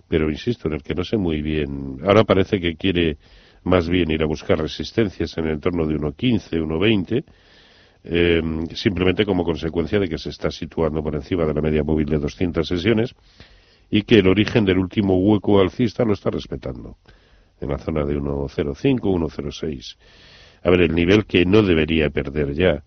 pero 0.08 0.30
insisto, 0.30 0.68
en 0.68 0.74
el 0.74 0.82
que 0.82 0.94
no 0.94 1.04
sé 1.04 1.16
muy 1.16 1.42
bien. 1.42 1.98
Ahora 2.04 2.24
parece 2.24 2.60
que 2.60 2.76
quiere 2.76 3.18
más 3.64 3.88
bien 3.88 4.10
ir 4.10 4.22
a 4.22 4.26
buscar 4.26 4.58
resistencias 4.58 5.36
en 5.38 5.46
el 5.46 5.52
entorno 5.54 5.86
de 5.86 5.96
1.15, 5.96 6.60
1.20, 6.60 7.24
eh, 8.04 8.42
simplemente 8.74 9.24
como 9.24 9.44
consecuencia 9.44 9.98
de 9.98 10.08
que 10.08 10.18
se 10.18 10.28
está 10.28 10.50
situando 10.50 11.02
por 11.02 11.14
encima 11.14 11.46
de 11.46 11.54
la 11.54 11.62
media 11.62 11.82
móvil 11.82 12.06
de 12.06 12.18
200 12.18 12.66
sesiones 12.66 13.14
y 13.90 14.02
que 14.02 14.18
el 14.18 14.28
origen 14.28 14.64
del 14.64 14.78
último 14.78 15.16
hueco 15.18 15.60
alcista 15.60 16.04
lo 16.04 16.12
está 16.12 16.30
respetando, 16.30 16.98
en 17.60 17.68
la 17.68 17.78
zona 17.78 18.04
de 18.04 18.16
1.05, 18.16 19.00
1.06. 19.00 19.96
A 20.62 20.70
ver, 20.70 20.82
el 20.82 20.94
nivel 20.94 21.24
que 21.24 21.44
no 21.44 21.62
debería 21.62 22.10
perder 22.10 22.54
ya, 22.54 22.82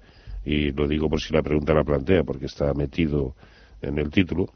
y 0.46 0.72
lo 0.72 0.88
digo 0.88 1.10
por 1.10 1.22
si 1.22 1.34
la 1.34 1.42
pregunta 1.42 1.74
la 1.74 1.84
plantea, 1.84 2.24
porque 2.24 2.46
está 2.46 2.74
metido 2.74 3.36
en 3.82 3.98
el 4.00 4.10
título, 4.10 4.48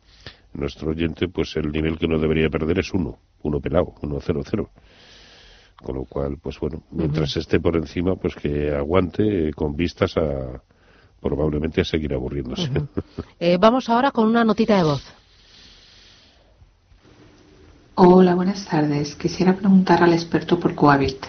nuestro 0.53 0.91
oyente, 0.91 1.27
pues 1.27 1.55
el 1.55 1.71
nivel 1.71 1.97
que 1.97 2.07
no 2.07 2.19
debería 2.19 2.49
perder 2.49 2.79
es 2.79 2.93
1, 2.93 3.17
1 3.43 3.59
pelado, 3.59 3.93
1.00. 4.01 4.69
Con 5.81 5.95
lo 5.95 6.05
cual, 6.05 6.37
pues 6.41 6.59
bueno, 6.59 6.83
mientras 6.91 7.35
esté 7.37 7.59
por 7.59 7.75
encima, 7.75 8.15
pues 8.15 8.35
que 8.35 8.71
aguante 8.71 9.51
con 9.53 9.75
vistas 9.75 10.15
a 10.17 10.61
probablemente 11.21 11.81
a 11.81 11.85
seguir 11.85 12.13
aburriéndose. 12.13 12.69
Eh, 13.39 13.57
vamos 13.59 13.89
ahora 13.89 14.11
con 14.11 14.27
una 14.27 14.43
notita 14.43 14.77
de 14.77 14.83
voz. 14.83 15.03
Hola, 17.95 18.35
buenas 18.35 18.65
tardes. 18.65 19.15
Quisiera 19.15 19.55
preguntar 19.55 20.03
al 20.03 20.13
experto 20.13 20.59
por 20.59 20.75
Coavit. 20.75 21.25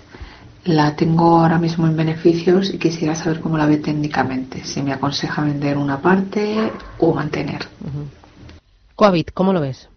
La 0.64 0.94
tengo 0.94 1.40
ahora 1.40 1.58
mismo 1.58 1.86
en 1.86 1.96
beneficios 1.96 2.72
y 2.72 2.78
quisiera 2.78 3.14
saber 3.14 3.40
cómo 3.40 3.56
la 3.56 3.66
ve 3.66 3.78
técnicamente. 3.78 4.64
Si 4.64 4.82
me 4.82 4.92
aconseja 4.92 5.42
vender 5.42 5.76
una 5.76 6.00
parte 6.00 6.70
o 6.98 7.14
mantener. 7.14 7.62
Coavit, 8.94 9.32
¿cómo 9.32 9.52
lo 9.52 9.60
ves? 9.60 9.88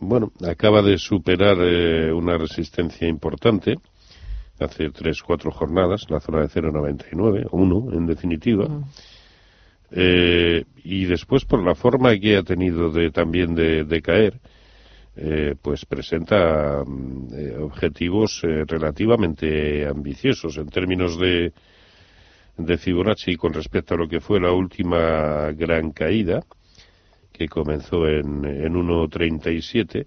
Bueno, 0.00 0.32
acaba 0.46 0.82
de 0.82 0.98
superar 0.98 1.56
eh, 1.60 2.12
una 2.12 2.36
resistencia 2.36 3.08
importante 3.08 3.76
hace 4.58 4.90
tres, 4.90 5.22
cuatro 5.22 5.50
jornadas, 5.50 6.06
la 6.10 6.20
zona 6.20 6.40
de 6.40 6.48
0,99, 6.48 7.48
o 7.50 7.56
1 7.56 7.92
en 7.92 8.06
definitiva. 8.06 8.68
Eh, 9.90 10.64
y 10.84 11.04
después, 11.06 11.44
por 11.44 11.64
la 11.64 11.74
forma 11.74 12.16
que 12.18 12.36
ha 12.36 12.42
tenido 12.42 12.90
de, 12.90 13.10
también 13.10 13.54
de, 13.54 14.02
caer, 14.02 14.40
eh, 15.16 15.54
pues 15.60 15.86
presenta 15.86 16.82
mm, 16.84 17.62
objetivos 17.62 18.42
relativamente 18.42 19.86
ambiciosos 19.86 20.56
en 20.58 20.68
términos 20.68 21.18
de, 21.18 21.52
de 22.58 22.78
Fibonacci 22.78 23.36
con 23.36 23.52
respecto 23.52 23.94
a 23.94 23.98
lo 23.98 24.08
que 24.08 24.20
fue 24.20 24.40
la 24.40 24.52
última 24.52 25.50
gran 25.52 25.92
caída 25.92 26.44
que 27.34 27.48
comenzó 27.48 28.06
en, 28.08 28.44
en 28.44 28.74
1.37, 28.74 30.06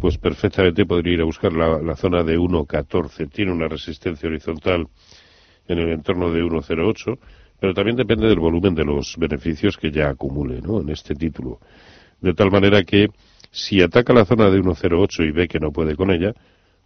pues 0.00 0.18
perfectamente 0.18 0.86
podría 0.86 1.14
ir 1.14 1.20
a 1.20 1.24
buscar 1.24 1.52
la, 1.52 1.96
zona 1.96 2.22
de 2.22 2.38
1.14. 2.38 3.30
Tiene 3.30 3.52
una 3.52 3.68
resistencia 3.68 4.28
horizontal 4.28 4.86
en 5.66 5.78
el 5.78 5.90
entorno 5.90 6.32
de 6.32 6.42
1.08, 6.42 7.18
pero 7.58 7.74
también 7.74 7.96
depende 7.96 8.28
del 8.28 8.38
volumen 8.38 8.74
de 8.74 8.84
los 8.84 9.16
beneficios 9.18 9.76
que 9.76 9.90
ya 9.90 10.10
acumule 10.10 10.60
¿no? 10.60 10.80
en 10.80 10.90
este 10.90 11.14
título. 11.14 11.58
De 12.20 12.34
tal 12.34 12.50
manera 12.50 12.84
que 12.84 13.08
si 13.50 13.82
ataca 13.82 14.12
la 14.12 14.24
zona 14.24 14.48
de 14.48 14.60
1.08 14.60 15.28
y 15.28 15.32
ve 15.32 15.48
que 15.48 15.58
no 15.58 15.72
puede 15.72 15.96
con 15.96 16.10
ella, 16.12 16.32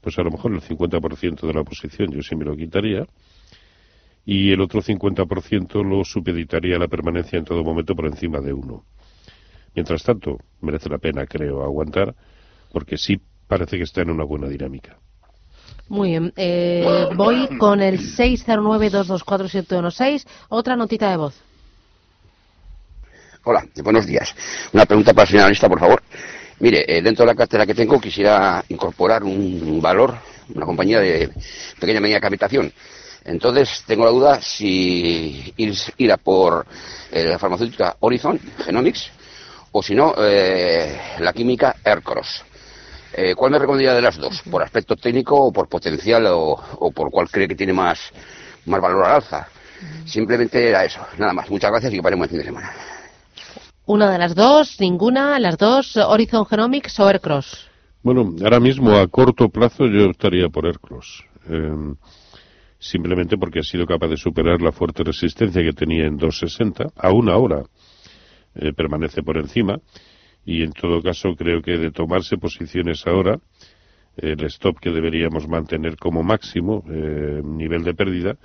pues 0.00 0.18
a 0.18 0.22
lo 0.22 0.30
mejor 0.30 0.52
el 0.52 0.62
50% 0.62 1.46
de 1.46 1.52
la 1.52 1.62
posición 1.62 2.10
yo 2.10 2.22
sí 2.22 2.36
me 2.36 2.44
lo 2.44 2.56
quitaría 2.56 3.06
y 4.24 4.50
el 4.50 4.60
otro 4.60 4.80
50% 4.80 5.84
lo 5.84 6.04
supeditaría 6.04 6.78
la 6.78 6.88
permanencia 6.88 7.38
en 7.38 7.44
todo 7.44 7.62
momento 7.62 7.94
por 7.94 8.06
encima 8.06 8.40
de 8.40 8.52
1. 8.52 8.84
Mientras 9.78 10.02
tanto, 10.02 10.38
merece 10.60 10.88
la 10.88 10.98
pena, 10.98 11.24
creo, 11.24 11.62
aguantar, 11.62 12.12
porque 12.72 12.98
sí 12.98 13.16
parece 13.46 13.76
que 13.76 13.84
está 13.84 14.02
en 14.02 14.10
una 14.10 14.24
buena 14.24 14.48
dinámica. 14.48 14.98
Muy 15.86 16.08
bien. 16.08 16.32
Eh, 16.34 16.84
voy 17.14 17.46
con 17.58 17.80
el 17.80 18.00
609-224-716. 18.00 20.26
Otra 20.48 20.74
notita 20.74 21.10
de 21.10 21.16
voz. 21.16 21.40
Hola, 23.44 23.64
buenos 23.84 24.04
días. 24.04 24.34
Una 24.72 24.84
pregunta 24.84 25.12
para 25.12 25.22
el 25.22 25.28
señor 25.28 25.42
analista, 25.42 25.68
por 25.68 25.78
favor. 25.78 26.02
Mire, 26.58 26.84
eh, 26.88 27.00
dentro 27.00 27.24
de 27.24 27.30
la 27.30 27.36
cartera 27.36 27.64
que 27.64 27.74
tengo 27.74 28.00
quisiera 28.00 28.64
incorporar 28.70 29.22
un 29.22 29.80
valor, 29.80 30.16
una 30.56 30.66
compañía 30.66 30.98
de 30.98 31.30
pequeña 31.78 32.00
media 32.00 32.18
capitación. 32.18 32.72
Entonces, 33.24 33.84
tengo 33.86 34.04
la 34.04 34.10
duda 34.10 34.42
si 34.42 35.54
ir, 35.56 35.72
a 36.10 36.16
por 36.16 36.66
eh, 37.12 37.26
la 37.26 37.38
farmacéutica 37.38 37.94
Horizon 38.00 38.40
Genomics 38.64 39.12
o 39.72 39.82
si 39.82 39.94
no, 39.94 40.14
eh, 40.18 40.98
la 41.20 41.32
química 41.32 41.76
Aircross. 41.84 42.44
Eh, 43.12 43.34
¿Cuál 43.34 43.52
me 43.52 43.58
recomendaría 43.58 43.94
de 43.94 44.02
las 44.02 44.16
dos? 44.16 44.42
¿Por 44.50 44.62
aspecto 44.62 44.96
técnico 44.96 45.36
o 45.36 45.52
por 45.52 45.68
potencial 45.68 46.26
o, 46.28 46.92
por 46.94 47.10
cuál 47.10 47.28
cree 47.30 47.48
que 47.48 47.54
tiene 47.54 47.72
más, 47.72 48.12
más 48.66 48.80
valor 48.80 49.04
al 49.04 49.16
alza? 49.16 49.48
Simplemente 50.04 50.68
era 50.68 50.84
eso. 50.84 51.00
Nada 51.16 51.32
más. 51.32 51.50
Muchas 51.50 51.70
gracias 51.70 51.92
y 51.92 51.96
que 51.96 52.02
paremos 52.02 52.24
el 52.24 52.30
fin 52.30 52.38
de 52.38 52.44
semana. 52.44 52.72
Una 53.86 54.10
de 54.10 54.18
las 54.18 54.34
dos, 54.34 54.78
ninguna, 54.80 55.38
las 55.38 55.56
dos, 55.56 55.96
Horizon 55.96 56.44
Genomics 56.44 57.00
o 57.00 57.08
Aircross. 57.08 57.68
Bueno, 58.02 58.34
ahora 58.42 58.60
mismo 58.60 58.94
a 58.94 59.06
corto 59.08 59.48
plazo 59.48 59.86
yo 59.86 60.10
estaría 60.10 60.48
por 60.48 60.66
Aircross. 60.66 61.24
Em, 61.48 61.96
simplemente 62.78 63.38
porque 63.38 63.60
ha 63.60 63.62
sido 63.62 63.86
capaz 63.86 64.08
de 64.08 64.16
superar 64.16 64.60
la 64.60 64.72
fuerte 64.72 65.02
resistencia 65.02 65.62
que 65.62 65.72
tenía 65.72 66.04
en 66.04 66.18
260, 66.18 66.92
aún 66.96 67.30
ahora 67.30 67.62
eh, 68.54 68.72
permanece 68.72 69.22
por 69.22 69.36
encima 69.36 69.80
y 70.44 70.62
en 70.62 70.72
todo 70.72 71.02
caso 71.02 71.34
creo 71.36 71.62
que 71.62 71.76
de 71.76 71.90
tomarse 71.90 72.38
posiciones 72.38 73.06
ahora 73.06 73.38
el 74.18 74.42
stop 74.44 74.78
que 74.80 74.90
deberíamos 74.90 75.48
mantener 75.48 75.96
como 75.96 76.22
máximo 76.22 76.84
eh, 76.90 77.40
nivel 77.44 77.84
de 77.84 77.94
pérdida 77.94 78.36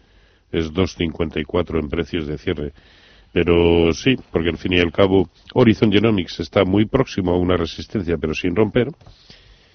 es 0.52 0.72
2.54 0.72 1.80
en 1.80 1.90
precios 1.90 2.28
de 2.28 2.38
cierre. 2.38 2.74
Pero 3.32 3.92
sí, 3.94 4.16
porque 4.32 4.50
al 4.50 4.58
fin 4.58 4.74
y 4.74 4.80
al 4.80 4.92
cabo 4.92 5.30
Horizon 5.56 5.92
Genomics 5.92 6.40
está 6.40 6.64
muy 6.64 6.86
próximo 6.86 7.32
a 7.32 7.40
una 7.40 7.58
resistencia 7.58 8.18
pero 8.18 8.36
sin 8.36 8.56
romper 8.56 8.90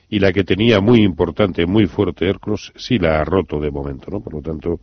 y 0.09 0.21
la 0.21 0.33
que 0.33 0.45
tenía 0.45 0.81
muy 0.81 1.03
importante, 1.03 1.67
muy 1.67 1.87
fuerte 1.87 2.27
Aircross 2.27 2.73
sí 2.77 2.99
la 2.99 3.21
ha 3.21 3.25
roto 3.25 3.61
de 3.61 3.71
momento, 3.71 4.11
¿no? 4.11 4.21
Por 4.21 4.35
lo 4.35 4.41
tanto, 4.41 4.81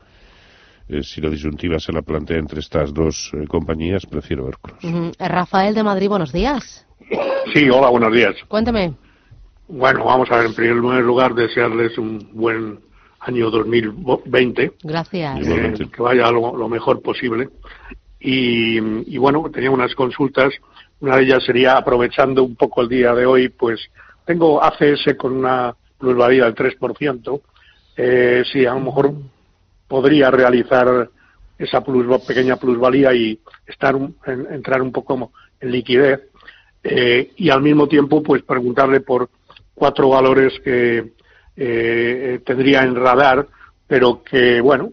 eh, 0.88 1.04
si 1.04 1.22
la 1.22 1.30
disyuntiva 1.30 1.80
se 1.80 1.92
la 1.92 2.02
plantea 2.02 2.38
entre 2.38 2.60
estas 2.60 2.94
dos 2.94 3.32
eh, 3.34 3.48
compañías, 3.48 4.06
prefiero 4.06 4.46
Aircross. 4.46 4.80
Rafael 5.20 5.74
de 5.74 5.84
Madrid, 5.84 6.10
buenos 6.10 6.32
días. 6.32 6.86
Sí, 7.54 7.70
hola, 7.70 7.90
buenos 7.90 8.14
días. 8.14 8.36
Cuéntame. 8.48 8.94
Bueno, 9.68 10.06
vamos 10.06 10.30
a 10.32 10.38
ver, 10.38 10.48
en 10.48 10.54
primer 10.54 11.04
lugar, 11.04 11.34
desearles 11.34 11.98
un 11.98 12.30
buen 12.34 12.80
año 13.20 13.50
2020. 13.50 14.74
Gracias. 14.84 15.48
Eh, 15.48 15.74
que 15.92 16.02
vaya 16.02 16.30
lo, 16.32 16.70
mejor 16.70 17.02
posible. 17.02 17.50
Y, 18.20 18.78
y, 18.78 19.18
bueno, 19.18 19.50
tenía 19.52 19.72
unas 19.72 19.94
consultas. 19.96 20.54
Una 21.00 21.18
de 21.18 21.24
ellas 21.24 21.44
sería, 21.44 21.78
aprovechando 21.78 22.44
un 22.44 22.56
poco 22.56 22.82
el 22.82 22.90
día 22.90 23.14
de 23.14 23.26
hoy, 23.26 23.50
pues 23.50 23.80
tengo 24.26 24.64
ACS 24.64 25.16
con 25.18 25.34
una 25.34 25.76
plusvalía 25.98 26.46
del 26.46 26.56
3%. 26.56 27.42
Eh, 27.98 28.44
sí, 28.52 28.66
a 28.66 28.74
lo 28.74 28.82
mejor 28.82 29.14
podría 29.88 30.32
realizar 30.32 31.10
esa 31.58 31.82
pequeña 31.84 32.58
plusvalía 32.58 33.14
y 33.14 33.40
estar 33.66 33.96
entrar 34.26 34.82
un 34.82 34.92
poco 34.92 35.32
en 35.60 35.72
liquidez 35.72 36.22
eh, 36.84 37.32
y 37.38 37.50
al 37.50 37.62
mismo 37.62 37.88
tiempo 37.88 38.22
pues 38.22 38.44
preguntarle 38.44 39.00
por 39.00 39.30
cuatro 39.74 40.10
valores 40.10 40.60
que 40.64 41.14
eh, 41.56 42.40
tendría 42.46 42.84
en 42.84 42.96
radar 42.96 43.48
pero 43.88 44.22
que 44.24 44.60
bueno 44.60 44.90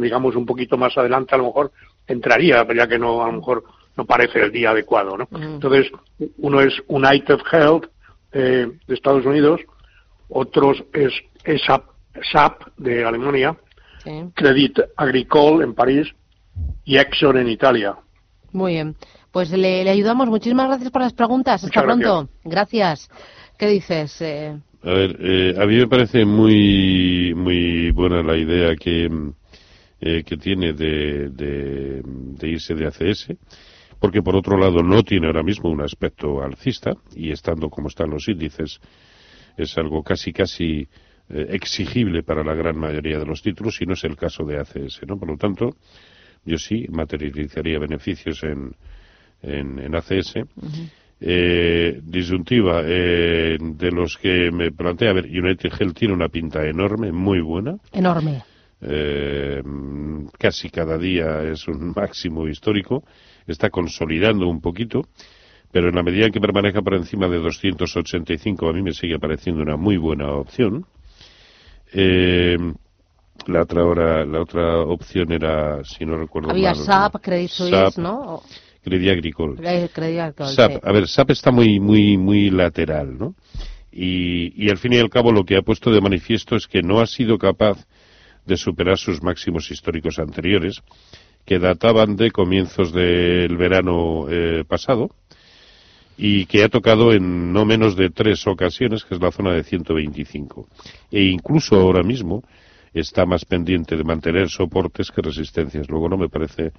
digamos 0.00 0.34
un 0.36 0.46
poquito 0.46 0.78
más 0.78 0.96
adelante 0.96 1.34
a 1.34 1.38
lo 1.38 1.44
mejor 1.44 1.72
entraría 2.06 2.66
ya 2.74 2.86
que 2.86 2.98
no 2.98 3.22
a 3.22 3.26
lo 3.26 3.34
mejor 3.34 3.64
no 3.96 4.06
parece 4.06 4.40
el 4.40 4.52
día 4.52 4.70
adecuado 4.70 5.18
¿no? 5.18 5.28
entonces 5.38 5.90
uno 6.38 6.60
es 6.60 6.72
United 6.88 7.38
Health 7.52 7.86
eh, 8.32 8.68
de 8.86 8.94
Estados 8.94 9.26
Unidos 9.26 9.60
otros 10.28 10.82
es 10.92 11.12
SAP, 11.66 11.84
SAP 12.32 12.62
de 12.78 13.04
Alemania 13.04 13.56
Credit 14.34 14.80
Agricole 14.96 15.64
en 15.64 15.74
París 15.74 16.08
y 16.84 16.96
Exxon 16.96 17.38
en 17.38 17.48
Italia. 17.48 17.96
Muy 18.52 18.74
bien. 18.74 18.96
Pues 19.32 19.50
le, 19.50 19.88
ayudamos. 19.88 20.28
Muchísimas 20.28 20.68
gracias 20.68 20.90
por 20.90 21.02
las 21.02 21.12
preguntas. 21.12 21.62
Hasta 21.62 21.82
pronto. 21.82 22.28
Gracias. 22.44 23.10
¿Qué 23.58 23.66
dices? 23.68 24.20
Eh? 24.20 24.56
A 24.82 24.90
ver, 24.90 25.16
eh, 25.20 25.54
a 25.60 25.66
mí 25.66 25.76
me 25.76 25.88
parece 25.88 26.24
muy, 26.24 27.34
muy 27.34 27.90
buena 27.90 28.22
la 28.22 28.36
idea 28.36 28.76
que, 28.76 29.10
eh, 30.00 30.22
que 30.24 30.36
tiene 30.36 30.72
de, 30.72 31.30
de, 31.30 32.02
de, 32.04 32.48
irse 32.48 32.74
de 32.74 32.86
ACS, 32.86 33.34
porque 33.98 34.22
por 34.22 34.36
otro 34.36 34.56
lado 34.56 34.82
no 34.82 35.02
tiene 35.02 35.26
ahora 35.26 35.42
mismo 35.42 35.70
un 35.70 35.80
aspecto 35.80 36.42
alcista 36.42 36.92
y 37.14 37.32
estando 37.32 37.68
como 37.68 37.88
están 37.88 38.10
los 38.10 38.28
índices 38.28 38.80
es 39.56 39.76
algo 39.78 40.02
casi, 40.02 40.32
casi 40.32 40.88
eh, 41.30 41.46
exigible 41.50 42.22
para 42.22 42.44
la 42.44 42.54
gran 42.54 42.78
mayoría 42.78 43.18
de 43.18 43.26
los 43.26 43.42
títulos 43.42 43.80
y 43.80 43.86
no 43.86 43.94
es 43.94 44.04
el 44.04 44.16
caso 44.16 44.44
de 44.44 44.58
ACS, 44.58 45.00
¿no? 45.06 45.18
Por 45.18 45.28
lo 45.28 45.36
tanto, 45.36 45.76
yo 46.44 46.58
sí 46.58 46.86
materializaría 46.90 47.78
beneficios 47.78 48.42
en, 48.44 48.74
en, 49.42 49.94
ACS 49.94 50.34
Eh, 51.18 51.98
disyuntiva, 52.02 52.82
eh, 52.84 53.56
de 53.58 53.90
los 53.90 54.18
que 54.18 54.50
me 54.52 54.70
plantea, 54.70 55.10
a 55.10 55.14
ver, 55.14 55.24
United 55.24 55.72
Health 55.80 55.96
tiene 55.96 56.12
una 56.12 56.28
pinta 56.28 56.66
enorme, 56.66 57.10
muy 57.10 57.40
buena. 57.40 57.78
Enorme. 57.90 58.42
Eh, 58.82 59.62
casi 60.38 60.68
cada 60.68 60.98
día 60.98 61.42
es 61.42 61.66
un 61.68 61.92
máximo 61.96 62.46
histórico, 62.46 63.02
está 63.46 63.70
consolidando 63.70 64.46
un 64.46 64.60
poquito, 64.60 65.08
pero 65.72 65.88
en 65.88 65.94
la 65.94 66.02
medida 66.02 66.26
en 66.26 66.32
que 66.32 66.40
permanezca 66.40 66.82
por 66.82 66.94
encima 66.94 67.28
de 67.28 67.38
285 67.38 68.68
a 68.68 68.72
mí 68.74 68.82
me 68.82 68.92
sigue 68.92 69.18
pareciendo 69.18 69.62
una 69.62 69.76
muy 69.76 69.96
buena 69.96 70.30
opción. 70.32 70.84
Eh, 71.92 72.56
la 73.46 73.62
otra 73.62 73.84
hora, 73.84 74.24
la 74.24 74.40
otra 74.40 74.80
opción 74.80 75.32
era, 75.32 75.84
si 75.84 76.04
no 76.04 76.16
recuerdo 76.16 76.50
Había 76.50 76.74
mal, 76.74 76.84
SAP, 76.84 77.20
Credit 77.22 77.50
Suisse, 77.50 77.70
SAP, 77.70 77.98
¿no? 77.98 78.42
Credit 78.82 79.10
Agricole. 79.10 79.56
Credit 79.56 79.98
Agricole, 79.98 80.50
SAP, 80.50 80.72
sí. 80.72 80.78
a 80.82 80.92
ver, 80.92 81.08
SAP 81.08 81.30
está 81.30 81.50
muy, 81.50 81.78
muy, 81.78 82.16
muy 82.16 82.50
lateral, 82.50 83.18
¿no? 83.18 83.34
Y, 83.92 84.52
y 84.62 84.68
al 84.70 84.78
fin 84.78 84.92
y 84.92 84.98
al 84.98 85.10
cabo 85.10 85.32
lo 85.32 85.44
que 85.44 85.56
ha 85.56 85.62
puesto 85.62 85.90
de 85.90 86.00
manifiesto 86.00 86.56
es 86.56 86.66
que 86.66 86.82
no 86.82 87.00
ha 87.00 87.06
sido 87.06 87.38
capaz 87.38 87.86
de 88.44 88.56
superar 88.56 88.98
sus 88.98 89.22
máximos 89.22 89.70
históricos 89.70 90.18
anteriores, 90.18 90.82
que 91.44 91.58
databan 91.58 92.16
de 92.16 92.30
comienzos 92.30 92.92
del 92.92 93.56
verano 93.56 94.26
eh, 94.28 94.64
pasado 94.66 95.10
y 96.18 96.46
que 96.46 96.64
ha 96.64 96.68
tocado 96.68 97.12
en 97.12 97.52
no 97.52 97.64
menos 97.64 97.96
de 97.96 98.10
tres 98.10 98.46
ocasiones, 98.46 99.04
que 99.04 99.14
es 99.14 99.20
la 99.20 99.32
zona 99.32 99.52
de 99.52 99.64
125. 99.64 100.68
E 101.10 101.24
incluso 101.24 101.76
ahora 101.76 102.02
mismo 102.02 102.42
está 102.94 103.26
más 103.26 103.44
pendiente 103.44 103.96
de 103.96 104.04
mantener 104.04 104.48
soportes 104.48 105.10
que 105.10 105.20
resistencias. 105.20 105.88
Luego 105.88 106.08
no 106.08 106.16
me 106.16 106.28
parece 106.28 106.72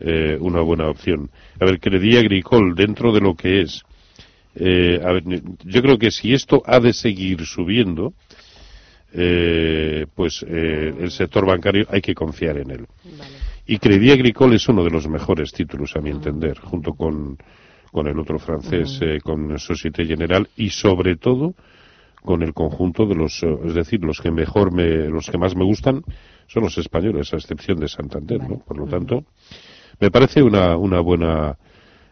eh, 0.00 0.38
una 0.40 0.62
buena 0.62 0.88
opción. 0.88 1.30
A 1.60 1.66
ver, 1.66 1.78
Credit 1.78 2.18
Agricole, 2.18 2.74
dentro 2.74 3.12
de 3.12 3.20
lo 3.20 3.34
que 3.34 3.60
es, 3.60 3.84
eh, 4.54 5.00
a 5.04 5.12
ver, 5.12 5.22
yo 5.64 5.82
creo 5.82 5.98
que 5.98 6.10
si 6.10 6.32
esto 6.32 6.62
ha 6.64 6.80
de 6.80 6.92
seguir 6.92 7.44
subiendo, 7.44 8.14
eh, 9.12 10.06
pues 10.14 10.44
eh, 10.46 10.94
el 11.00 11.10
sector 11.10 11.46
bancario 11.46 11.86
hay 11.90 12.00
que 12.00 12.14
confiar 12.14 12.58
en 12.58 12.70
él. 12.70 12.86
Y 13.66 13.78
Credit 13.78 14.12
Agricole 14.12 14.56
es 14.56 14.68
uno 14.68 14.82
de 14.82 14.90
los 14.90 15.06
mejores 15.08 15.52
títulos, 15.52 15.94
a 15.96 16.00
mi 16.00 16.10
entender, 16.10 16.58
junto 16.58 16.94
con, 16.94 17.36
con 17.92 18.06
el 18.06 18.18
otro 18.18 18.38
francés, 18.38 18.98
eh, 19.02 19.18
con 19.22 19.58
Societe 19.58 20.04
General, 20.06 20.48
y 20.56 20.70
sobre 20.70 21.16
todo 21.16 21.54
con 22.22 22.42
el 22.42 22.52
conjunto 22.52 23.06
de 23.06 23.14
los, 23.14 23.42
eh, 23.42 23.58
es 23.64 23.74
decir, 23.74 24.00
los 24.04 24.20
que 24.20 24.30
mejor 24.30 24.72
me, 24.72 25.08
los 25.08 25.30
que 25.30 25.38
más 25.38 25.54
me 25.56 25.64
gustan 25.64 26.02
son 26.46 26.64
los 26.64 26.76
españoles, 26.78 27.32
a 27.32 27.36
excepción 27.36 27.78
de 27.78 27.88
Santander, 27.88 28.40
¿no? 28.48 28.58
Por 28.58 28.78
lo 28.78 28.86
tanto, 28.86 29.24
me 30.00 30.10
parece 30.10 30.42
una, 30.42 30.76
una 30.76 31.00
buena 31.00 31.56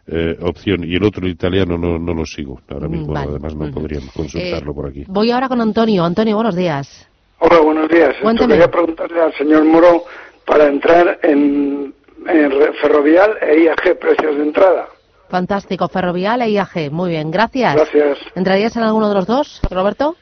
eh, 0.07 0.37
opción. 0.43 0.85
Y 0.85 0.95
el 0.95 1.03
otro 1.05 1.25
el 1.27 1.33
italiano 1.33 1.77
no, 1.77 1.99
no 1.99 2.15
lo 2.15 2.25
sigo 2.25 2.61
ahora 2.69 2.89
mismo, 2.89 3.13
Vale. 3.13 3.31
además 3.31 3.55
no 3.57 3.71
podrían 3.71 4.07
consultarlo 4.15 4.71
Eh, 4.71 4.75
por 4.75 4.87
aquí. 4.89 5.05
Voy 5.09 5.31
ahora 5.31 5.49
con 5.49 5.61
Antonio. 5.61 6.05
Antonio, 6.05 6.37
buenos 6.37 6.55
días. 6.55 7.09
Hola, 7.39 7.61
buenos 7.61 7.89
días. 7.89 8.15
Quería 8.39 8.71
preguntarle 8.71 9.21
al 9.21 9.35
señor 9.35 9.65
Moro 9.65 10.05
para 10.47 10.69
entrar 10.69 11.19
en, 11.23 11.93
en 12.29 12.51
Ferrovial 12.81 13.33
e 13.43 13.65
IAG, 13.65 13.99
precios 13.99 14.37
de 14.37 14.43
entrada. 14.43 14.87
Fantástico. 15.29 15.89
Ferrovial 15.89 16.43
e 16.43 16.51
IAG. 16.51 16.91
Muy 16.91 17.11
bien, 17.11 17.31
gracias. 17.31 17.75
Gracias. 17.75 18.19
¿Entrarías 18.35 18.77
en 18.77 18.83
alguno 18.83 19.09
de 19.09 19.15
los 19.15 19.27
dos, 19.27 19.61
Roberto? 19.71 20.17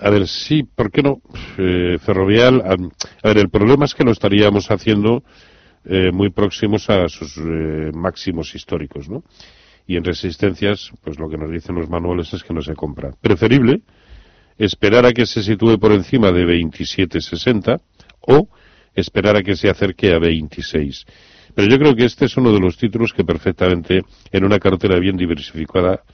A 0.00 0.10
ver, 0.10 0.28
sí, 0.28 0.62
¿por 0.62 0.90
qué 0.90 1.02
no? 1.02 1.20
Eh, 1.56 1.98
ferrovial, 1.98 2.60
a, 2.60 2.72
a 2.72 3.28
ver, 3.28 3.38
el 3.38 3.50
problema 3.50 3.84
es 3.84 3.94
que 3.94 4.04
lo 4.04 4.12
estaríamos 4.12 4.70
haciendo 4.70 5.24
eh, 5.84 6.10
muy 6.12 6.30
próximos 6.30 6.88
a 6.90 7.08
sus 7.08 7.36
eh, 7.38 7.90
máximos 7.94 8.54
históricos, 8.54 9.08
¿no? 9.08 9.24
Y 9.86 9.96
en 9.96 10.04
resistencias, 10.04 10.90
pues 11.02 11.18
lo 11.18 11.28
que 11.28 11.38
nos 11.38 11.50
dicen 11.50 11.74
los 11.74 11.88
manuales 11.88 12.32
es 12.32 12.44
que 12.44 12.52
no 12.52 12.62
se 12.62 12.74
compra. 12.74 13.10
Preferible 13.20 13.80
esperar 14.58 15.06
a 15.06 15.12
que 15.12 15.24
se 15.24 15.42
sitúe 15.42 15.78
por 15.78 15.92
encima 15.92 16.30
de 16.30 16.44
27.60 16.44 17.80
o 18.20 18.48
esperar 18.94 19.36
a 19.36 19.42
que 19.42 19.56
se 19.56 19.70
acerque 19.70 20.12
a 20.12 20.18
26. 20.18 21.06
Pero 21.58 21.70
yo 21.72 21.78
creo 21.80 21.96
que 21.96 22.04
este 22.04 22.26
es 22.26 22.36
uno 22.36 22.52
de 22.52 22.60
los 22.60 22.76
títulos 22.76 23.12
que 23.12 23.24
perfectamente 23.24 24.02
en 24.30 24.44
una 24.44 24.60
cartera 24.60 24.96
bien 25.00 25.16
diversificada 25.16 26.04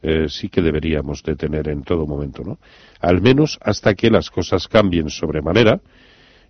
eh, 0.00 0.28
sí 0.30 0.48
que 0.48 0.62
deberíamos 0.62 1.22
de 1.22 1.36
tener 1.36 1.68
en 1.68 1.82
todo 1.82 2.06
momento, 2.06 2.42
¿no? 2.42 2.58
Al 3.00 3.20
menos 3.20 3.58
hasta 3.60 3.92
que 3.92 4.08
las 4.08 4.30
cosas 4.30 4.66
cambien 4.66 5.10
sobremanera 5.10 5.78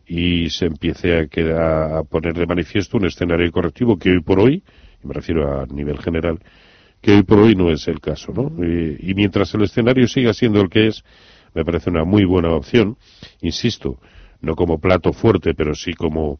y 0.07 0.51
se 0.51 0.67
empiece 0.67 1.19
a, 1.19 1.27
queda- 1.27 1.99
a 1.99 2.05
poner 2.05 2.35
de 2.35 2.47
manifiesto 2.47 2.97
un 2.97 3.07
escenario 3.07 3.51
correctivo 3.51 3.99
que 3.99 4.11
hoy 4.11 4.21
por 4.21 4.39
hoy, 4.39 4.63
y 5.03 5.09
me 5.09 5.15
refiero 5.15 5.61
a 5.61 5.67
nivel 5.67 5.99
general, 5.99 6.39
que 7.01 7.11
hoy 7.11 7.25
por 7.25 7.41
hoy 7.41 7.57
no 7.57 7.73
es 7.73 7.89
el 7.89 7.99
caso, 7.99 8.33
¿no? 8.33 8.53
Y, 8.65 9.11
y 9.11 9.15
mientras 9.15 9.53
el 9.55 9.63
escenario 9.65 10.07
siga 10.07 10.33
siendo 10.33 10.61
el 10.61 10.69
que 10.69 10.87
es, 10.87 11.03
me 11.55 11.65
parece 11.65 11.91
una 11.91 12.05
muy 12.05 12.25
buena 12.25 12.51
opción, 12.51 12.99
insisto, 13.43 13.99
no 14.43 14.55
como 14.55 14.79
plato 14.79 15.13
fuerte, 15.13 15.55
pero 15.55 15.75
sí 15.75 15.93
como 15.95 16.39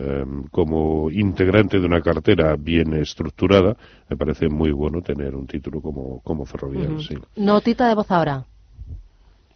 em, 0.00 0.44
como 0.50 1.10
integrante 1.10 1.78
de 1.78 1.86
una 1.86 2.00
cartera 2.00 2.56
bien 2.56 2.94
estructurada, 2.94 3.76
me 4.08 4.16
parece 4.16 4.48
muy 4.48 4.72
bueno 4.72 5.02
tener 5.02 5.34
un 5.34 5.46
título 5.46 5.82
como, 5.82 6.20
como 6.22 6.46
ferroviario. 6.46 7.00
Sí. 7.00 7.16
Notita 7.36 7.86
de 7.88 7.94
voz 7.94 8.10
ahora. 8.10 8.44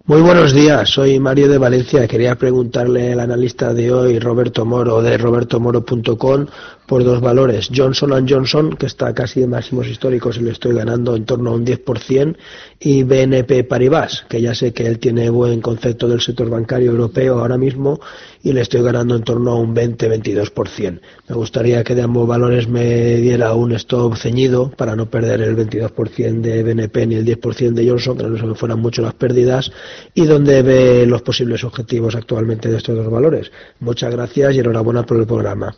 Muy 0.06 0.20
buenos 0.20 0.52
días, 0.52 0.90
soy 0.90 1.18
Mario 1.18 1.48
de 1.48 1.56
Valencia. 1.56 2.06
Quería 2.06 2.34
preguntarle 2.34 3.14
al 3.14 3.20
analista 3.20 3.72
de 3.72 3.90
hoy, 3.90 4.18
Roberto 4.18 4.66
Moro, 4.66 5.00
de 5.00 5.16
robertomoro.com, 5.16 6.44
por 6.86 7.04
dos 7.04 7.20
valores. 7.20 7.70
Johnson 7.74 8.26
Johnson, 8.28 8.76
que 8.76 8.86
está 8.86 9.14
casi 9.14 9.40
de 9.40 9.46
máximos 9.46 9.86
históricos 9.86 10.36
y 10.36 10.40
le 10.40 10.50
estoy 10.52 10.74
ganando 10.74 11.16
en 11.16 11.24
torno 11.24 11.50
a 11.50 11.54
un 11.54 11.64
10%, 11.64 12.36
y 12.80 13.02
BNP 13.02 13.64
Paribas, 13.64 14.26
que 14.28 14.40
ya 14.40 14.54
sé 14.54 14.72
que 14.72 14.86
él 14.86 14.98
tiene 14.98 15.30
buen 15.30 15.60
concepto 15.60 16.08
del 16.08 16.20
sector 16.20 16.50
bancario 16.50 16.90
europeo 16.90 17.38
ahora 17.38 17.56
mismo 17.56 18.00
y 18.42 18.52
le 18.52 18.60
estoy 18.60 18.82
ganando 18.82 19.16
en 19.16 19.22
torno 19.22 19.52
a 19.52 19.54
un 19.56 19.74
20-22%. 19.74 21.00
Me 21.28 21.34
gustaría 21.34 21.82
que 21.82 21.94
de 21.94 22.02
ambos 22.02 22.28
valores 22.28 22.68
me 22.68 23.16
diera 23.16 23.54
un 23.54 23.72
stop 23.72 24.16
ceñido 24.16 24.70
para 24.70 24.94
no 24.94 25.08
perder 25.08 25.40
el 25.40 25.56
22% 25.56 26.40
de 26.40 26.62
BNP 26.62 27.06
ni 27.06 27.14
el 27.14 27.24
10% 27.24 27.72
de 27.72 27.88
Johnson, 27.88 28.18
que 28.18 28.24
no 28.24 28.36
se 28.36 28.44
me 28.44 28.54
fueran 28.54 28.80
mucho 28.80 29.00
las 29.00 29.14
pérdidas, 29.14 29.72
y 30.12 30.26
donde 30.26 30.62
ve 30.62 31.06
los 31.06 31.22
posibles 31.22 31.64
objetivos 31.64 32.14
actualmente 32.14 32.70
de 32.70 32.76
estos 32.76 32.96
dos 32.96 33.10
valores. 33.10 33.50
Muchas 33.80 34.12
gracias 34.12 34.54
y 34.54 34.58
enhorabuena 34.58 35.06
por 35.06 35.18
el 35.18 35.26
programa. 35.26 35.74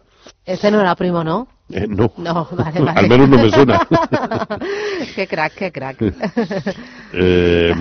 Este 0.46 0.70
no 0.70 0.80
era 0.80 0.94
primo, 0.94 1.24
¿no? 1.24 1.48
Eh, 1.70 1.86
no. 1.88 2.12
No, 2.18 2.48
vale, 2.52 2.80
vale. 2.84 3.00
Al 3.00 3.08
menos 3.08 3.28
no 3.28 3.36
me 3.36 3.50
suena. 3.50 3.86
qué 5.16 5.26
crack, 5.26 5.54
qué 5.54 5.72
crack. 5.72 5.96
Eh, 7.12 7.74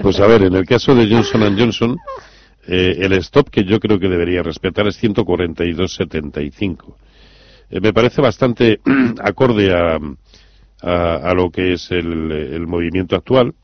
pues 0.00 0.20
a 0.20 0.26
ver, 0.26 0.42
en 0.42 0.54
el 0.54 0.66
caso 0.66 0.94
de 0.94 1.08
Johnson 1.10 1.58
Johnson, 1.58 1.96
eh, 2.66 2.98
el 3.00 3.14
stop 3.14 3.48
que 3.48 3.64
yo 3.64 3.80
creo 3.80 3.98
que 3.98 4.08
debería 4.08 4.42
respetar 4.42 4.86
es 4.86 5.02
142.75. 5.02 6.94
Eh, 7.70 7.80
me 7.80 7.94
parece 7.94 8.20
bastante 8.20 8.80
acorde 9.24 9.72
a, 9.74 9.98
a, 10.82 11.14
a 11.16 11.34
lo 11.34 11.50
que 11.50 11.72
es 11.72 11.90
el, 11.90 12.30
el 12.30 12.66
movimiento 12.66 13.16
actual 13.16 13.54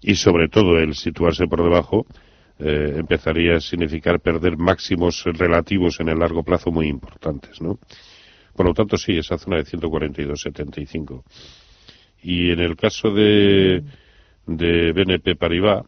y 0.00 0.16
sobre 0.16 0.48
todo 0.48 0.78
el 0.78 0.96
situarse 0.96 1.46
por 1.46 1.62
debajo 1.62 2.04
eh, 2.62 2.94
empezaría 2.96 3.56
a 3.56 3.60
significar 3.60 4.20
perder 4.20 4.56
máximos 4.56 5.24
relativos 5.24 5.98
en 6.00 6.08
el 6.08 6.18
largo 6.18 6.42
plazo 6.42 6.70
muy 6.70 6.86
importantes, 6.86 7.60
¿no? 7.60 7.78
Por 8.54 8.66
lo 8.66 8.74
tanto, 8.74 8.96
sí, 8.96 9.16
esa 9.16 9.38
zona 9.38 9.56
de 9.56 9.64
142.75. 9.64 11.22
Y 12.22 12.50
en 12.50 12.60
el 12.60 12.76
caso 12.76 13.10
de, 13.10 13.82
de 14.46 14.92
BNP 14.92 15.36
Paribas, 15.36 15.84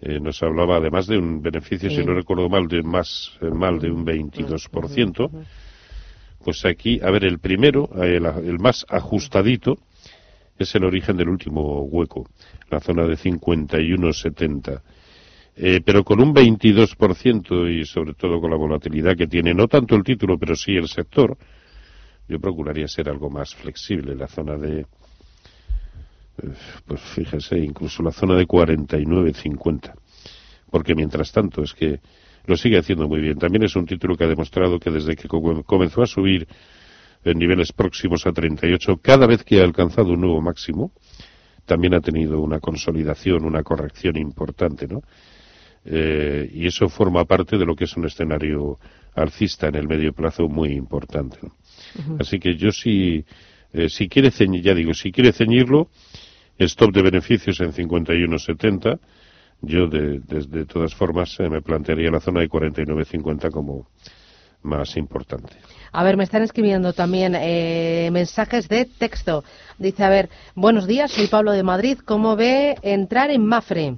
eh, 0.00 0.18
nos 0.18 0.42
hablaba 0.42 0.76
además 0.76 1.06
de 1.06 1.18
un 1.18 1.42
beneficio, 1.42 1.90
si 1.90 2.04
no 2.04 2.14
recuerdo 2.14 2.48
mal, 2.48 2.66
de 2.66 2.82
más 2.82 3.32
eh, 3.42 3.50
mal 3.50 3.78
de 3.78 3.90
un 3.90 4.04
22%. 4.06 5.30
Pues 6.42 6.64
aquí, 6.64 7.00
a 7.02 7.10
ver, 7.10 7.24
el 7.24 7.38
primero, 7.38 7.90
eh, 8.02 8.16
el, 8.16 8.26
el 8.26 8.58
más 8.58 8.86
ajustadito, 8.88 9.78
es 10.58 10.74
el 10.74 10.84
origen 10.84 11.16
del 11.16 11.28
último 11.28 11.82
hueco, 11.82 12.28
la 12.70 12.80
zona 12.80 13.06
de 13.06 13.16
51,70. 13.16 14.80
Eh, 15.56 15.80
pero 15.84 16.04
con 16.04 16.20
un 16.20 16.32
22% 16.34 17.68
y 17.68 17.84
sobre 17.84 18.14
todo 18.14 18.40
con 18.40 18.50
la 18.50 18.56
volatilidad 18.56 19.16
que 19.16 19.26
tiene, 19.26 19.52
no 19.52 19.68
tanto 19.68 19.94
el 19.96 20.02
título, 20.04 20.38
pero 20.38 20.54
sí 20.56 20.72
el 20.76 20.88
sector, 20.88 21.36
yo 22.28 22.38
procuraría 22.40 22.88
ser 22.88 23.08
algo 23.08 23.28
más 23.28 23.54
flexible. 23.54 24.14
La 24.14 24.26
zona 24.28 24.56
de, 24.56 24.80
eh, 24.80 24.86
pues 26.86 27.00
fíjese, 27.00 27.58
incluso 27.58 28.02
la 28.02 28.12
zona 28.12 28.36
de 28.36 28.46
49,50. 28.46 29.92
Porque 30.70 30.94
mientras 30.94 31.32
tanto 31.32 31.62
es 31.62 31.74
que 31.74 32.00
lo 32.46 32.56
sigue 32.56 32.78
haciendo 32.78 33.06
muy 33.08 33.20
bien. 33.20 33.38
También 33.38 33.64
es 33.64 33.76
un 33.76 33.84
título 33.86 34.16
que 34.16 34.24
ha 34.24 34.28
demostrado 34.28 34.78
que 34.78 34.90
desde 34.90 35.16
que 35.16 35.28
co- 35.28 35.62
comenzó 35.64 36.02
a 36.02 36.06
subir 36.06 36.46
en 37.24 37.38
niveles 37.38 37.72
próximos 37.72 38.26
a 38.26 38.32
38, 38.32 38.98
cada 39.02 39.26
vez 39.26 39.44
que 39.44 39.60
ha 39.60 39.64
alcanzado 39.64 40.12
un 40.14 40.20
nuevo 40.22 40.40
máximo, 40.40 40.92
también 41.66 41.92
ha 41.94 42.00
tenido 42.00 42.40
una 42.40 42.60
consolidación, 42.60 43.44
una 43.44 43.62
corrección 43.62 44.16
importante, 44.16 44.86
¿no? 44.88 45.02
Eh, 45.84 46.50
y 46.52 46.66
eso 46.66 46.88
forma 46.88 47.24
parte 47.24 47.56
de 47.56 47.64
lo 47.64 47.74
que 47.74 47.84
es 47.84 47.96
un 47.96 48.06
escenario 48.06 48.78
alcista 49.14 49.68
en 49.68 49.76
el 49.76 49.88
medio 49.88 50.12
plazo 50.12 50.48
muy 50.48 50.72
importante. 50.72 51.38
¿no? 51.42 52.16
Así 52.18 52.38
que 52.38 52.54
yo 52.56 52.70
sí 52.70 53.24
Eh, 53.72 53.88
si 53.88 54.08
quiere 54.08 54.30
ceñir, 54.30 54.62
ya 54.62 54.74
digo, 54.74 54.94
si 54.94 55.12
quiere 55.12 55.32
ceñirlo, 55.32 55.88
stop 56.58 56.92
de 56.92 57.02
beneficios 57.02 57.60
en 57.60 57.72
51.70. 57.72 58.98
Yo, 59.62 59.86
de, 59.88 60.20
de, 60.20 60.46
de 60.46 60.64
todas 60.66 60.94
formas, 60.94 61.38
eh, 61.38 61.48
me 61.48 61.60
plantearía 61.62 62.10
la 62.10 62.20
zona 62.20 62.40
de 62.40 62.48
49.50 62.48 63.50
como 63.50 63.88
más 64.62 64.96
importante. 64.96 65.54
A 65.92 66.04
ver, 66.04 66.16
me 66.16 66.24
están 66.24 66.42
escribiendo 66.42 66.92
también 66.92 67.34
eh, 67.34 68.08
mensajes 68.12 68.68
de 68.68 68.86
texto. 68.86 69.44
Dice, 69.78 70.04
a 70.04 70.08
ver, 70.08 70.30
buenos 70.54 70.86
días, 70.86 71.10
soy 71.10 71.28
Pablo 71.28 71.52
de 71.52 71.62
Madrid. 71.62 71.98
¿Cómo 72.04 72.36
ve 72.36 72.76
entrar 72.82 73.30
en 73.30 73.46
Mafre? 73.46 73.96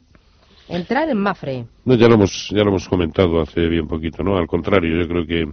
Entrar 0.68 1.09
en 1.09 1.18
Mafre. 1.18 1.66
No, 1.85 1.94
ya 1.94 2.09
lo 2.09 2.14
hemos, 2.14 2.48
ya 2.51 2.62
lo 2.62 2.70
hemos 2.70 2.88
comentado 2.88 3.40
hace 3.40 3.68
bien 3.68 3.87
poquito, 3.87 4.22
¿no? 4.22 4.37
Al 4.37 4.46
contrario, 4.46 5.01
yo 5.01 5.09
creo 5.09 5.27
que, 5.27 5.51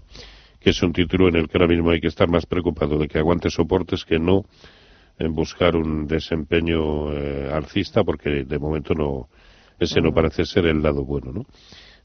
que 0.60 0.70
es 0.70 0.82
un 0.84 0.94
título 0.94 1.28
en 1.28 1.36
el 1.36 1.48
que 1.48 1.58
ahora 1.58 1.68
mismo 1.68 1.92
hay 1.92 2.00
que 2.00 2.08
estar 2.08 2.30
más 2.30 2.46
preocupado 2.46 2.98
de 2.98 3.08
que 3.08 3.20
aguante 3.20 3.50
soportes 3.50 4.06
que 4.06 4.20
no 4.20 4.44
en 5.18 5.34
buscar 5.34 5.76
un 5.76 6.08
desempeño 6.08 7.12
eh, 7.12 7.50
alcista, 7.52 8.04
porque 8.04 8.46
de 8.46 8.60
momento 8.60 8.94
no, 8.94 9.28
ese 9.80 10.02
no 10.02 10.14
parece 10.14 10.46
ser 10.46 10.66
el 10.66 10.82
lado 10.82 11.04
bueno, 11.04 11.32
¿no? 11.34 11.46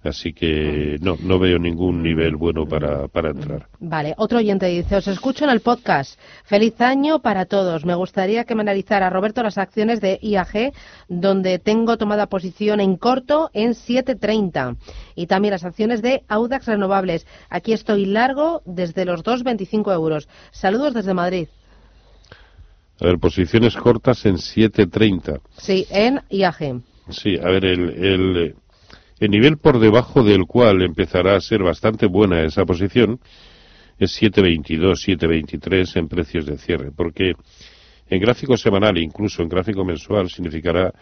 Así 0.05 0.35
que 0.35 0.99
no, 1.01 1.17
no 1.23 1.39
veo 1.39 1.59
ningún 1.59 2.03
nivel 2.03 2.37
bueno 2.37 2.67
para, 2.67 3.09
para 3.09 3.31
entrar. 3.31 3.69
Vale, 3.81 4.15
otro 4.19 4.39
oyente 4.39 4.67
dice, 4.67 4.97
os 4.97 5.09
escucho 5.09 5.45
en 5.45 5.51
el 5.51 5.61
podcast. 5.61 6.21
Feliz 6.45 6.79
año 6.83 7.21
para 7.21 7.47
todos. 7.47 7.87
Me 7.87 7.95
gustaría 7.95 8.45
que 8.45 8.55
me 8.55 8.61
analizara, 8.61 9.09
Roberto, 9.09 9.43
las 9.43 9.57
acciones 9.57 10.03
de 10.03 10.19
IAG, 10.21 10.75
donde 11.09 11.59
tengo 11.59 11.97
tomada 11.97 12.27
posición 12.27 12.81
en 12.81 12.97
corto 12.97 13.51
en 13.55 13.71
7.30. 13.71 14.77
Y 15.15 15.27
también 15.27 15.53
las 15.53 15.65
acciones 15.65 16.03
de 16.03 16.23
Audax 16.29 16.67
Renovables. 16.67 17.27
Aquí 17.49 17.73
estoy 17.73 18.05
largo 18.05 18.61
desde 18.67 19.07
los 19.07 19.25
2.25 19.25 19.93
euros. 19.95 20.29
Saludos 20.51 20.93
desde 20.93 21.15
Madrid. 21.15 21.49
A 23.01 23.07
ver, 23.07 23.19
posiciones 23.19 23.75
cortas 23.75 24.25
en 24.27 24.37
7.30. 24.37 25.41
Sí, 25.57 25.87
en 25.91 26.21
IAG. 26.29 26.83
Sí, 27.09 27.37
a 27.37 27.47
ver, 27.47 27.65
el, 27.65 27.91
el, 27.91 28.55
el 29.21 29.31
nivel 29.31 29.59
por 29.59 29.79
debajo 29.79 30.23
del 30.23 30.47
cual 30.47 30.83
empezará 30.83 31.37
a 31.37 31.41
ser 31.41 31.63
bastante 31.63 32.07
buena 32.07 32.43
esa 32.43 32.65
posición 32.65 33.21
es 33.99 34.21
7.22, 34.21 35.19
7.23 35.19 35.97
en 35.97 36.09
precios 36.09 36.47
de 36.47 36.59
cierre, 36.59 36.91
porque 36.91 37.35
en 38.09 38.21
gráfico 38.21 38.57
semanal 38.57 38.97
e 38.97 39.03
incluso 39.03 39.43
en 39.43 39.49
gráfico 39.49 39.85
mensual 39.85 40.29
significará 40.29 40.93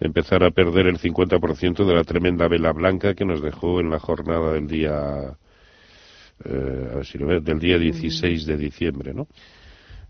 empezar 0.00 0.44
a 0.44 0.50
perder 0.50 0.86
el 0.86 0.98
50% 0.98 1.84
de 1.84 1.94
la 1.94 2.04
tremenda 2.04 2.48
vela 2.48 2.72
blanca 2.72 3.14
que 3.14 3.24
nos 3.24 3.42
dejó 3.42 3.80
en 3.80 3.90
la 3.90 3.98
jornada 3.98 4.52
del 4.52 4.66
día 4.66 5.36
eh, 6.44 6.88
a 6.92 6.96
ver 6.96 7.06
si 7.06 7.18
lo 7.18 7.26
veo, 7.26 7.40
del 7.40 7.58
día 7.58 7.78
16 7.78 8.46
de 8.46 8.56
diciembre, 8.56 9.12
¿no? 9.12 9.26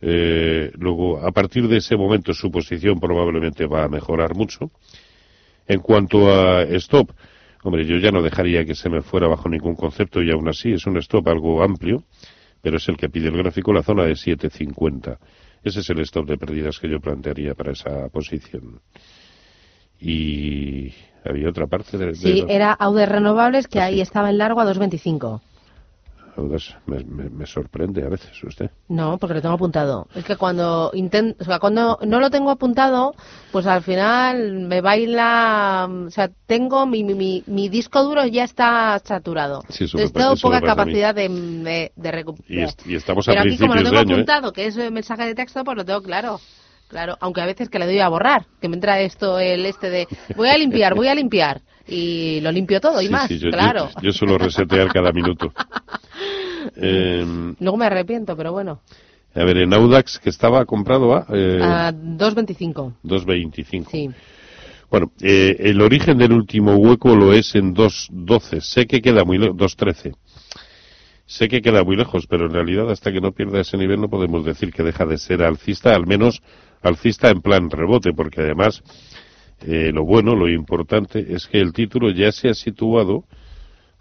Eh, 0.01 0.71
luego, 0.75 1.19
a 1.27 1.33
partir 1.33 1.67
de 1.67 1.79
ese 1.79 1.97
momento, 1.97 2.33
su 2.33 2.51
posición 2.51 3.01
probablemente 3.01 3.67
va 3.67 3.85
a 3.85 3.89
mejorar 3.89 4.35
mucho. 4.35 4.71
En 5.67 5.81
cuanto 5.81 6.31
a 6.31 6.63
stop, 6.63 7.11
hombre, 7.63 7.85
yo 7.87 7.97
ya 7.97 8.11
no 8.11 8.23
dejaría 8.23 8.65
que 8.65 8.75
se 8.75 8.89
me 8.89 9.03
fuera 9.03 9.29
bajo 9.29 9.49
ningún 9.49 9.75
concepto 9.75 10.23
y 10.23 10.31
aún 10.31 10.49
así 10.49 10.73
es 10.73 10.87
un 10.87 10.97
stop 10.99 11.29
algo 11.29 11.63
amplio, 11.63 12.05
pero 12.63 12.77
es 12.77 12.89
el 12.89 12.97
que 12.97 13.09
pide 13.09 13.29
el 13.29 13.37
gráfico, 13.37 13.73
la 13.73 13.83
zona 13.83 14.05
de 14.05 14.13
7.50. 14.13 15.19
Ese 15.63 15.81
es 15.81 15.91
el 15.91 16.01
stop 16.01 16.27
de 16.27 16.39
pérdidas 16.39 16.79
que 16.79 16.89
yo 16.89 17.01
plantearía 17.01 17.55
para 17.55 17.73
esa 17.73 18.09
posición. 18.09 18.81
Y 20.01 20.93
había 21.25 21.49
otra 21.49 21.67
parte 21.67 21.99
de... 21.99 22.15
Sí, 22.15 22.45
era 22.49 22.73
Aude 22.73 23.07
Renovables, 23.07 23.67
que 23.67 23.81
ahí 23.81 24.01
estaba 24.01 24.31
en 24.31 24.39
largo 24.39 24.61
a 24.61 24.73
2.25. 24.73 25.41
Audas, 26.39 26.77
me, 26.87 27.03
me- 27.05 27.29
me 27.31 27.47
sorprende 27.47 28.05
a 28.05 28.09
veces 28.09 28.31
usted. 28.45 28.71
No, 28.89 29.19
porque 29.19 29.35
lo 29.35 29.43
tengo 29.43 29.57
apuntado. 29.57 30.07
Es 30.15 30.25
que 30.25 30.37
cuando 30.37 30.91
intento, 30.95 31.43
o 31.43 31.45
sea, 31.45 31.59
cuando 31.59 31.99
no 32.07 32.21
lo 32.21 32.31
tengo 32.31 32.51
apuntado, 32.51 33.15
pues 33.51 33.67
al 33.67 33.83
final 33.83 34.53
me 34.69 34.81
baila, 34.81 35.89
o 36.07 36.11
sea, 36.11 36.31
tengo 36.47 36.87
mi, 36.87 37.03
mi, 37.03 37.15
mi, 37.15 37.43
mi 37.47 37.69
disco 37.69 38.03
duro 38.05 38.25
ya 38.27 38.45
está 38.45 39.01
saturado. 39.05 39.63
Sí, 39.69 39.85
Entonces 39.85 40.13
tengo 40.13 40.37
poca 40.37 40.61
capacidad 40.61 41.15
de, 41.15 41.29
de, 41.29 41.93
de 41.97 42.13
recuperar. 42.13 42.71
Y, 42.87 42.93
y 42.93 42.95
estamos 42.95 43.27
Pero 43.27 43.41
a 43.41 43.43
aquí 43.43 43.59
como 43.59 43.75
lo 43.75 43.83
tengo 43.83 43.97
¿eh? 43.97 44.01
apuntado, 44.03 44.53
que 44.53 44.67
es 44.67 44.77
el 44.77 44.93
mensaje 44.93 45.25
de 45.27 45.35
texto, 45.35 45.65
pues 45.65 45.77
lo 45.77 45.85
tengo 45.85 46.03
claro. 46.03 46.41
Claro, 46.89 47.19
aunque 47.21 47.43
a 47.43 47.47
veces 47.47 47.69
que 47.69 47.79
le 47.79 47.85
doy 47.85 47.99
a 47.99 48.09
borrar, 48.09 48.47
que 48.63 48.69
me 48.69 48.77
entra 48.77 48.99
esto, 49.01 49.39
el 49.39 49.67
este 49.67 49.91
de 49.91 50.09
voy 50.37 50.49
a 50.49 50.57
limpiar, 50.57 50.95
voy 50.95 51.09
a 51.09 51.15
limpiar, 51.15 51.61
y 51.89 52.41
lo 52.41 52.53
limpio 52.53 52.81
todo 52.81 53.01
y 53.01 53.07
Sí, 53.07 53.13
más, 53.13 53.29
sí, 53.29 53.39
yo, 53.39 53.51
claro. 53.51 53.89
yo, 53.97 54.03
yo 54.03 54.13
suelo 54.13 54.39
resetear 54.39 54.89
cada 54.93 55.13
minuto. 55.13 55.53
Eh, 56.77 57.25
Luego 57.61 57.77
me 57.79 57.87
arrepiento, 57.87 58.37
pero 58.37 58.53
bueno, 58.53 58.81
a 59.35 59.45
ver, 59.45 59.59
en 59.59 59.73
Audax, 59.73 60.19
que 60.19 60.31
estaba 60.31 60.65
comprado 60.65 61.15
a 61.15 61.27
eh, 61.33 61.61
a 61.63 61.93
2.25, 61.93 62.95
2.25. 63.05 63.87
sí. 63.91 64.11
Bueno, 64.91 65.13
eh, 65.21 65.55
el 65.59 65.81
origen 65.83 66.17
del 66.17 66.33
último 66.33 66.75
hueco 66.77 67.15
lo 67.15 67.35
es 67.35 67.55
en 67.55 67.75
2.12. 67.75 68.61
Sé 68.61 68.87
que 68.87 69.03
queda 69.03 69.25
muy 69.25 69.37
lejos, 69.37 69.57
2.13. 69.57 70.15
Sé 71.27 71.49
que 71.49 71.61
queda 71.61 71.85
muy 71.85 71.95
lejos, 71.95 72.27
pero 72.27 72.47
en 72.47 72.53
realidad 72.55 72.91
hasta 72.91 73.13
que 73.13 73.21
no 73.21 73.33
pierda 73.33 73.61
ese 73.61 73.77
nivel 73.77 74.01
no 74.01 74.09
podemos 74.09 74.47
decir 74.47 74.73
que 74.73 74.83
deja 74.83 75.05
de 75.05 75.19
ser 75.19 75.43
alcista, 75.43 75.95
al 75.95 76.07
menos 76.07 76.41
alcista 76.81 77.29
en 77.29 77.43
plan 77.43 77.69
rebote, 77.69 78.13
porque 78.15 78.41
además 78.41 78.83
eh, 79.63 79.91
lo 79.93 80.05
bueno, 80.05 80.35
lo 80.35 80.49
importante 80.49 81.35
es 81.35 81.47
que 81.47 81.61
el 81.61 81.73
título 81.73 82.11
ya 82.11 82.33
se 82.33 82.49
ha 82.49 82.55
situado, 82.55 83.25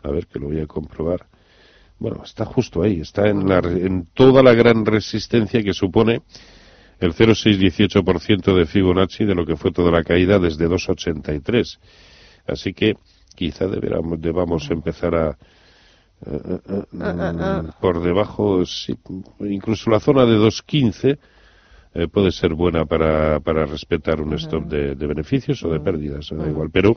a 0.04 0.10
ver 0.10 0.28
que 0.28 0.40
lo 0.40 0.48
voy 0.48 0.60
a 0.60 0.68
comprobar, 0.68 1.26
bueno, 2.00 2.24
está 2.24 2.46
justo 2.46 2.84
ahí, 2.84 3.02
está 3.02 3.28
en, 3.28 3.48
la, 3.48 3.60
en 3.60 4.08
toda 4.14 4.44
la 4.44 4.54
gran 4.54 4.86
resistencia 4.86 5.64
que 5.64 5.74
supone 5.74 6.22
el 7.00 7.14
0,618% 7.14 8.56
de 8.56 8.66
Fibonacci 8.66 9.26
de 9.26 9.36
lo 9.36 9.46
que 9.46 9.56
fue 9.56 9.72
toda 9.72 9.92
la 9.92 10.04
caída 10.04 10.40
desde 10.40 10.68
2,83. 10.68 11.80
Así 12.48 12.74
que 12.74 12.96
quizá 13.36 13.68
deberamos, 13.68 14.20
debamos 14.22 14.70
empezar 14.72 15.16
a, 15.16 15.38
eh, 16.26 16.40
eh, 16.44 16.60
eh, 16.70 16.84
mm, 16.92 17.80
por 17.80 18.02
debajo, 18.02 18.66
sí, 18.66 18.98
incluso 19.42 19.92
la 19.92 20.00
zona 20.00 20.26
de 20.26 20.38
2,15 20.38 21.20
eh, 21.98 22.08
puede 22.08 22.32
ser 22.32 22.54
buena 22.54 22.86
para, 22.86 23.40
para 23.40 23.66
respetar 23.66 24.22
un 24.22 24.34
stop 24.36 24.66
de, 24.66 24.94
de 24.94 25.08
beneficios 25.08 25.64
o 25.64 25.70
de 25.70 25.80
pérdidas, 25.80 26.30
da 26.30 26.48
igual. 26.48 26.70
Pero 26.72 26.96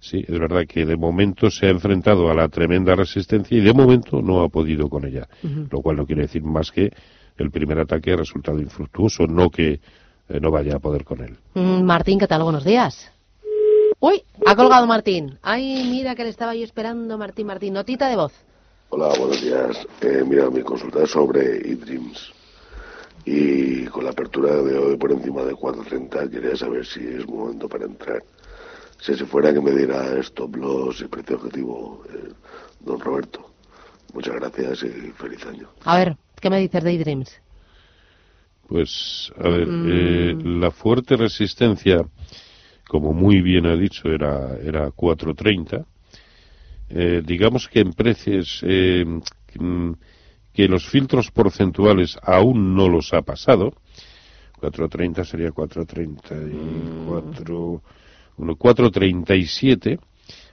sí, 0.00 0.22
es 0.28 0.38
verdad 0.38 0.66
que 0.68 0.84
de 0.84 0.96
momento 0.98 1.50
se 1.50 1.66
ha 1.66 1.70
enfrentado 1.70 2.30
a 2.30 2.34
la 2.34 2.46
tremenda 2.48 2.94
resistencia 2.94 3.56
y 3.56 3.62
de 3.62 3.72
momento 3.72 4.20
no 4.20 4.42
ha 4.42 4.50
podido 4.50 4.90
con 4.90 5.06
ella. 5.06 5.26
Lo 5.70 5.80
cual 5.80 5.96
no 5.96 6.04
quiere 6.04 6.22
decir 6.22 6.42
más 6.42 6.70
que 6.70 6.92
el 7.38 7.50
primer 7.50 7.78
ataque 7.78 8.12
ha 8.12 8.16
resultado 8.16 8.60
infructuoso, 8.60 9.26
no 9.26 9.48
que 9.48 9.80
eh, 10.28 10.40
no 10.40 10.50
vaya 10.50 10.76
a 10.76 10.78
poder 10.78 11.04
con 11.04 11.22
él. 11.22 11.38
Mm, 11.54 11.82
Martín, 11.82 12.18
¿qué 12.18 12.26
tal? 12.26 12.42
Buenos 12.42 12.64
días. 12.64 13.10
Uy, 13.98 14.22
ha 14.44 14.54
colgado 14.54 14.86
Martín. 14.86 15.38
Ay, 15.40 15.88
mira 15.90 16.14
que 16.14 16.24
le 16.24 16.30
estaba 16.30 16.54
yo 16.54 16.64
esperando, 16.64 17.16
Martín, 17.16 17.46
Martín. 17.46 17.72
Notita 17.72 18.10
de 18.10 18.16
voz. 18.16 18.34
Hola, 18.90 19.08
buenos 19.18 19.40
días. 19.40 19.86
Eh, 20.02 20.22
mira, 20.28 20.50
mi 20.50 20.60
consulta 20.60 21.02
es 21.02 21.10
sobre 21.10 21.56
eDreams. 21.66 22.41
Y 23.24 23.84
con 23.86 24.04
la 24.04 24.10
apertura 24.10 24.54
de 24.62 24.76
hoy 24.76 24.96
por 24.96 25.12
encima 25.12 25.42
de 25.44 25.52
4.30 25.54 26.30
quería 26.30 26.56
saber 26.56 26.84
si 26.84 27.00
es 27.06 27.26
momento 27.26 27.68
para 27.68 27.84
entrar. 27.84 28.22
Si 29.00 29.14
se 29.14 29.24
fuera 29.26 29.52
que 29.52 29.60
me 29.60 29.72
diera 29.72 30.18
stop 30.20 30.56
loss 30.56 31.00
y 31.00 31.08
precio 31.08 31.36
objetivo, 31.36 32.02
eh, 32.12 32.32
don 32.80 32.98
Roberto. 33.00 33.50
Muchas 34.14 34.34
gracias 34.34 34.82
y 34.84 35.10
feliz 35.12 35.44
año. 35.46 35.68
A 35.84 35.96
ver, 35.98 36.16
¿qué 36.40 36.50
me 36.50 36.58
dices 36.60 36.82
de 36.84 36.92
eDreams? 36.94 37.40
Pues, 38.68 39.32
a 39.36 39.48
ver, 39.48 39.66
Mm. 39.66 39.86
eh, 39.86 40.36
la 40.60 40.70
fuerte 40.70 41.16
resistencia, 41.16 42.04
como 42.88 43.12
muy 43.12 43.40
bien 43.40 43.66
ha 43.66 43.76
dicho, 43.76 44.08
era, 44.08 44.56
era 44.62 44.90
4.30. 44.90 45.84
Eh, 46.88 47.22
digamos 47.24 47.68
que 47.68 47.80
en 47.80 47.92
precios 47.92 48.60
eh, 48.66 49.04
mm, 49.58 49.92
que 50.52 50.68
los 50.68 50.88
filtros 50.88 51.30
porcentuales 51.30 52.18
aún 52.22 52.74
no 52.74 52.88
los 52.88 53.12
ha 53.12 53.22
pasado. 53.22 53.74
4.30 54.60 55.24
sería 55.24 55.50
4.34, 55.50 57.80
bueno, 58.36 58.56
4.37 58.56 59.98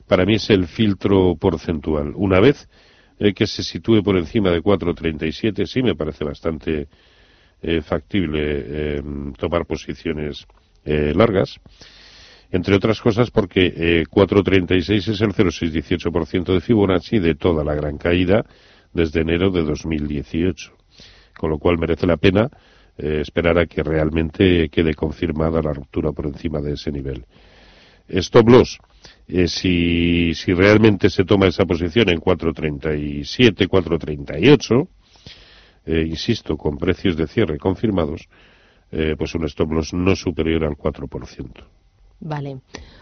para 0.07 0.25
mí 0.25 0.35
es 0.35 0.49
el 0.49 0.67
filtro 0.67 1.35
porcentual. 1.35 2.13
Una 2.15 2.39
vez 2.39 2.69
eh, 3.19 3.33
que 3.33 3.45
se 3.45 3.63
sitúe 3.63 4.01
por 4.01 4.17
encima 4.17 4.49
de 4.49 4.63
4.37, 4.63 5.67
sí 5.67 5.83
me 5.83 5.95
parece 5.95 6.23
bastante 6.25 6.87
eh, 7.61 7.81
factible 7.81 8.39
eh, 8.41 9.03
tomar 9.37 9.65
posiciones 9.65 10.47
largas. 10.85 11.59
Entre 12.51 12.75
otras 12.75 12.99
cosas 12.99 13.29
porque 13.29 13.73
eh, 13.75 14.03
4.36 14.09 15.11
es 15.11 15.21
el 15.21 15.33
0,618% 15.33 16.53
de 16.53 16.61
Fibonacci 16.61 17.19
de 17.19 17.35
toda 17.35 17.63
la 17.63 17.75
gran 17.75 17.97
caída 17.97 18.43
desde 18.93 19.21
enero 19.21 19.51
de 19.51 19.63
2018. 19.63 20.73
Con 21.37 21.49
lo 21.49 21.57
cual 21.57 21.77
merece 21.77 22.05
la 22.07 22.17
pena 22.17 22.49
eh, 22.97 23.19
esperar 23.21 23.57
a 23.57 23.65
que 23.65 23.83
realmente 23.83 24.69
quede 24.69 24.93
confirmada 24.93 25.61
la 25.61 25.73
ruptura 25.73 26.11
por 26.11 26.25
encima 26.25 26.59
de 26.59 26.73
ese 26.73 26.91
nivel. 26.91 27.25
Stop 28.09 28.49
loss. 28.49 28.79
Eh, 29.27 29.47
si, 29.47 30.33
si 30.33 30.53
realmente 30.53 31.09
se 31.09 31.23
toma 31.23 31.47
esa 31.47 31.65
posición 31.65 32.09
en 32.09 32.19
4.37, 32.19 33.67
4.38, 33.67 34.87
eh, 35.85 36.05
insisto, 36.07 36.57
con 36.57 36.77
precios 36.77 37.15
de 37.15 37.27
cierre 37.27 37.57
confirmados, 37.57 38.27
eh, 38.91 39.15
pues 39.17 39.35
un 39.35 39.45
stop 39.45 39.71
loss 39.71 39.93
no 39.93 40.15
superior 40.15 40.65
al 40.65 40.75
4%. 40.75 41.63
Vale. 42.21 42.59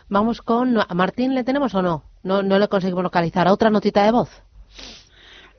Vamos 0.09 0.41
con... 0.41 0.77
¿A 0.79 0.93
Martín 0.93 1.33
le 1.33 1.43
tenemos 1.43 1.73
o 1.73 1.81
no? 1.81 2.03
No, 2.23 2.43
no 2.43 2.59
le 2.59 2.67
conseguimos 2.67 3.03
localizar. 3.03 3.47
¿Otra 3.47 3.69
notita 3.69 4.03
de 4.03 4.11
voz? 4.11 4.29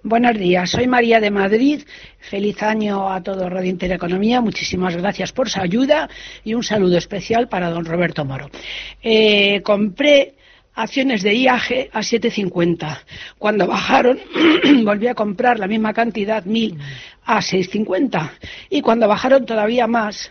Buenos 0.09 0.38
días, 0.38 0.70
soy 0.70 0.86
María 0.86 1.20
de 1.20 1.30
Madrid. 1.30 1.82
Feliz 2.18 2.62
año 2.62 3.12
a 3.12 3.22
todo 3.22 3.46
Radio 3.50 3.68
Intereconomía. 3.68 4.40
Muchísimas 4.40 4.96
gracias 4.96 5.32
por 5.32 5.50
su 5.50 5.61
ayuda 5.61 6.09
y 6.42 6.54
un 6.54 6.62
saludo 6.62 6.96
especial 6.96 7.46
para 7.50 7.68
don 7.68 7.84
Roberto 7.84 8.24
Moro. 8.24 8.48
Eh, 9.02 9.61
compré 9.62 10.36
acciones 10.72 11.22
de 11.22 11.34
IAG 11.34 11.90
a 11.92 12.00
7.50. 12.00 13.00
Cuando 13.36 13.66
bajaron, 13.66 14.18
volví 14.82 15.09
a 15.09 15.14
comprar 15.14 15.59
la 15.59 15.66
misma 15.66 15.92
cantidad, 15.92 16.42
1.000, 16.42 16.78
a 17.26 17.40
6.50. 17.40 18.30
Y 18.70 18.80
cuando 18.80 19.09
bajaron 19.09 19.44
todavía 19.44 19.86
más, 19.86 20.30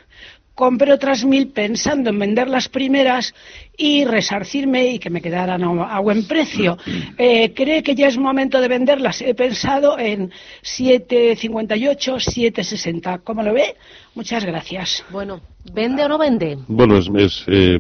compré 0.58 0.92
otras 0.92 1.24
1.000 1.24 1.54
pensando 1.54 2.10
en 2.10 2.18
vender 2.18 2.48
las 2.50 2.68
primeras 2.68 3.36
y 3.78 4.06
resarcirme 4.06 4.88
y 4.88 4.98
que 4.98 5.12
me 5.12 5.22
quedaran 5.22 5.64
a, 5.64 6.00
buen 6.00 6.28
precio. 6.28 6.78
Eh, 7.20 7.54
¿Cree 7.54 7.82
que 7.82 7.96
ya 7.96 8.08
es 8.08 8.18
momento 8.18 8.62
de 8.62 8.68
venderlas? 8.68 9.22
He 9.22 9.34
pensado 9.34 9.98
en 9.98 10.30
7.58, 10.62 11.98
7.60. 11.98 13.22
¿Cómo 13.24 13.42
lo 13.42 13.54
ve? 13.54 13.76
Muchas 14.14 14.46
gracias. 14.46 15.04
Bueno, 15.10 15.42
¿vende 15.74 16.04
o 16.04 16.08
no 16.08 16.18
vende? 16.18 16.58
Bueno, 16.68 16.98
es... 16.98 17.44
eh, 17.48 17.78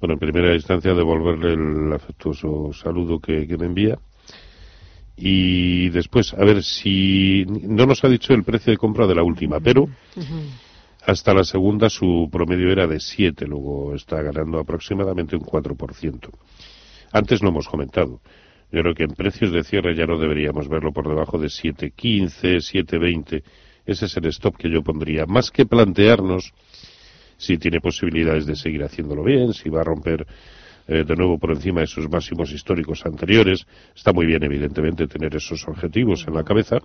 bueno, 0.00 0.14
en 0.14 0.18
primera 0.18 0.54
instancia 0.54 0.94
devolverle 0.94 1.52
el 1.52 1.92
afectuoso 1.92 2.72
saludo 2.72 3.18
que, 3.18 3.46
que 3.46 3.56
me 3.58 3.66
envía. 3.66 3.98
Y 5.16 5.90
después, 5.90 6.34
a 6.34 6.44
ver 6.44 6.62
si 6.62 7.44
no 7.46 7.86
nos 7.86 8.02
ha 8.02 8.08
dicho 8.08 8.32
el 8.34 8.44
precio 8.44 8.72
de 8.72 8.78
compra 8.78 9.06
de 9.06 9.14
la 9.14 9.22
última, 9.22 9.60
pero 9.60 9.88
hasta 11.06 11.34
la 11.34 11.44
segunda 11.44 11.90
su 11.90 12.28
promedio 12.32 12.70
era 12.70 12.86
de 12.86 13.00
7, 13.00 13.46
luego 13.46 13.94
está 13.94 14.22
ganando 14.22 14.58
aproximadamente 14.58 15.36
un 15.36 15.42
4%. 15.42 16.30
Antes 17.12 17.42
lo 17.42 17.50
hemos 17.50 17.68
comentado. 17.68 18.20
Yo 18.72 18.80
creo 18.80 18.94
que 18.94 19.04
en 19.04 19.10
precios 19.10 19.52
de 19.52 19.62
cierre 19.62 19.94
ya 19.94 20.06
no 20.06 20.18
deberíamos 20.18 20.68
verlo 20.68 20.92
por 20.92 21.08
debajo 21.08 21.38
de 21.38 21.48
7.15, 21.48 22.56
7.20. 22.56 23.42
Ese 23.86 24.06
es 24.06 24.16
el 24.16 24.26
stop 24.26 24.56
que 24.56 24.70
yo 24.70 24.82
pondría. 24.82 25.26
Más 25.26 25.50
que 25.50 25.66
plantearnos 25.66 26.52
si 27.36 27.58
tiene 27.58 27.80
posibilidades 27.80 28.46
de 28.46 28.56
seguir 28.56 28.82
haciéndolo 28.82 29.22
bien, 29.22 29.52
si 29.52 29.68
va 29.68 29.82
a 29.82 29.84
romper 29.84 30.26
eh, 30.86 31.04
de 31.04 31.16
nuevo 31.16 31.38
por 31.38 31.52
encima 31.52 31.80
de 31.80 31.86
sus 31.86 32.08
máximos 32.10 32.50
históricos 32.52 33.04
anteriores. 33.06 33.66
Está 33.94 34.12
muy 34.12 34.26
bien, 34.26 34.42
evidentemente, 34.42 35.06
tener 35.06 35.36
esos 35.36 35.66
objetivos 35.68 36.26
en 36.26 36.34
la 36.34 36.44
cabeza, 36.44 36.78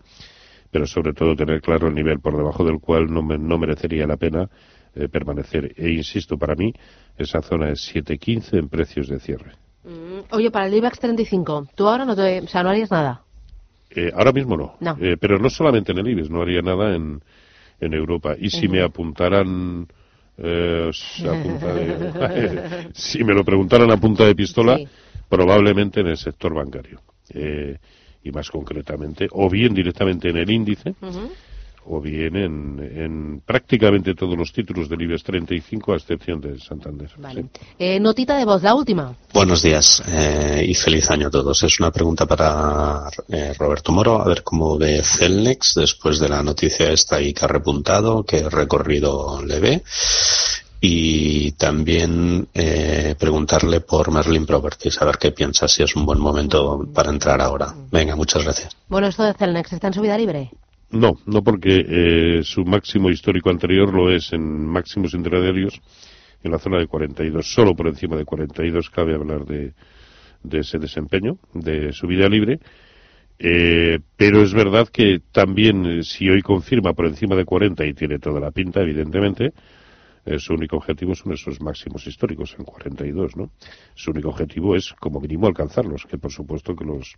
pero 0.72 0.86
sobre 0.86 1.14
todo 1.14 1.36
tener 1.36 1.62
claro 1.62 1.88
el 1.88 1.96
nivel 1.96 2.20
por 2.20 2.36
debajo 2.38 2.64
del 2.64 2.80
cual 2.80 3.12
no, 3.12 3.22
me, 3.22 3.38
no 3.38 3.58
merecería 3.58 4.06
la 4.08 4.18
pena 4.18 4.50
eh, 4.96 5.08
permanecer. 5.10 5.74
E 5.78 5.90
insisto, 5.92 6.38
para 6.38 6.56
mí, 6.56 6.74
esa 7.18 7.42
zona 7.42 7.70
es 7.70 7.94
7.15 7.94 8.58
en 8.58 8.70
precios 8.70 9.08
de 9.08 9.20
cierre. 9.20 9.52
Mm, 9.84 10.34
oye, 10.34 10.52
para 10.52 10.68
el 10.68 10.74
IBEX 10.74 11.00
35, 11.00 11.68
¿tú 11.76 11.88
ahora 11.88 12.06
no, 12.06 12.16
te, 12.16 12.42
o 12.42 12.48
sea, 12.48 12.64
no 12.64 12.70
harías 12.70 12.92
nada? 12.92 13.22
Eh, 13.92 14.12
ahora 14.16 14.32
mismo 14.32 14.56
no, 14.56 14.76
No. 14.80 14.98
Eh, 15.00 15.18
pero 15.20 15.40
no 15.40 15.50
solamente 15.50 15.92
en 15.92 16.00
el 16.00 16.08
IBEX, 16.10 16.30
no 16.30 16.42
haría 16.42 16.62
nada 16.62 16.96
en, 16.96 17.22
en 17.80 17.94
Europa. 17.94 18.36
Y 18.38 18.50
si 18.50 18.68
me 18.68 18.82
apuntaran 18.84 19.88
eh, 20.38 20.92
a 21.28 21.44
punta 21.44 21.74
de- 21.74 22.90
si 22.94 23.24
me 23.24 23.34
lo 23.34 23.44
preguntaran 23.44 23.90
a 23.92 23.98
punta 23.98 24.26
de 24.26 24.36
pistola, 24.36 24.78
Sí. 24.78 24.88
probablemente 25.28 26.02
en 26.02 26.08
el 26.08 26.18
sector 26.18 26.54
bancario. 26.54 27.02
Eh, 27.34 27.78
y 28.24 28.32
más 28.32 28.50
concretamente, 28.50 29.28
o 29.32 29.50
bien 29.50 29.74
directamente 29.74 30.30
en 30.30 30.38
el 30.38 30.50
índice, 30.50 30.96
o 31.86 32.02
bien 32.02 32.36
en, 32.36 32.80
en 32.80 33.42
prácticamente 33.42 34.14
todos 34.14 34.38
los 34.38 34.52
títulos 34.52 34.90
del 34.90 35.02
IBEX 35.02 35.24
35, 35.24 35.94
a 35.94 35.96
excepción 35.96 36.40
del 36.40 36.62
Santander. 36.62 37.10
Vale. 37.18 37.46
Eh, 37.78 38.00
notita 38.00 38.38
de 38.38 38.46
voz, 38.46 38.62
la 38.62 38.76
última. 38.76 39.16
Buenos 39.34 39.62
días 39.62 40.04
eh, 40.08 40.66
y 40.68 40.76
feliz 40.76 41.10
año 41.10 41.28
a 41.28 41.32
todos. 41.32 41.64
Es 41.64 41.80
una 41.80 41.92
pregunta 41.92 42.26
para 42.26 43.10
eh, 43.30 43.54
Roberto 43.58 43.92
Moro. 43.92 44.22
A 44.22 44.28
ver 44.28 44.44
cómo 44.44 44.78
ve 44.78 45.02
Celnex 45.04 45.76
después 45.76 46.20
de 46.20 46.30
la 46.30 46.44
noticia 46.44 46.92
esta 46.92 47.22
y 47.22 47.34
que 47.34 47.46
ha 47.46 47.48
repuntado, 47.48 48.24
qué 48.24 48.50
recorrido 48.50 49.42
le 49.44 49.60
ve. 49.60 49.84
Y 50.82 51.52
también 51.54 52.48
eh, 52.54 53.16
preguntarle 53.20 53.82
por 53.82 54.12
Merlin 54.12 54.46
Properties, 54.46 55.02
a 55.02 55.06
ver 55.06 55.18
qué 55.18 55.32
piensa, 55.32 55.68
si 55.68 55.84
es 55.84 55.96
un 55.96 56.06
buen 56.06 56.20
momento 56.20 56.88
para 56.94 57.10
entrar 57.10 57.42
ahora. 57.42 57.74
Venga, 57.92 58.16
muchas 58.16 58.44
gracias. 58.44 58.78
Bueno, 58.88 59.08
esto 59.08 59.24
de 59.24 59.34
Celnex 59.34 59.74
está 59.74 59.88
en 59.88 59.94
subida 59.94 60.18
libre. 60.18 60.52
No, 60.92 61.18
no 61.26 61.44
porque 61.44 61.86
eh, 61.88 62.44
su 62.44 62.64
máximo 62.64 63.10
histórico 63.10 63.50
anterior 63.50 63.94
lo 63.94 64.10
es 64.10 64.32
en 64.34 64.66
máximos 64.66 65.14
intradiarios 65.14 65.80
en 66.44 66.52
la 66.52 66.60
zona 66.60 66.80
de 66.80 66.88
42. 66.88 67.46
Solo 67.46 67.76
por 67.76 67.88
encima 67.88 68.16
de 68.16 68.26
42 68.26 68.90
cabe 68.90 69.16
hablar 69.16 69.46
de, 69.46 69.74
de 70.44 70.60
ese 70.60 70.80
desempeño, 70.80 71.38
de 71.54 71.94
subida 71.94 72.28
libre. 72.28 72.60
Eh, 73.38 74.00
pero 74.18 74.42
es 74.42 74.54
verdad 74.54 74.90
que 74.90 75.22
también, 75.32 75.86
eh, 75.86 76.04
si 76.04 76.30
hoy 76.30 76.42
confirma 76.42 76.94
por 76.94 77.06
encima 77.06 77.36
de 77.36 77.46
40 77.46 77.86
y 77.86 77.94
tiene 77.94 78.20
toda 78.20 78.40
la 78.40 78.52
pinta, 78.52 78.82
evidentemente, 78.82 79.54
eh, 80.30 80.38
su 80.38 80.54
único 80.54 80.78
objetivo 80.78 81.16
son 81.16 81.34
esos 81.34 81.60
máximos 81.60 82.06
históricos 82.06 82.56
en 82.60 82.64
42, 82.64 83.36
¿no? 83.36 83.50
Su 83.96 84.12
único 84.12 84.30
objetivo 84.30 84.76
es, 84.76 84.94
como 85.00 85.20
mínimo, 85.20 85.48
alcanzarlos, 85.48 86.06
que 86.06 86.20
por 86.20 86.32
supuesto 86.32 86.76
que 86.76 86.86
los, 86.86 87.16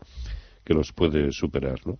que 0.63 0.73
los 0.73 0.93
puede 0.93 1.33
superar, 1.33 1.79
¿no? 1.85 1.97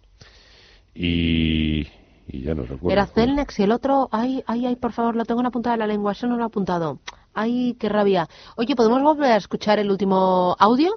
Y, 0.96 1.82
y 2.28 2.44
ya 2.44 2.56
no 2.56 2.64
recuerdo. 2.64 2.92
Era 2.92 3.08
Celnex 3.08 3.60
y 3.60 3.64
el 3.64 3.74
otro, 3.74 4.08
ay, 4.14 4.42
ay, 4.48 4.68
ay, 4.68 4.78
por 4.78 4.94
favor, 4.94 5.18
lo 5.18 5.26
tengo 5.26 5.42
en 5.42 5.46
la 5.46 5.52
punta 5.52 5.72
de 5.72 5.78
la 5.78 5.88
lengua, 5.88 6.14
eso 6.14 6.28
no 6.28 6.38
lo 6.38 6.44
he 6.44 6.46
apuntado. 6.46 7.00
Ay, 7.34 7.76
qué 7.78 7.90
rabia. 7.90 8.30
Oye, 8.56 8.74
¿podemos 8.78 9.02
volver 9.02 9.34
a 9.34 9.38
escuchar 9.38 9.80
el 9.80 9.92
último 9.92 10.56
audio 10.60 10.94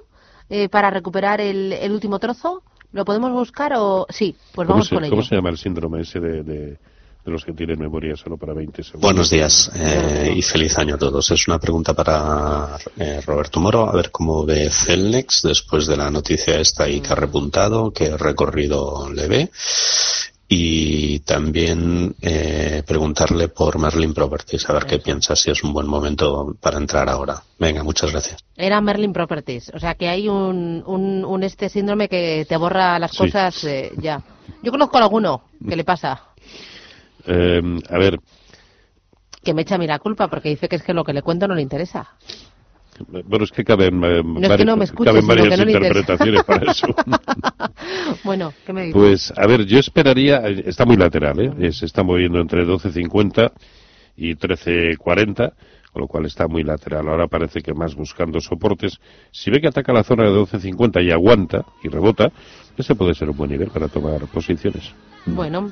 eh, 0.49 0.69
para 0.69 0.91
recuperar 0.91 1.41
el, 1.41 1.73
el 1.73 1.91
último 1.91 2.19
trozo? 2.19 2.63
¿Lo 2.93 3.03
podemos 3.03 3.33
buscar 3.33 3.73
o...? 3.75 4.05
Sí, 4.09 4.33
pues 4.53 4.65
¿Cómo 4.65 4.75
vamos 4.75 4.87
se, 4.87 4.95
con 4.95 5.03
ello. 5.03 5.11
¿Cómo 5.11 5.23
se 5.23 5.35
llama 5.35 5.49
el 5.49 5.57
síndrome 5.57 6.01
ese 6.01 6.21
de, 6.21 6.43
de, 6.43 6.79
de 7.25 7.31
los 7.31 7.43
que 7.43 7.53
tienen 7.53 7.79
memoria 7.79 8.15
solo 8.15 8.37
para 8.37 8.53
20 8.53 8.83
segundos? 8.83 9.01
Buenos 9.01 9.29
días 9.31 9.71
eh, 9.75 10.33
y 10.37 10.41
feliz 10.43 10.77
año 10.77 10.95
a 10.95 10.97
todos. 10.97 11.31
Es 11.31 11.47
una 11.47 11.57
pregunta 11.59 11.93
para 11.95 12.77
eh, 12.97 13.19
Roberto 13.25 13.59
Moro, 13.59 13.89
a 13.89 13.93
ver 13.95 14.11
cómo 14.11 14.45
ve 14.45 14.69
Celnex 14.69 15.41
después 15.43 15.87
de 15.87 15.97
la 15.97 16.11
noticia 16.11 16.59
esta 16.59 16.87
y 16.87 17.01
que 17.01 17.11
ha 17.13 17.15
repuntado, 17.15 17.91
qué 17.91 18.15
recorrido 18.15 19.09
le 19.11 19.27
ve. 19.27 19.51
Y 20.47 21.21
también 21.21 22.15
eh, 22.21 22.83
preguntarle 22.85 23.47
por 23.47 23.79
Merlin 23.79 24.13
Properties, 24.13 24.69
a 24.69 24.73
ver 24.73 24.85
qué 24.85 24.99
piensa, 24.99 25.35
si 25.35 25.49
es 25.49 25.63
un 25.63 25.73
buen 25.73 25.87
momento 25.87 26.55
para 26.61 26.77
entrar 26.77 27.09
ahora. 27.09 27.41
Venga, 27.57 27.81
muchas 27.83 28.11
gracias. 28.11 28.37
Era 28.55 28.79
Merlin 28.79 29.11
Properties. 29.11 29.71
O 29.73 29.79
sea, 29.79 29.95
que 29.95 30.07
hay 30.07 30.29
un, 30.29 30.83
un, 30.85 31.25
un 31.25 31.43
este 31.43 31.67
síndrome 31.69 32.07
que 32.07 32.45
te 32.47 32.57
borra 32.57 32.99
las 32.99 33.11
Sí. 33.11 33.17
cosas 33.17 33.63
eh, 33.63 33.91
ya. 33.97 34.21
Yo 34.61 34.71
conozco 34.71 34.97
a 34.97 35.01
alguno 35.01 35.41
que 35.67 35.75
le 35.75 35.83
pasa, 35.83 36.21
Eh, 37.27 37.61
a 37.89 37.97
ver, 37.97 38.19
que 39.45 39.53
me 39.53 39.61
echa 39.61 39.75
a 39.75 39.77
mí 39.77 39.87
la 39.87 39.99
culpa 39.99 40.27
porque 40.27 40.49
dice 40.49 40.67
que 40.67 40.75
es 40.75 40.83
que 40.83 40.93
lo 40.93 41.05
que 41.05 41.13
le 41.13 41.21
cuento 41.21 41.47
no 41.47 41.55
le 41.55 41.61
interesa. 41.61 42.09
bueno, 43.25 43.45
es 43.45 43.51
que 43.51 43.63
caben, 43.63 44.03
eh, 44.03 44.23
es 44.41 44.57
que 44.57 44.65
no 44.65 44.77
caben 45.03 45.27
varias 45.27 45.59
que 45.59 45.65
no 45.65 45.71
interpretaciones 45.71 46.43
para 46.43 46.71
eso. 46.71 46.87
bueno, 48.23 48.51
¿qué 48.65 48.73
me 48.73 48.85
dices? 48.85 48.95
Pues, 48.95 49.33
a 49.37 49.45
ver, 49.47 49.65
yo 49.65 49.77
esperaría, 49.77 50.37
eh, 50.47 50.63
está 50.65 50.83
muy 50.85 50.97
lateral. 50.97 51.39
Eh, 51.61 51.71
se 51.71 51.85
está 51.85 52.03
moviendo 52.03 52.39
entre 52.39 52.65
12.50 52.65 53.51
y 54.17 54.33
13.40, 54.33 55.53
con 55.93 56.01
lo 56.01 56.07
cual 56.07 56.25
está 56.25 56.47
muy 56.47 56.63
lateral. 56.63 57.07
Ahora 57.07 57.27
parece 57.27 57.61
que 57.61 57.75
más 57.75 57.93
buscando 57.93 58.41
soportes. 58.41 58.97
Si 59.31 59.51
ve 59.51 59.61
que 59.61 59.67
ataca 59.67 59.93
la 59.93 60.03
zona 60.03 60.23
de 60.23 60.31
12.50 60.31 61.05
y 61.05 61.11
aguanta 61.11 61.65
y 61.83 61.89
rebota, 61.89 62.31
ese 62.77 62.95
puede 62.95 63.13
ser 63.15 63.29
un 63.29 63.37
buen 63.37 63.49
nivel 63.51 63.69
para 63.69 63.87
tomar 63.87 64.25
posiciones. 64.27 64.91
Bueno, 65.27 65.71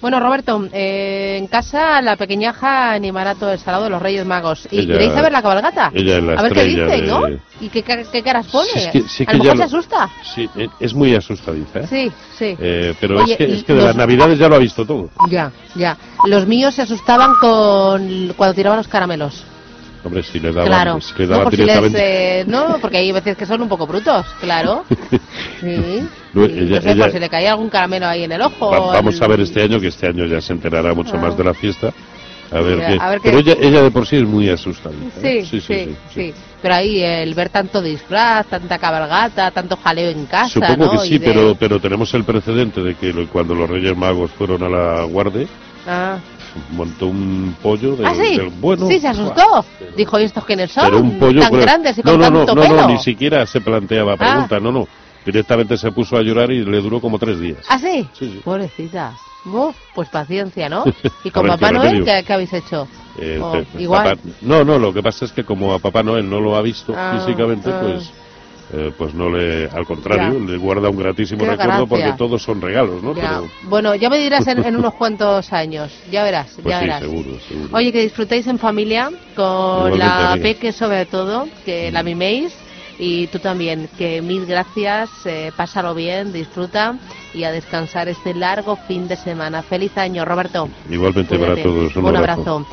bueno 0.00 0.18
Roberto, 0.18 0.66
eh, 0.72 1.36
en 1.38 1.46
casa 1.46 2.00
la 2.00 2.16
pequeñaja 2.16 2.92
animará 2.92 3.34
todo 3.34 3.52
el 3.52 3.58
salado 3.58 3.84
de 3.84 3.90
los 3.90 4.00
Reyes 4.00 4.24
Magos. 4.24 4.66
¿Y 4.70 4.78
Ella- 4.78 4.94
queréis 4.94 5.12
saber 5.12 5.30
la 5.30 5.42
cabalgata? 5.42 5.90
ella 5.94 6.16
es 6.18 6.22
la 6.24 6.32
a 6.34 6.42
ver 6.42 6.52
qué 6.54 6.64
dice, 6.64 6.84
de- 6.86 7.02
¿no? 7.02 7.20
¿Y 7.60 7.68
qué, 7.68 7.82
ca- 7.82 8.02
qué 8.10 8.22
caras 8.22 8.46
pone? 8.46 8.70
Sí, 8.70 8.78
es 8.78 8.86
que- 8.88 9.02
sí 9.02 9.24
a 9.24 9.26
que 9.32 9.36
lo 9.36 9.44
ya 9.44 9.54
mejor 9.54 9.68
se 9.68 9.76
asusta. 9.76 10.08
Sí, 10.34 10.48
eh, 10.56 10.68
es 10.80 10.94
muy 10.94 11.14
asustadiza, 11.14 11.80
¿eh? 11.80 11.86
Sí, 11.86 12.12
sí. 12.38 12.56
Eh, 12.58 12.94
pero 12.98 13.18
Oye, 13.20 13.32
es 13.32 13.38
que, 13.38 13.52
es 13.56 13.64
que 13.64 13.74
de 13.74 13.82
las 13.82 13.94
navidades 13.96 14.38
ya 14.38 14.48
lo 14.48 14.54
ha 14.54 14.58
visto 14.58 14.86
todo. 14.86 15.10
Ya, 15.28 15.52
ya. 15.74 15.98
Los 16.26 16.46
míos 16.46 16.74
se 16.74 16.82
asustaban 16.82 17.34
con 17.34 18.32
cuando 18.38 18.54
tiraban 18.54 18.78
los 18.78 18.88
caramelos. 18.88 19.44
Hombre, 20.04 20.22
si 20.22 20.38
daban, 20.38 20.66
claro. 20.66 21.00
si 21.00 21.14
le 21.18 21.26
no, 21.26 21.42
por 21.44 21.50
si 21.50 21.56
les, 21.56 21.66
directamente... 21.66 22.40
eh, 22.40 22.44
no, 22.46 22.76
porque 22.80 22.98
hay 22.98 23.10
veces 23.10 23.36
que 23.36 23.46
son 23.46 23.62
un 23.62 23.68
poco 23.68 23.86
brutos, 23.86 24.26
claro. 24.40 24.84
Sí. 25.60 26.06
No, 26.34 26.46
Sí, 26.46 26.52
ella- 26.58 26.76
no 26.76 26.82
sé, 26.82 26.90
ella- 26.92 27.04
por 27.04 27.12
si 27.12 27.18
le 27.20 27.28
caía 27.30 27.52
algún 27.52 27.70
caramelo 27.70 28.06
ahí 28.06 28.24
en 28.24 28.32
el 28.32 28.42
ojo. 28.42 28.70
Va- 28.70 28.92
vamos 28.92 29.16
el- 29.16 29.24
a 29.24 29.26
ver 29.28 29.40
este 29.40 29.62
año, 29.62 29.80
que 29.80 29.86
este 29.88 30.06
año 30.08 30.26
ya 30.26 30.40
se 30.40 30.52
enterará 30.52 30.92
mucho 30.94 31.14
Ah. 31.16 31.20
más 31.20 31.36
de 31.36 31.44
la 31.44 31.54
fiesta. 31.54 31.92
A 32.52 32.60
ver, 32.60 32.82
A 32.82 32.86
qué. 32.86 32.98
ver 32.98 33.20
qué- 33.20 33.30
Pero 33.30 33.38
ella, 33.38 33.56
ella 33.60 33.82
de 33.82 33.90
por 33.90 34.06
sí 34.06 34.16
es 34.16 34.24
muy 34.24 34.48
asustadiza. 34.50 35.20
¿eh? 35.22 35.44
Sí, 35.48 35.60
sí, 35.60 35.96
sí, 36.14 36.34
Pero 36.60 36.74
ahí 36.74 37.02
el 37.02 37.34
ver 37.34 37.48
tanto 37.48 37.80
disfraz, 37.82 38.46
tanta 38.46 38.78
cabalgata, 38.78 39.50
tanto 39.50 39.76
jaleo 39.76 40.10
en 40.10 40.26
casa, 40.26 40.48
Supongo 40.50 40.84
¿no? 40.86 40.90
que 40.92 41.08
sí, 41.08 41.18
de- 41.18 41.26
pero, 41.26 41.54
pero 41.58 41.80
tenemos 41.80 42.12
el 42.14 42.24
precedente 42.24 42.82
de 42.82 42.94
que 42.94 43.12
cuando 43.32 43.54
los 43.54 43.68
Reyes 43.68 43.96
Magos 43.96 44.30
fueron 44.32 44.62
a 44.62 44.68
la 44.68 45.04
Guardia, 45.04 45.46
Ah, 45.86 46.16
montó 46.70 47.06
un 47.06 47.54
pollo 47.62 47.96
del, 47.96 48.06
¿Ah, 48.06 48.14
sí? 48.14 48.36
del 48.36 48.48
bueno. 48.50 48.86
sí, 48.88 49.00
se 49.00 49.08
asustó. 49.08 49.64
Dijo, 49.96 50.18
¿y 50.20 50.24
estos 50.24 50.44
quiénes 50.44 50.70
son? 50.72 50.84
Pero 50.84 50.98
un 51.00 51.18
pollo 51.18 51.40
tan 51.40 51.50
pero- 51.50 51.62
grandes 51.62 51.98
y 51.98 52.02
no, 52.02 52.10
con 52.12 52.20
no, 52.20 52.30
no, 52.30 52.38
tanto 52.46 52.54
no, 52.54 52.60
pelo. 52.62 52.76
no, 52.82 52.88
ni 52.88 52.98
siquiera 52.98 53.44
se 53.46 53.60
planteaba 53.60 54.14
Ah. 54.14 54.16
pregunta, 54.16 54.60
no, 54.60 54.72
no. 54.72 54.88
Directamente 55.24 55.76
se 55.78 55.90
puso 55.92 56.16
a 56.16 56.22
llorar 56.22 56.50
y 56.50 56.64
le 56.64 56.80
duró 56.80 57.00
como 57.00 57.18
tres 57.18 57.40
días. 57.40 57.58
¿Ah, 57.68 57.78
sí? 57.78 58.06
Sí, 58.12 58.30
sí. 58.30 58.40
Pobrecita. 58.44 59.12
Uf, 59.46 59.74
pues 59.94 60.08
paciencia, 60.08 60.68
¿no? 60.68 60.84
¿Y 61.24 61.30
con 61.30 61.42
ver, 61.44 61.52
Papá 61.52 61.68
qué 61.68 61.74
Noel. 61.74 62.04
¿qué, 62.04 62.24
qué 62.26 62.32
habéis 62.32 62.52
hecho? 62.52 62.86
Eh, 63.18 63.38
Oh, 63.42 63.56
igual. 63.78 64.16
Papá- 64.16 64.28
no, 64.42 64.64
no, 64.64 64.78
lo 64.78 64.92
que 64.92 65.02
pasa 65.02 65.24
es 65.24 65.32
que 65.32 65.44
como 65.44 65.72
a 65.72 65.78
Papá 65.78 66.02
Noel 66.02 66.28
no 66.28 66.40
lo 66.40 66.56
ha 66.56 66.62
visto 66.62 66.94
Ah, 66.96 67.18
físicamente, 67.18 67.70
ah. 67.70 67.80
pues 67.82 68.10
eh, 68.72 68.92
pues 68.96 69.14
no 69.14 69.28
le, 69.28 69.68
al 69.68 69.84
contrario, 69.84 70.38
Ya. 70.40 70.52
le 70.52 70.56
guarda 70.58 70.88
un 70.88 70.96
gratísimo 70.96 71.40
Qué 71.44 71.50
recuerdo 71.50 71.70
gracia. 71.72 71.86
porque 71.86 72.12
todos 72.18 72.42
son 72.42 72.60
regalos, 72.60 73.02
¿no? 73.02 73.14
Ya. 73.14 73.40
Pero, 73.40 73.50
Bueno, 73.64 73.94
ya 73.94 74.08
me 74.10 74.18
dirás 74.18 74.46
en, 74.46 74.64
en 74.64 74.76
unos 74.80 74.94
cuantos 74.94 75.52
años. 75.52 75.92
Ya 76.10 76.24
verás, 76.24 76.52
pues 76.54 76.66
ya 76.66 76.78
sí, 76.80 76.84
verás. 76.86 77.00
seguro, 77.00 77.38
seguro. 77.48 77.68
Oye, 77.76 77.92
que 77.92 78.02
disfrutéis 78.02 78.46
en 78.46 78.58
familia, 78.58 79.10
con 79.36 79.92
Igualmente, 79.94 79.98
la. 79.98 80.38
Peque 80.40 80.72
sobre 80.72 81.06
todo, 81.06 81.46
que 81.64 81.90
la 81.92 82.02
miméis. 82.02 82.54
Y 82.96 83.26
tú 83.26 83.40
también, 83.40 83.88
que 83.98 84.22
mil 84.22 84.46
gracias, 84.46 85.10
eh, 85.24 85.50
pásalo 85.56 85.96
bien, 85.96 86.32
disfruta 86.32 86.96
y 87.34 87.42
a 87.42 87.50
descansar 87.50 88.08
este 88.08 88.34
largo 88.34 88.76
fin 88.86 89.08
de 89.08 89.16
semana. 89.16 89.62
Feliz 89.64 89.98
año, 89.98 90.24
Roberto. 90.24 90.68
Igualmente 90.88 91.36
para 91.36 91.54
Cuídate. 91.54 91.62
todos. 91.68 91.96
Un, 91.96 92.04
Un 92.04 92.16
abrazo. 92.16 92.40
abrazo. 92.42 92.66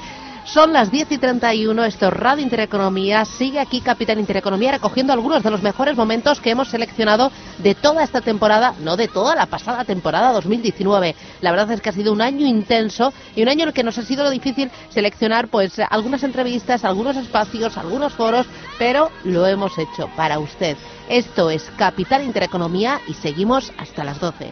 Son 0.46 0.74
las 0.74 0.92
10 0.92 1.12
y 1.12 1.18
31, 1.20 1.86
esto 1.86 2.08
es 2.08 2.14
Radio 2.14 2.44
Intereconomía. 2.44 3.26
Sigue 3.26 3.60
aquí 3.60 3.80
Capital 3.80 4.20
Intereconomía 4.20 4.72
recogiendo 4.72 5.14
algunos 5.14 5.44
de 5.44 5.52
los 5.52 5.62
mejores 5.62 5.96
momentos 5.96 6.42
que 6.42 6.50
hemos 6.50 6.68
seleccionado 6.68 7.32
de 7.60 7.76
toda 7.76 8.04
esta 8.04 8.22
temporada, 8.22 8.74
no 8.82 8.98
de 8.98 9.08
toda 9.08 9.36
la 9.36 9.46
pasada 9.46 9.86
temporada 9.86 10.34
2019. 10.34 11.16
La 11.42 11.52
verdad 11.52 11.72
es 11.72 11.82
que 11.82 11.90
ha 11.90 11.94
sido 11.94 12.12
un 12.12 12.22
año 12.22 12.48
intenso 12.48 13.14
y 13.36 13.44
un 13.44 13.50
año 13.50 13.64
en 13.64 13.68
el 13.70 13.74
que 13.74 13.84
nos 13.84 13.98
ha 14.00 14.04
sido 14.04 14.30
difícil 14.30 14.72
seleccionar 14.90 15.48
pues 15.48 15.80
algunas 15.90 16.24
entrevistas, 16.24 16.84
algunos 16.84 17.16
espacios, 17.18 17.78
algunos 17.78 18.14
foros, 18.14 18.48
pero 18.80 19.12
lo 19.24 19.46
hemos 19.46 19.78
hecho 19.78 20.10
para 20.18 20.40
usted. 20.40 20.76
Esto 21.08 21.50
es 21.52 21.72
Capital 21.78 22.24
Intereconomía 22.24 23.00
y 23.08 23.14
seguimos 23.14 23.72
hasta 23.78 24.04
las 24.04 24.20
12. 24.20 24.52